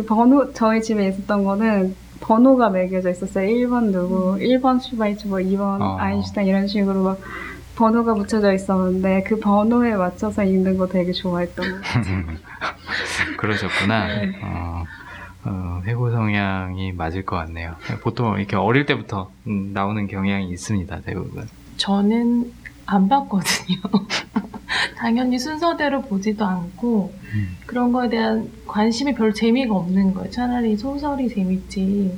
번호 0.07 0.51
저희 0.53 0.81
집에 0.81 1.07
있었던 1.09 1.43
거는 1.43 1.95
번호가 2.21 2.69
매겨져 2.69 3.09
있었어요. 3.09 3.47
1번 3.47 3.91
누구, 3.91 4.37
1번 4.37 4.79
슈바이처, 4.79 5.27
뭐 5.27 5.39
2번 5.39 5.81
어. 5.81 5.97
아인슈타인 5.99 6.47
이런 6.47 6.67
식으로 6.67 7.03
막 7.03 7.19
번호가 7.75 8.13
붙여져 8.13 8.53
있었는데 8.53 9.23
그 9.23 9.39
번호에 9.39 9.95
맞춰서 9.95 10.43
읽는 10.43 10.77
거 10.77 10.87
되게 10.87 11.11
좋아했던 11.11 11.71
것 11.71 11.81
같아요. 11.81 12.23
그러셨구나. 13.37 14.07
네. 14.07 14.39
어, 14.43 14.83
어, 15.45 15.81
회고 15.85 16.11
성향이 16.11 16.91
맞을 16.91 17.25
것 17.25 17.37
같네요. 17.37 17.75
보통 18.01 18.37
이렇게 18.37 18.55
어릴 18.55 18.85
때부터 18.85 19.31
음, 19.47 19.71
나오는 19.73 20.05
경향이 20.07 20.49
있습니다, 20.51 21.01
대부분. 21.01 21.49
저는 21.77 22.51
안 22.85 23.09
봤거든요. 23.09 23.77
당연히 24.97 25.39
순서대로 25.39 26.01
보지도 26.01 26.45
않고 26.45 27.13
음. 27.33 27.57
그런 27.65 27.91
거에 27.91 28.09
대한 28.09 28.49
관심이 28.67 29.13
별로 29.13 29.33
재미가 29.33 29.75
없는 29.75 30.13
거예요. 30.13 30.29
차라리 30.29 30.77
소설이 30.77 31.29
재밌지 31.29 32.17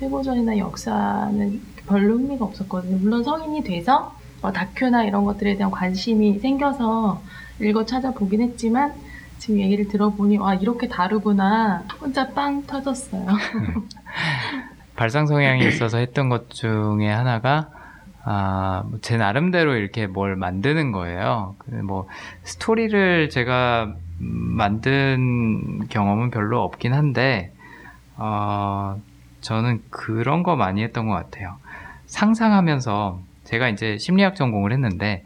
회고전이나 0.00 0.58
역사는 0.58 1.60
별로 1.86 2.14
흥미가 2.14 2.44
없었거든요. 2.44 2.98
물론 2.98 3.22
성인이 3.22 3.64
돼서 3.64 4.14
뭐 4.40 4.52
다큐나 4.52 5.04
이런 5.04 5.24
것들에 5.24 5.56
대한 5.56 5.70
관심이 5.70 6.38
생겨서 6.38 7.22
읽어 7.60 7.86
찾아보긴 7.86 8.42
했지만 8.42 8.92
지금 9.38 9.60
얘기를 9.60 9.88
들어보니 9.88 10.38
와 10.38 10.54
이렇게 10.54 10.88
다르구나 10.88 11.84
혼자 12.00 12.28
빵 12.28 12.62
터졌어요. 12.66 13.26
발상 14.96 15.26
성향이 15.26 15.66
있어서 15.68 15.98
했던 15.98 16.28
것 16.28 16.50
중에 16.50 17.08
하나가 17.08 17.70
아, 18.24 18.84
뭐제 18.86 19.16
나름대로 19.16 19.74
이렇게 19.74 20.06
뭘 20.06 20.36
만드는 20.36 20.92
거예요. 20.92 21.56
그뭐 21.58 22.08
스토리를 22.44 23.30
제가 23.30 23.94
음, 24.20 24.26
만든 24.56 25.88
경험은 25.88 26.30
별로 26.30 26.62
없긴 26.62 26.94
한데 26.94 27.52
어, 28.16 29.00
저는 29.40 29.82
그런 29.90 30.42
거 30.42 30.54
많이 30.54 30.82
했던 30.82 31.08
것 31.08 31.14
같아요. 31.14 31.56
상상하면서 32.06 33.20
제가 33.44 33.68
이제 33.68 33.98
심리학 33.98 34.36
전공을 34.36 34.72
했는데 34.72 35.24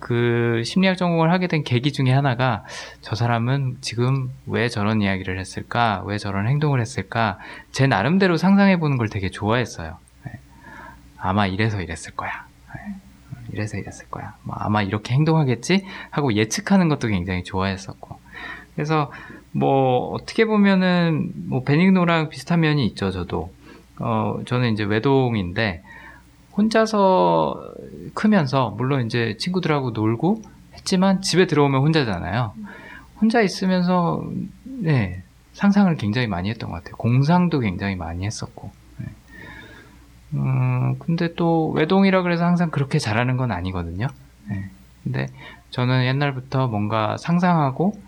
그 0.00 0.62
심리학 0.64 0.96
전공을 0.96 1.30
하게 1.30 1.46
된 1.46 1.62
계기 1.62 1.92
중에 1.92 2.10
하나가 2.10 2.64
저 3.02 3.14
사람은 3.14 3.76
지금 3.82 4.30
왜 4.46 4.68
저런 4.68 5.00
이야기를 5.00 5.38
했을까? 5.38 6.02
왜 6.06 6.18
저런 6.18 6.48
행동을 6.48 6.80
했을까? 6.80 7.38
제 7.70 7.86
나름대로 7.86 8.36
상상해 8.36 8.80
보는 8.80 8.96
걸 8.98 9.08
되게 9.08 9.30
좋아했어요. 9.30 9.96
네. 11.22 11.28
아마 11.28 11.46
이래서 11.46 11.80
이랬을 11.80 12.14
거야. 12.16 12.46
네. 12.74 12.94
이래서 13.52 13.76
이랬을 13.76 14.10
거야. 14.10 14.34
뭐 14.42 14.56
아마 14.58 14.82
이렇게 14.82 15.14
행동하겠지? 15.14 15.84
하고 16.10 16.34
예측하는 16.34 16.88
것도 16.88 17.08
굉장히 17.08 17.44
좋아했었고. 17.44 18.18
그래서 18.74 19.12
뭐 19.52 20.10
어떻게 20.12 20.44
보면은 20.44 21.30
뭐 21.46 21.62
베닝노랑 21.62 22.30
비슷한 22.30 22.60
면이 22.60 22.86
있죠, 22.86 23.10
저도. 23.10 23.52
어, 23.98 24.40
저는 24.46 24.72
이제 24.72 24.82
외동인데 24.84 25.82
혼자서 26.56 27.72
크면서 28.14 28.70
물론 28.76 29.06
이제 29.06 29.36
친구들하고 29.38 29.90
놀고 29.90 30.42
했지만 30.74 31.22
집에 31.22 31.46
들어오면 31.46 31.82
혼자잖아요. 31.82 32.52
혼자 33.20 33.40
있으면서 33.42 34.24
네, 34.64 35.22
상상을 35.52 35.94
굉장히 35.96 36.26
많이 36.26 36.50
했던 36.50 36.70
것 36.70 36.76
같아요. 36.76 36.96
공상도 36.96 37.60
굉장히 37.60 37.94
많이 37.94 38.24
했었고. 38.24 38.81
네. 40.32 40.40
음, 40.40 40.98
근데 40.98 41.34
또 41.34 41.70
외동이라 41.70 42.22
그래서 42.22 42.44
항상 42.44 42.70
그렇게 42.70 42.98
잘하는 42.98 43.36
건 43.36 43.52
아니거든요. 43.52 44.08
네. 44.48 44.70
근데 45.04 45.28
저는 45.70 46.04
옛날부터 46.04 46.68
뭔가 46.68 47.16
상상하고 47.16 48.00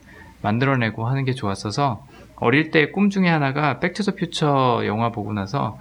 만들어내고 0.43 1.07
하는 1.07 1.25
게 1.25 1.33
좋았어서 1.33 2.07
어릴 2.37 2.71
때 2.71 2.91
꿈 2.93 3.11
중에 3.11 3.29
하나가 3.29 3.79
Back 3.81 3.95
to 3.95 4.02
the 4.02 4.13
Future 4.17 4.83
영화 4.87 5.11
보고 5.11 5.33
나서 5.33 5.79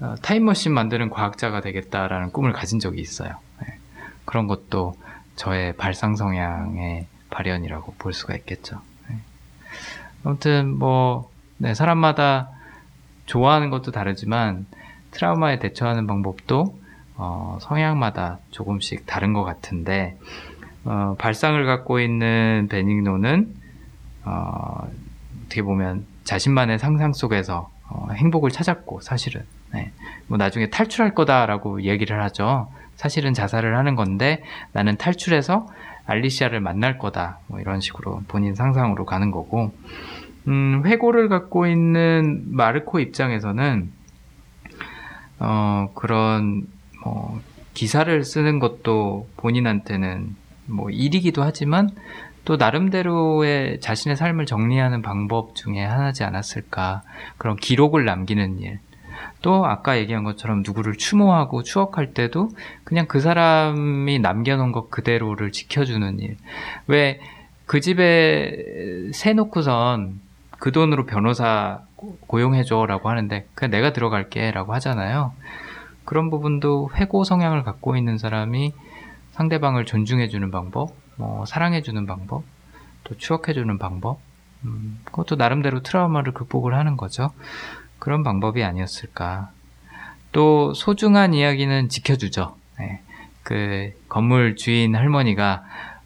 어, 0.00 0.14
타임머신 0.22 0.72
만드는 0.72 1.10
과학자가 1.10 1.60
되겠다라는 1.60 2.30
꿈을 2.32 2.52
가진 2.52 2.78
적이 2.78 3.00
있어요. 3.00 3.30
네. 3.60 3.78
그런 4.24 4.46
것도 4.46 4.94
저의 5.36 5.76
발상 5.76 6.16
성향의 6.16 7.06
발현이라고 7.30 7.94
볼 7.98 8.12
수가 8.12 8.34
있겠죠. 8.36 8.80
네. 9.08 9.18
아무튼 10.24 10.78
뭐 10.78 11.30
네, 11.58 11.74
사람마다 11.74 12.50
좋아하는 13.26 13.70
것도 13.70 13.90
다르지만 13.90 14.66
트라우마에 15.14 15.58
대처하는 15.58 16.06
방법도 16.06 16.78
어, 17.16 17.58
성향마다 17.60 18.38
조금씩 18.50 19.06
다른 19.06 19.32
것 19.32 19.44
같은데 19.44 20.16
어, 20.84 21.14
발상을 21.18 21.64
갖고 21.64 22.00
있는 22.00 22.66
베닝노는 22.68 23.54
어, 24.24 24.88
어떻게 25.44 25.62
보면 25.62 26.04
자신만의 26.24 26.78
상상 26.78 27.12
속에서 27.12 27.70
어, 27.88 28.08
행복을 28.12 28.50
찾았고 28.50 29.00
사실은 29.00 29.42
네. 29.72 29.92
뭐 30.26 30.36
나중에 30.38 30.70
탈출할 30.70 31.14
거다라고 31.14 31.82
얘기를 31.82 32.22
하죠. 32.24 32.68
사실은 32.96 33.34
자살을 33.34 33.76
하는 33.76 33.96
건데 33.96 34.42
나는 34.72 34.96
탈출해서 34.96 35.66
알리시아를 36.06 36.60
만날 36.60 36.98
거다. 36.98 37.38
뭐 37.46 37.60
이런 37.60 37.80
식으로 37.80 38.22
본인 38.28 38.54
상상으로 38.54 39.04
가는 39.04 39.30
거고 39.30 39.72
음, 40.46 40.82
회고를 40.84 41.28
갖고 41.28 41.66
있는 41.66 42.44
마르코 42.46 43.00
입장에서는 43.00 43.90
어, 45.38 45.90
그런 45.94 46.66
뭐 47.02 47.40
기사를 47.74 48.24
쓰는 48.24 48.58
것도 48.58 49.28
본인한테는 49.36 50.36
뭐 50.66 50.90
일이기도 50.90 51.42
하지만 51.42 51.90
또 52.44 52.56
나름대로의 52.56 53.80
자신의 53.80 54.16
삶을 54.16 54.46
정리하는 54.46 55.02
방법 55.02 55.54
중에 55.54 55.82
하나지 55.82 56.24
않았을까. 56.24 57.02
그런 57.38 57.56
기록을 57.56 58.04
남기는 58.04 58.60
일. 58.60 58.78
또 59.42 59.64
아까 59.66 59.98
얘기한 59.98 60.24
것처럼 60.24 60.62
누구를 60.64 60.96
추모하고 60.96 61.62
추억할 61.62 62.14
때도 62.14 62.50
그냥 62.82 63.06
그 63.06 63.20
사람이 63.20 64.18
남겨놓은 64.18 64.72
것 64.72 64.90
그대로를 64.90 65.52
지켜주는 65.52 66.20
일. 66.20 66.36
왜 66.86 67.20
그 67.66 67.80
집에 67.80 69.10
세 69.12 69.32
놓고선 69.32 70.20
그 70.58 70.72
돈으로 70.72 71.06
변호사 71.06 71.80
고- 72.04 72.18
고용해줘 72.26 72.86
라고 72.86 73.08
하는데 73.08 73.46
그냥 73.54 73.70
내가 73.70 73.92
들어갈게 73.92 74.50
라고 74.50 74.74
하잖아요. 74.74 75.32
그런 76.04 76.30
부분도 76.30 76.90
회고 76.96 77.24
성향을 77.24 77.62
갖고 77.62 77.96
있는 77.96 78.18
사람이 78.18 78.74
상대방을 79.32 79.86
존중해주는 79.86 80.50
방법, 80.50 80.90
뭐 81.16 81.44
사랑해주는 81.46 82.06
방법, 82.06 82.44
또 83.04 83.16
추억해주는 83.16 83.78
방법, 83.78 84.18
음, 84.64 85.00
그것도 85.04 85.36
나름대로 85.36 85.82
트라우마를 85.82 86.32
극복을 86.34 86.74
하는 86.74 86.96
거죠. 86.96 87.30
그런 87.98 88.22
방법이 88.22 88.62
아니었을까. 88.62 89.50
또 90.32 90.74
소중한 90.74 91.32
이야기는 91.34 91.88
지켜주죠. 91.88 92.56
네. 92.78 93.00
그 93.42 93.92
건물 94.08 94.56
주인 94.56 94.94
할머니가 94.96 95.64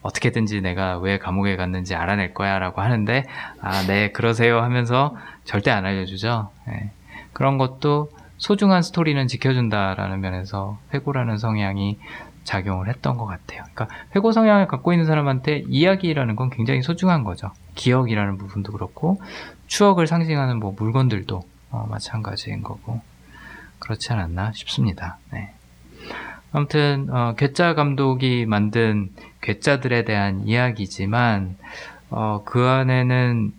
어떻게든지 0.08 0.60
내가 0.60 0.98
왜 0.98 1.18
감옥에 1.18 1.56
갔는지 1.56 1.94
알아낼 1.94 2.34
거야 2.34 2.58
라고 2.58 2.80
하는데, 2.80 3.24
아, 3.60 3.82
네, 3.86 4.10
그러세요 4.10 4.60
하면서 4.60 5.14
절대 5.44 5.70
안 5.70 5.84
알려주죠. 5.84 6.50
네. 6.66 6.90
그런 7.32 7.58
것도 7.58 8.10
소중한 8.38 8.82
스토리는 8.82 9.26
지켜준다라는 9.26 10.20
면에서 10.20 10.78
회고라는 10.94 11.38
성향이 11.38 11.98
작용을 12.44 12.88
했던 12.88 13.18
것 13.18 13.26
같아요. 13.26 13.62
그러니까 13.74 13.88
회고 14.16 14.32
성향을 14.32 14.68
갖고 14.68 14.92
있는 14.92 15.04
사람한테 15.04 15.64
이야기라는 15.68 16.34
건 16.34 16.48
굉장히 16.48 16.82
소중한 16.82 17.22
거죠. 17.22 17.50
기억이라는 17.74 18.38
부분도 18.38 18.72
그렇고 18.72 19.20
추억을 19.66 20.06
상징하는 20.06 20.58
뭐 20.58 20.74
물건들도 20.76 21.42
어, 21.70 21.86
마찬가지인 21.90 22.62
거고 22.62 23.02
그렇지 23.80 24.12
않았나 24.12 24.52
싶습니다. 24.52 25.18
네. 25.30 25.52
아무튼 26.52 27.08
어, 27.10 27.34
괴짜 27.36 27.74
감독이 27.74 28.46
만든 28.46 29.10
괴짜들에 29.42 30.04
대한 30.04 30.46
이야기지만 30.46 31.56
어, 32.10 32.42
그 32.44 32.64
안에는 32.66 33.52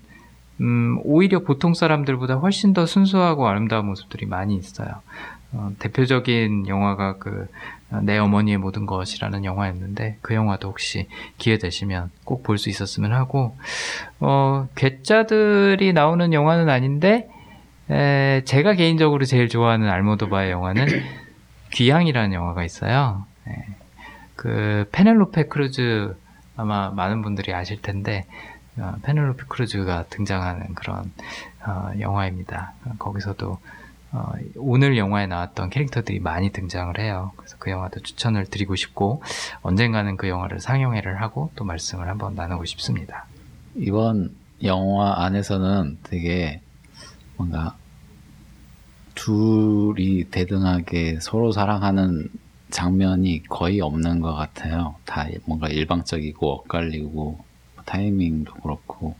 음, 0.62 1.00
오히려 1.04 1.40
보통 1.40 1.74
사람들보다 1.74 2.36
훨씬 2.36 2.74
더 2.74 2.86
순수하고 2.86 3.48
아름다운 3.48 3.86
모습들이 3.86 4.26
많이 4.26 4.56
있어요. 4.56 4.88
어, 5.54 5.72
대표적인 5.80 6.68
영화가 6.68 7.18
그, 7.18 7.48
어, 7.92 8.02
내 8.04 8.18
어머니의 8.18 8.58
모든 8.58 8.86
것이라는 8.86 9.46
영화였는데, 9.46 10.18
그 10.22 10.36
영화도 10.36 10.68
혹시 10.68 11.08
기회 11.38 11.58
되시면 11.58 12.12
꼭 12.26 12.44
볼 12.44 12.58
수 12.58 12.70
있었으면 12.70 13.14
하고, 13.14 13.56
어, 14.20 14.68
괴짜들이 14.76 15.94
나오는 15.94 16.34
영화는 16.34 16.70
아닌데, 16.70 17.30
에, 17.90 18.42
제가 18.46 18.74
개인적으로 18.74 19.26
제일 19.26 19.48
좋아하는 19.48 19.90
알모도바의 19.90 20.52
영화는 20.52 20.86
귀향이라는 21.72 22.34
영화가 22.34 22.64
있어요. 22.64 23.26
예. 23.48 23.66
그 24.36 24.88
페넬로페 24.92 25.48
크루즈 25.48 26.16
아마 26.56 26.90
많은 26.90 27.22
분들이 27.22 27.54
아실 27.54 27.82
텐데 27.82 28.26
어, 28.78 28.96
페넬로페 29.02 29.44
크루즈가 29.48 30.06
등장하는 30.10 30.74
그런 30.76 31.12
어, 31.66 31.92
영화입니다. 32.00 32.74
거기서도 32.98 33.60
어, 34.12 34.32
오늘 34.56 34.98
영화에 34.98 35.28
나왔던 35.28 35.70
캐릭터들이 35.70 36.20
많이 36.20 36.52
등장을 36.52 36.98
해요. 37.00 37.32
그래서 37.36 37.58
그 37.60 37.70
영화도 37.70 38.00
추천을 38.02 38.46
드리고 38.46 38.76
싶고 38.76 39.22
언젠가는 39.62 40.18
그 40.18 40.28
영화를 40.28 40.60
상영회를 40.60 41.22
하고 41.22 41.52
또 41.56 41.64
말씀을 41.66 42.08
한번 42.08 42.36
나누고 42.36 42.66
싶습니다. 42.66 43.26
이번 43.76 44.36
영화 44.64 45.24
안에서는 45.26 46.00
되게 46.04 46.62
뭔가 47.38 47.76
둘이 49.20 50.24
대등하게 50.32 51.20
서로 51.20 51.52
사랑하는 51.52 52.30
장면이 52.70 53.44
거의 53.50 53.82
없는 53.82 54.22
것 54.22 54.34
같아요. 54.34 54.96
다 55.06 55.28
뭔가 55.46 55.68
일방적이고 55.68 56.50
엇갈리고 56.50 57.44
타이밍도 57.84 58.54
그렇고 58.54 59.16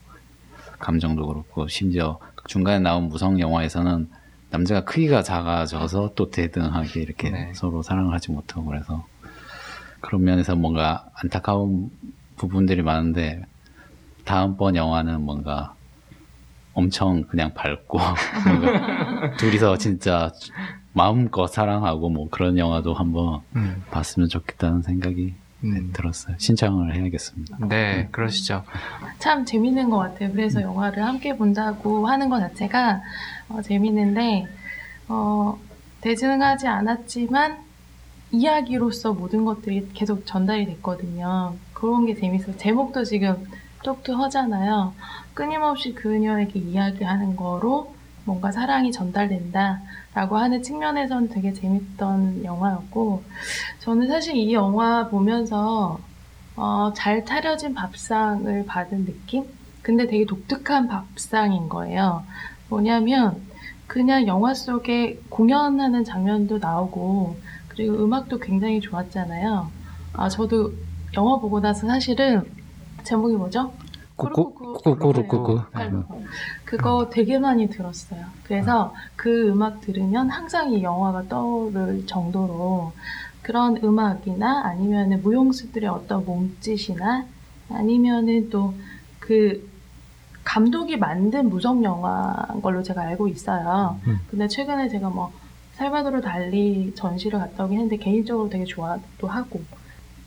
감정도 0.80 1.28
그렇고 1.28 1.68
심지어 1.68 2.18
중간에 2.48 2.80
나온 2.80 3.10
무성 3.10 3.42
영화에서는 3.42 4.10
남자가 4.52 4.86
크기가 4.86 5.22
작아져서 5.22 6.14
또 6.16 6.32
대등하게 6.32 7.02
이렇게 7.02 7.30
네. 7.30 7.52
서로 7.54 7.82
사랑을 7.82 8.14
하지 8.14 8.32
못하고 8.32 8.66
그래서 8.68 9.06
그런 10.00 10.24
면에서 10.24 10.56
뭔가 10.56 11.10
안타까운 11.14 11.92
부분들이 12.38 12.84
많은데 12.84 13.44
다음번 14.24 14.78
영화는 14.78 15.22
뭔가 15.22 15.76
엄청 16.80 17.24
그냥 17.24 17.54
밝고 17.54 18.00
둘이서 19.38 19.78
진짜 19.78 20.32
마음껏 20.94 21.48
사랑하고 21.48 22.10
뭐 22.10 22.30
그런 22.30 22.58
영화도 22.58 22.94
한번 22.94 23.42
음, 23.56 23.84
봤으면 23.92 24.30
좋겠다는 24.30 24.82
생각이 24.82 25.36
음. 25.66 25.90
들었어요. 25.92 26.38
신청을 26.40 26.96
해야겠습니다. 26.96 27.58
네, 27.68 28.08
그러시죠. 28.12 28.64
참 29.20 29.44
재밌는 29.44 29.90
것 29.90 29.98
같아요. 29.98 30.32
그래서 30.32 30.62
영화를 30.62 31.04
함께 31.04 31.36
본다고 31.36 32.08
하는 32.08 32.30
것 32.30 32.40
자체가 32.40 33.02
어, 33.50 33.62
재밌는데 33.62 34.48
어, 35.10 35.60
대증하지 36.00 36.68
않았지만 36.68 37.58
이야기로서 38.32 39.14
모든 39.14 39.44
것들이 39.44 39.90
계속 39.94 40.26
전달이 40.26 40.66
됐거든요. 40.66 41.56
그런 41.74 42.06
게 42.06 42.16
재밌어요. 42.16 42.56
제목도 42.56 43.04
지금 43.04 43.46
똑똑 43.84 44.20
하잖아요. 44.20 44.94
끊임없이 45.40 45.94
그녀에게 45.94 46.60
이야기하는 46.60 47.38
거로 47.38 47.96
뭔가 48.26 48.52
사랑이 48.52 48.92
전달된다라고 48.92 50.36
하는 50.36 50.62
측면에서는 50.62 51.30
되게 51.30 51.54
재밌던 51.54 52.44
영화였고 52.44 53.24
저는 53.80 54.10
사실 54.10 54.36
이 54.36 54.52
영화 54.52 55.08
보면서 55.08 55.98
어, 56.58 56.92
잘 56.94 57.24
차려진 57.24 57.74
밥상을 57.74 58.66
받은 58.66 59.06
느낌? 59.06 59.46
근데 59.82 60.08
되게 60.08 60.26
독특한 60.26 60.90
밥상인 60.90 61.70
거예요. 61.70 62.24
뭐냐면 62.68 63.42
그냥 63.88 64.28
영화 64.28 64.54
속에 64.54 65.22
공연하는 65.30 66.04
장면도 66.04 66.58
나오고 66.58 67.38
그리고 67.70 68.04
음악도 68.04 68.40
굉장히 68.40 68.82
좋았잖아요. 68.82 69.72
아 70.12 70.28
저도 70.28 70.74
영화 71.16 71.38
보고 71.38 71.62
나서 71.62 71.88
사실은 71.88 72.44
제목이 73.06 73.38
뭐죠? 73.38 73.72
꾸꾸꾸꾸꾸꾸꾸. 74.20 75.62
팔로우. 75.72 76.04
그거 76.66 77.10
되게 77.10 77.40
많이 77.40 77.70
들었어요. 77.70 78.26
그래서 78.44 78.94
그 79.16 79.50
음악 79.50 79.82
들으면 79.82 80.30
항상 80.30 80.72
이 80.72 80.84
영화가 80.84 81.28
떠오를 81.30 82.06
정도로 82.06 82.94
그런 83.42 83.78
음악이나 83.84 84.64
아니면은 84.66 85.22
무용수들의 85.22 85.90
어떤 85.90 86.26
몸짓이나 86.26 87.26
아니면은 87.70 88.50
또 88.50 88.74
그 89.30 89.70
감독이 90.44 90.98
만든 90.98 91.50
무성 91.50 91.84
영화인 91.84 92.64
걸로 92.64 92.82
제가 92.82 93.04
알고 93.04 93.28
있어요. 93.28 94.00
음. 94.08 94.20
근데 94.28 94.48
최근에 94.48 94.90
제가 94.90 95.08
뭐 95.12 95.32
살바도르 95.74 96.22
달리 96.22 96.92
전시를 96.96 97.38
갔다 97.38 97.66
오긴 97.66 97.78
했는데 97.78 98.04
개인적으로 98.04 98.50
되게 98.50 98.66
좋아도 98.66 99.28
하고 99.28 99.62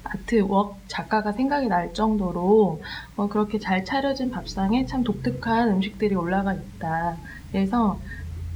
아트웍 0.04 0.78
작가가 0.88 1.32
생각이 1.32 1.68
날 1.68 1.94
정도로 1.94 2.80
어, 3.16 3.28
그렇게 3.28 3.58
잘 3.58 3.84
차려진 3.84 4.30
밥상에 4.30 4.86
참 4.86 5.04
독특한 5.04 5.68
음식들이 5.68 6.14
올라가 6.14 6.52
있다. 6.54 7.16
그래서 7.50 7.98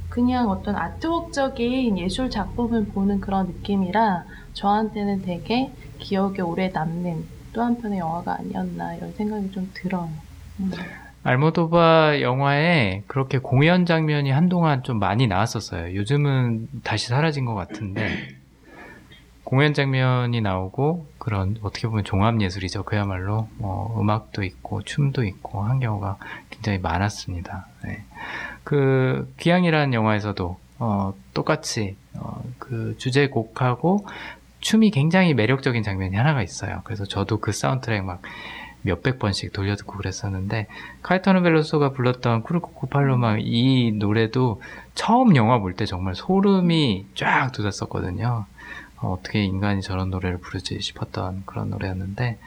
그냥 0.09 0.49
어떤 0.49 0.75
아트웍적인 0.75 1.97
예술 1.97 2.29
작품을 2.29 2.85
보는 2.87 3.21
그런 3.21 3.47
느낌이라 3.47 4.25
저한테는 4.53 5.21
되게 5.21 5.71
기억에 5.99 6.41
오래 6.41 6.69
남는 6.69 7.25
또 7.53 7.61
한편의 7.61 7.99
영화가 7.99 8.37
아니었나 8.39 8.95
이런 8.95 9.13
생각이 9.13 9.51
좀 9.51 9.69
들어요. 9.73 10.09
음. 10.59 10.71
알모도바 11.23 12.21
영화에 12.21 13.03
그렇게 13.05 13.37
공연 13.37 13.85
장면이 13.85 14.31
한동안 14.31 14.81
좀 14.83 14.97
많이 14.97 15.27
나왔었어요. 15.27 15.93
요즘은 15.95 16.69
다시 16.83 17.09
사라진 17.09 17.43
것 17.45 17.53
같은데 17.53 18.37
공연 19.43 19.73
장면이 19.73 20.41
나오고 20.41 21.07
그런 21.27 21.57
어떻게 21.61 21.89
보면 21.89 22.05
종합 22.05 22.39
예술이죠. 22.39 22.83
그야말로 22.83 23.49
뭐 23.57 23.99
음악도 23.99 24.43
있고 24.45 24.81
춤도 24.83 25.25
있고 25.25 25.61
한 25.61 25.81
경우가 25.81 26.15
굉장히 26.49 26.79
많았습니다. 26.79 27.67
네. 27.83 28.05
그 28.63 29.29
귀향이라는 29.35 29.93
영화에서도 29.93 30.57
어, 30.79 31.13
똑같이 31.33 31.97
어, 32.13 32.41
그 32.59 32.95
주제곡하고 32.97 34.07
춤이 34.61 34.89
굉장히 34.91 35.33
매력적인 35.33 35.83
장면이 35.83 36.15
하나가 36.15 36.41
있어요. 36.41 36.79
그래서 36.85 37.03
저도 37.03 37.41
그 37.41 37.51
사운드트랙 37.51 38.05
막 38.05 38.21
몇백 38.83 39.19
번씩 39.19 39.51
돌려듣고 39.51 39.97
그랬었는데 39.97 40.67
카이터노 41.01 41.41
벨로소가 41.41 41.91
불렀던 41.91 42.43
쿠르코코 42.43 42.87
팔로마 42.87 43.35
이 43.39 43.91
노래도 43.91 44.61
처음 44.95 45.35
영화 45.35 45.59
볼 45.59 45.73
때 45.73 45.85
정말 45.85 46.15
소름이 46.15 47.07
쫙 47.15 47.51
돋았었거든요. 47.51 48.45
어, 49.01 49.13
어떻게 49.19 49.43
인간이 49.43 49.81
저런 49.81 50.09
노래를 50.09 50.39
부르지 50.39 50.79
싶었던 50.81 51.43
그런 51.45 51.69
노래였는데 51.69 52.37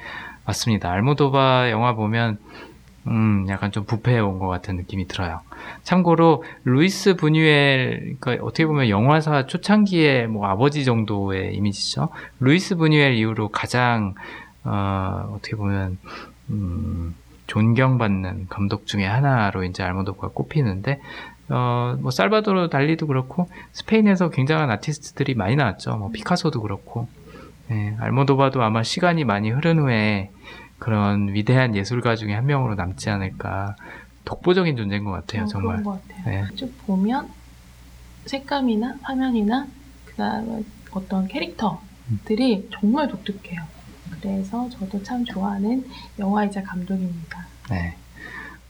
맞습니다. 0.44 0.90
알모도바 0.90 1.70
영화 1.70 1.94
보면 1.94 2.38
음, 3.06 3.46
약간 3.48 3.72
좀 3.72 3.84
부패해 3.84 4.18
온 4.20 4.38
것 4.38 4.48
같은 4.48 4.76
느낌이 4.76 5.08
들어요. 5.08 5.40
참고로 5.84 6.44
루이스 6.64 7.16
부뉴엘 7.16 8.16
그러니까 8.20 8.44
어떻게 8.44 8.66
보면 8.66 8.88
영화사 8.88 9.46
초창기의 9.46 10.26
뭐 10.28 10.46
아버지 10.46 10.84
정도의 10.84 11.54
이미지죠. 11.54 12.08
루이스 12.40 12.76
부뉴엘 12.76 13.14
이후로 13.14 13.48
가장 13.48 14.14
어, 14.64 15.32
어떻게 15.34 15.56
보면 15.56 15.98
음, 16.50 17.14
존경받는 17.46 18.46
감독 18.48 18.86
중에 18.86 19.04
하나로 19.06 19.64
이제 19.64 19.82
알모도바가 19.82 20.28
꼽히는데 20.34 21.00
어, 21.50 21.96
뭐 22.00 22.10
살바도르 22.10 22.70
달리도 22.70 23.06
그렇고 23.06 23.48
스페인에서 23.72 24.30
굉장한 24.30 24.70
아티스트들이 24.70 25.34
많이 25.34 25.56
나왔죠. 25.56 25.96
뭐 25.96 26.10
피카소도 26.10 26.62
그렇고 26.62 27.08
예, 27.70 27.96
알모도바도 27.98 28.62
아마 28.62 28.82
시간이 28.82 29.24
많이 29.24 29.50
흐른 29.50 29.78
후에 29.78 30.30
그런 30.78 31.34
위대한 31.34 31.76
예술가 31.76 32.16
중에 32.16 32.34
한 32.34 32.46
명으로 32.46 32.74
남지 32.74 33.10
않을까 33.10 33.76
독보적인 34.24 34.76
존재인 34.76 35.04
것 35.04 35.10
같아요. 35.10 35.42
어, 35.42 35.46
정말. 35.46 35.76
그런 35.76 35.84
것 35.84 36.08
같아요. 36.08 36.24
네. 36.24 36.54
쭉 36.54 36.72
보면 36.86 37.28
색감이나 38.26 38.96
화면이나 39.02 39.66
그다음에 40.06 40.62
어떤 40.92 41.26
캐릭터들이 41.28 42.68
정말 42.72 43.08
독특해요. 43.08 43.62
그래서 44.20 44.68
저도 44.70 45.02
참 45.02 45.24
좋아하는 45.24 45.86
영화이자 46.18 46.62
감독입니다. 46.62 47.46
네. 47.70 47.96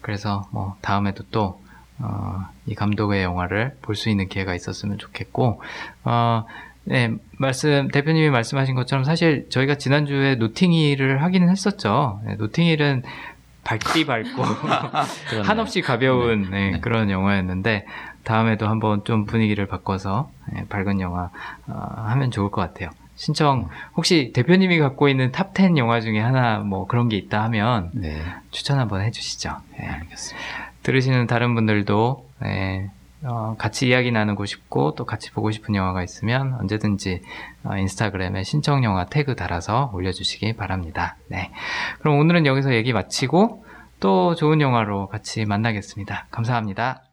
그래서 0.01 0.49
뭐 0.51 0.77
다음에도 0.81 1.25
또 1.31 1.61
어, 2.03 2.47
이 2.67 2.75
감독의 2.75 3.23
영화를 3.23 3.77
볼 3.83 3.95
수 3.95 4.09
있는 4.09 4.29
기회가 4.29 4.55
있었으면 4.55 4.99
좋겠고, 4.99 5.63
어, 6.05 6.45
네, 6.85 7.13
말씀, 7.39 7.89
대표님이 7.89 8.31
말씀하신 8.31 8.75
것처럼 8.75 9.05
사실 9.05 9.49
저희가 9.51 9.77
지난주에 9.77 10.37
노팅힐을 10.37 11.23
하기는 11.23 11.49
했었죠. 11.49 12.21
네, 12.25 12.35
노팅힐은 12.37 13.03
밝디 13.65 14.07
밝고. 14.07 14.43
한없이 15.45 15.83
가벼운 15.83 16.51
네, 16.51 16.71
네. 16.73 16.81
그런 16.81 17.11
영화였는데, 17.11 17.87
다음에도 18.25 18.69
한번 18.69 19.05
좀 19.05 19.25
분위기를 19.27 19.67
바꿔서 19.67 20.31
네, 20.53 20.65
밝은 20.69 21.01
영화 21.01 21.31
어, 21.67 21.75
하면 22.07 22.31
좋을 22.31 22.51
것 22.51 22.61
같아요. 22.61 22.91
신청 23.17 23.69
혹시 23.97 24.33
대표님이 24.35 24.79
갖고 24.79 25.09
있는 25.09 25.31
탑 25.31 25.55
10 25.55 25.77
영화 25.77 26.01
중에 26.01 26.19
하나 26.21 26.59
뭐 26.61 26.87
그런 26.87 27.09
게 27.11 27.17
있다 27.19 27.43
하면 27.45 27.91
네, 27.93 28.23
추천 28.51 28.79
한번 28.79 29.03
해주시죠. 29.03 29.55
예. 29.83 29.87
알겠습니다. 29.87 30.70
들으시는 30.83 31.27
다른 31.27 31.55
분들도 31.55 32.27
예, 32.45 32.91
어, 33.23 33.55
같이 33.59 33.89
이야기 33.89 34.11
나누고 34.13 34.47
싶고 34.47 34.95
또 34.95 35.05
같이 35.05 35.31
보고 35.31 35.51
싶은 35.51 35.75
영화가 35.75 36.03
있으면 36.03 36.55
언제든지 36.55 37.21
어, 37.65 37.77
인스타그램에 37.77 38.45
신청 38.45 38.83
영화 38.85 39.07
태그 39.07 39.37
달아서 39.37 39.91
올려주시기 39.95 40.55
바랍니다. 40.55 41.17
네, 41.29 41.51
그럼 42.01 42.19
오늘은 42.19 42.47
여기서 42.47 42.75
얘기 42.75 42.93
마치고 42.93 43.65
또 44.01 44.35
좋은 44.35 44.61
영화로 44.61 45.09
같이 45.09 45.45
만나겠습니다. 45.45 46.29
감사합니다. 46.31 47.10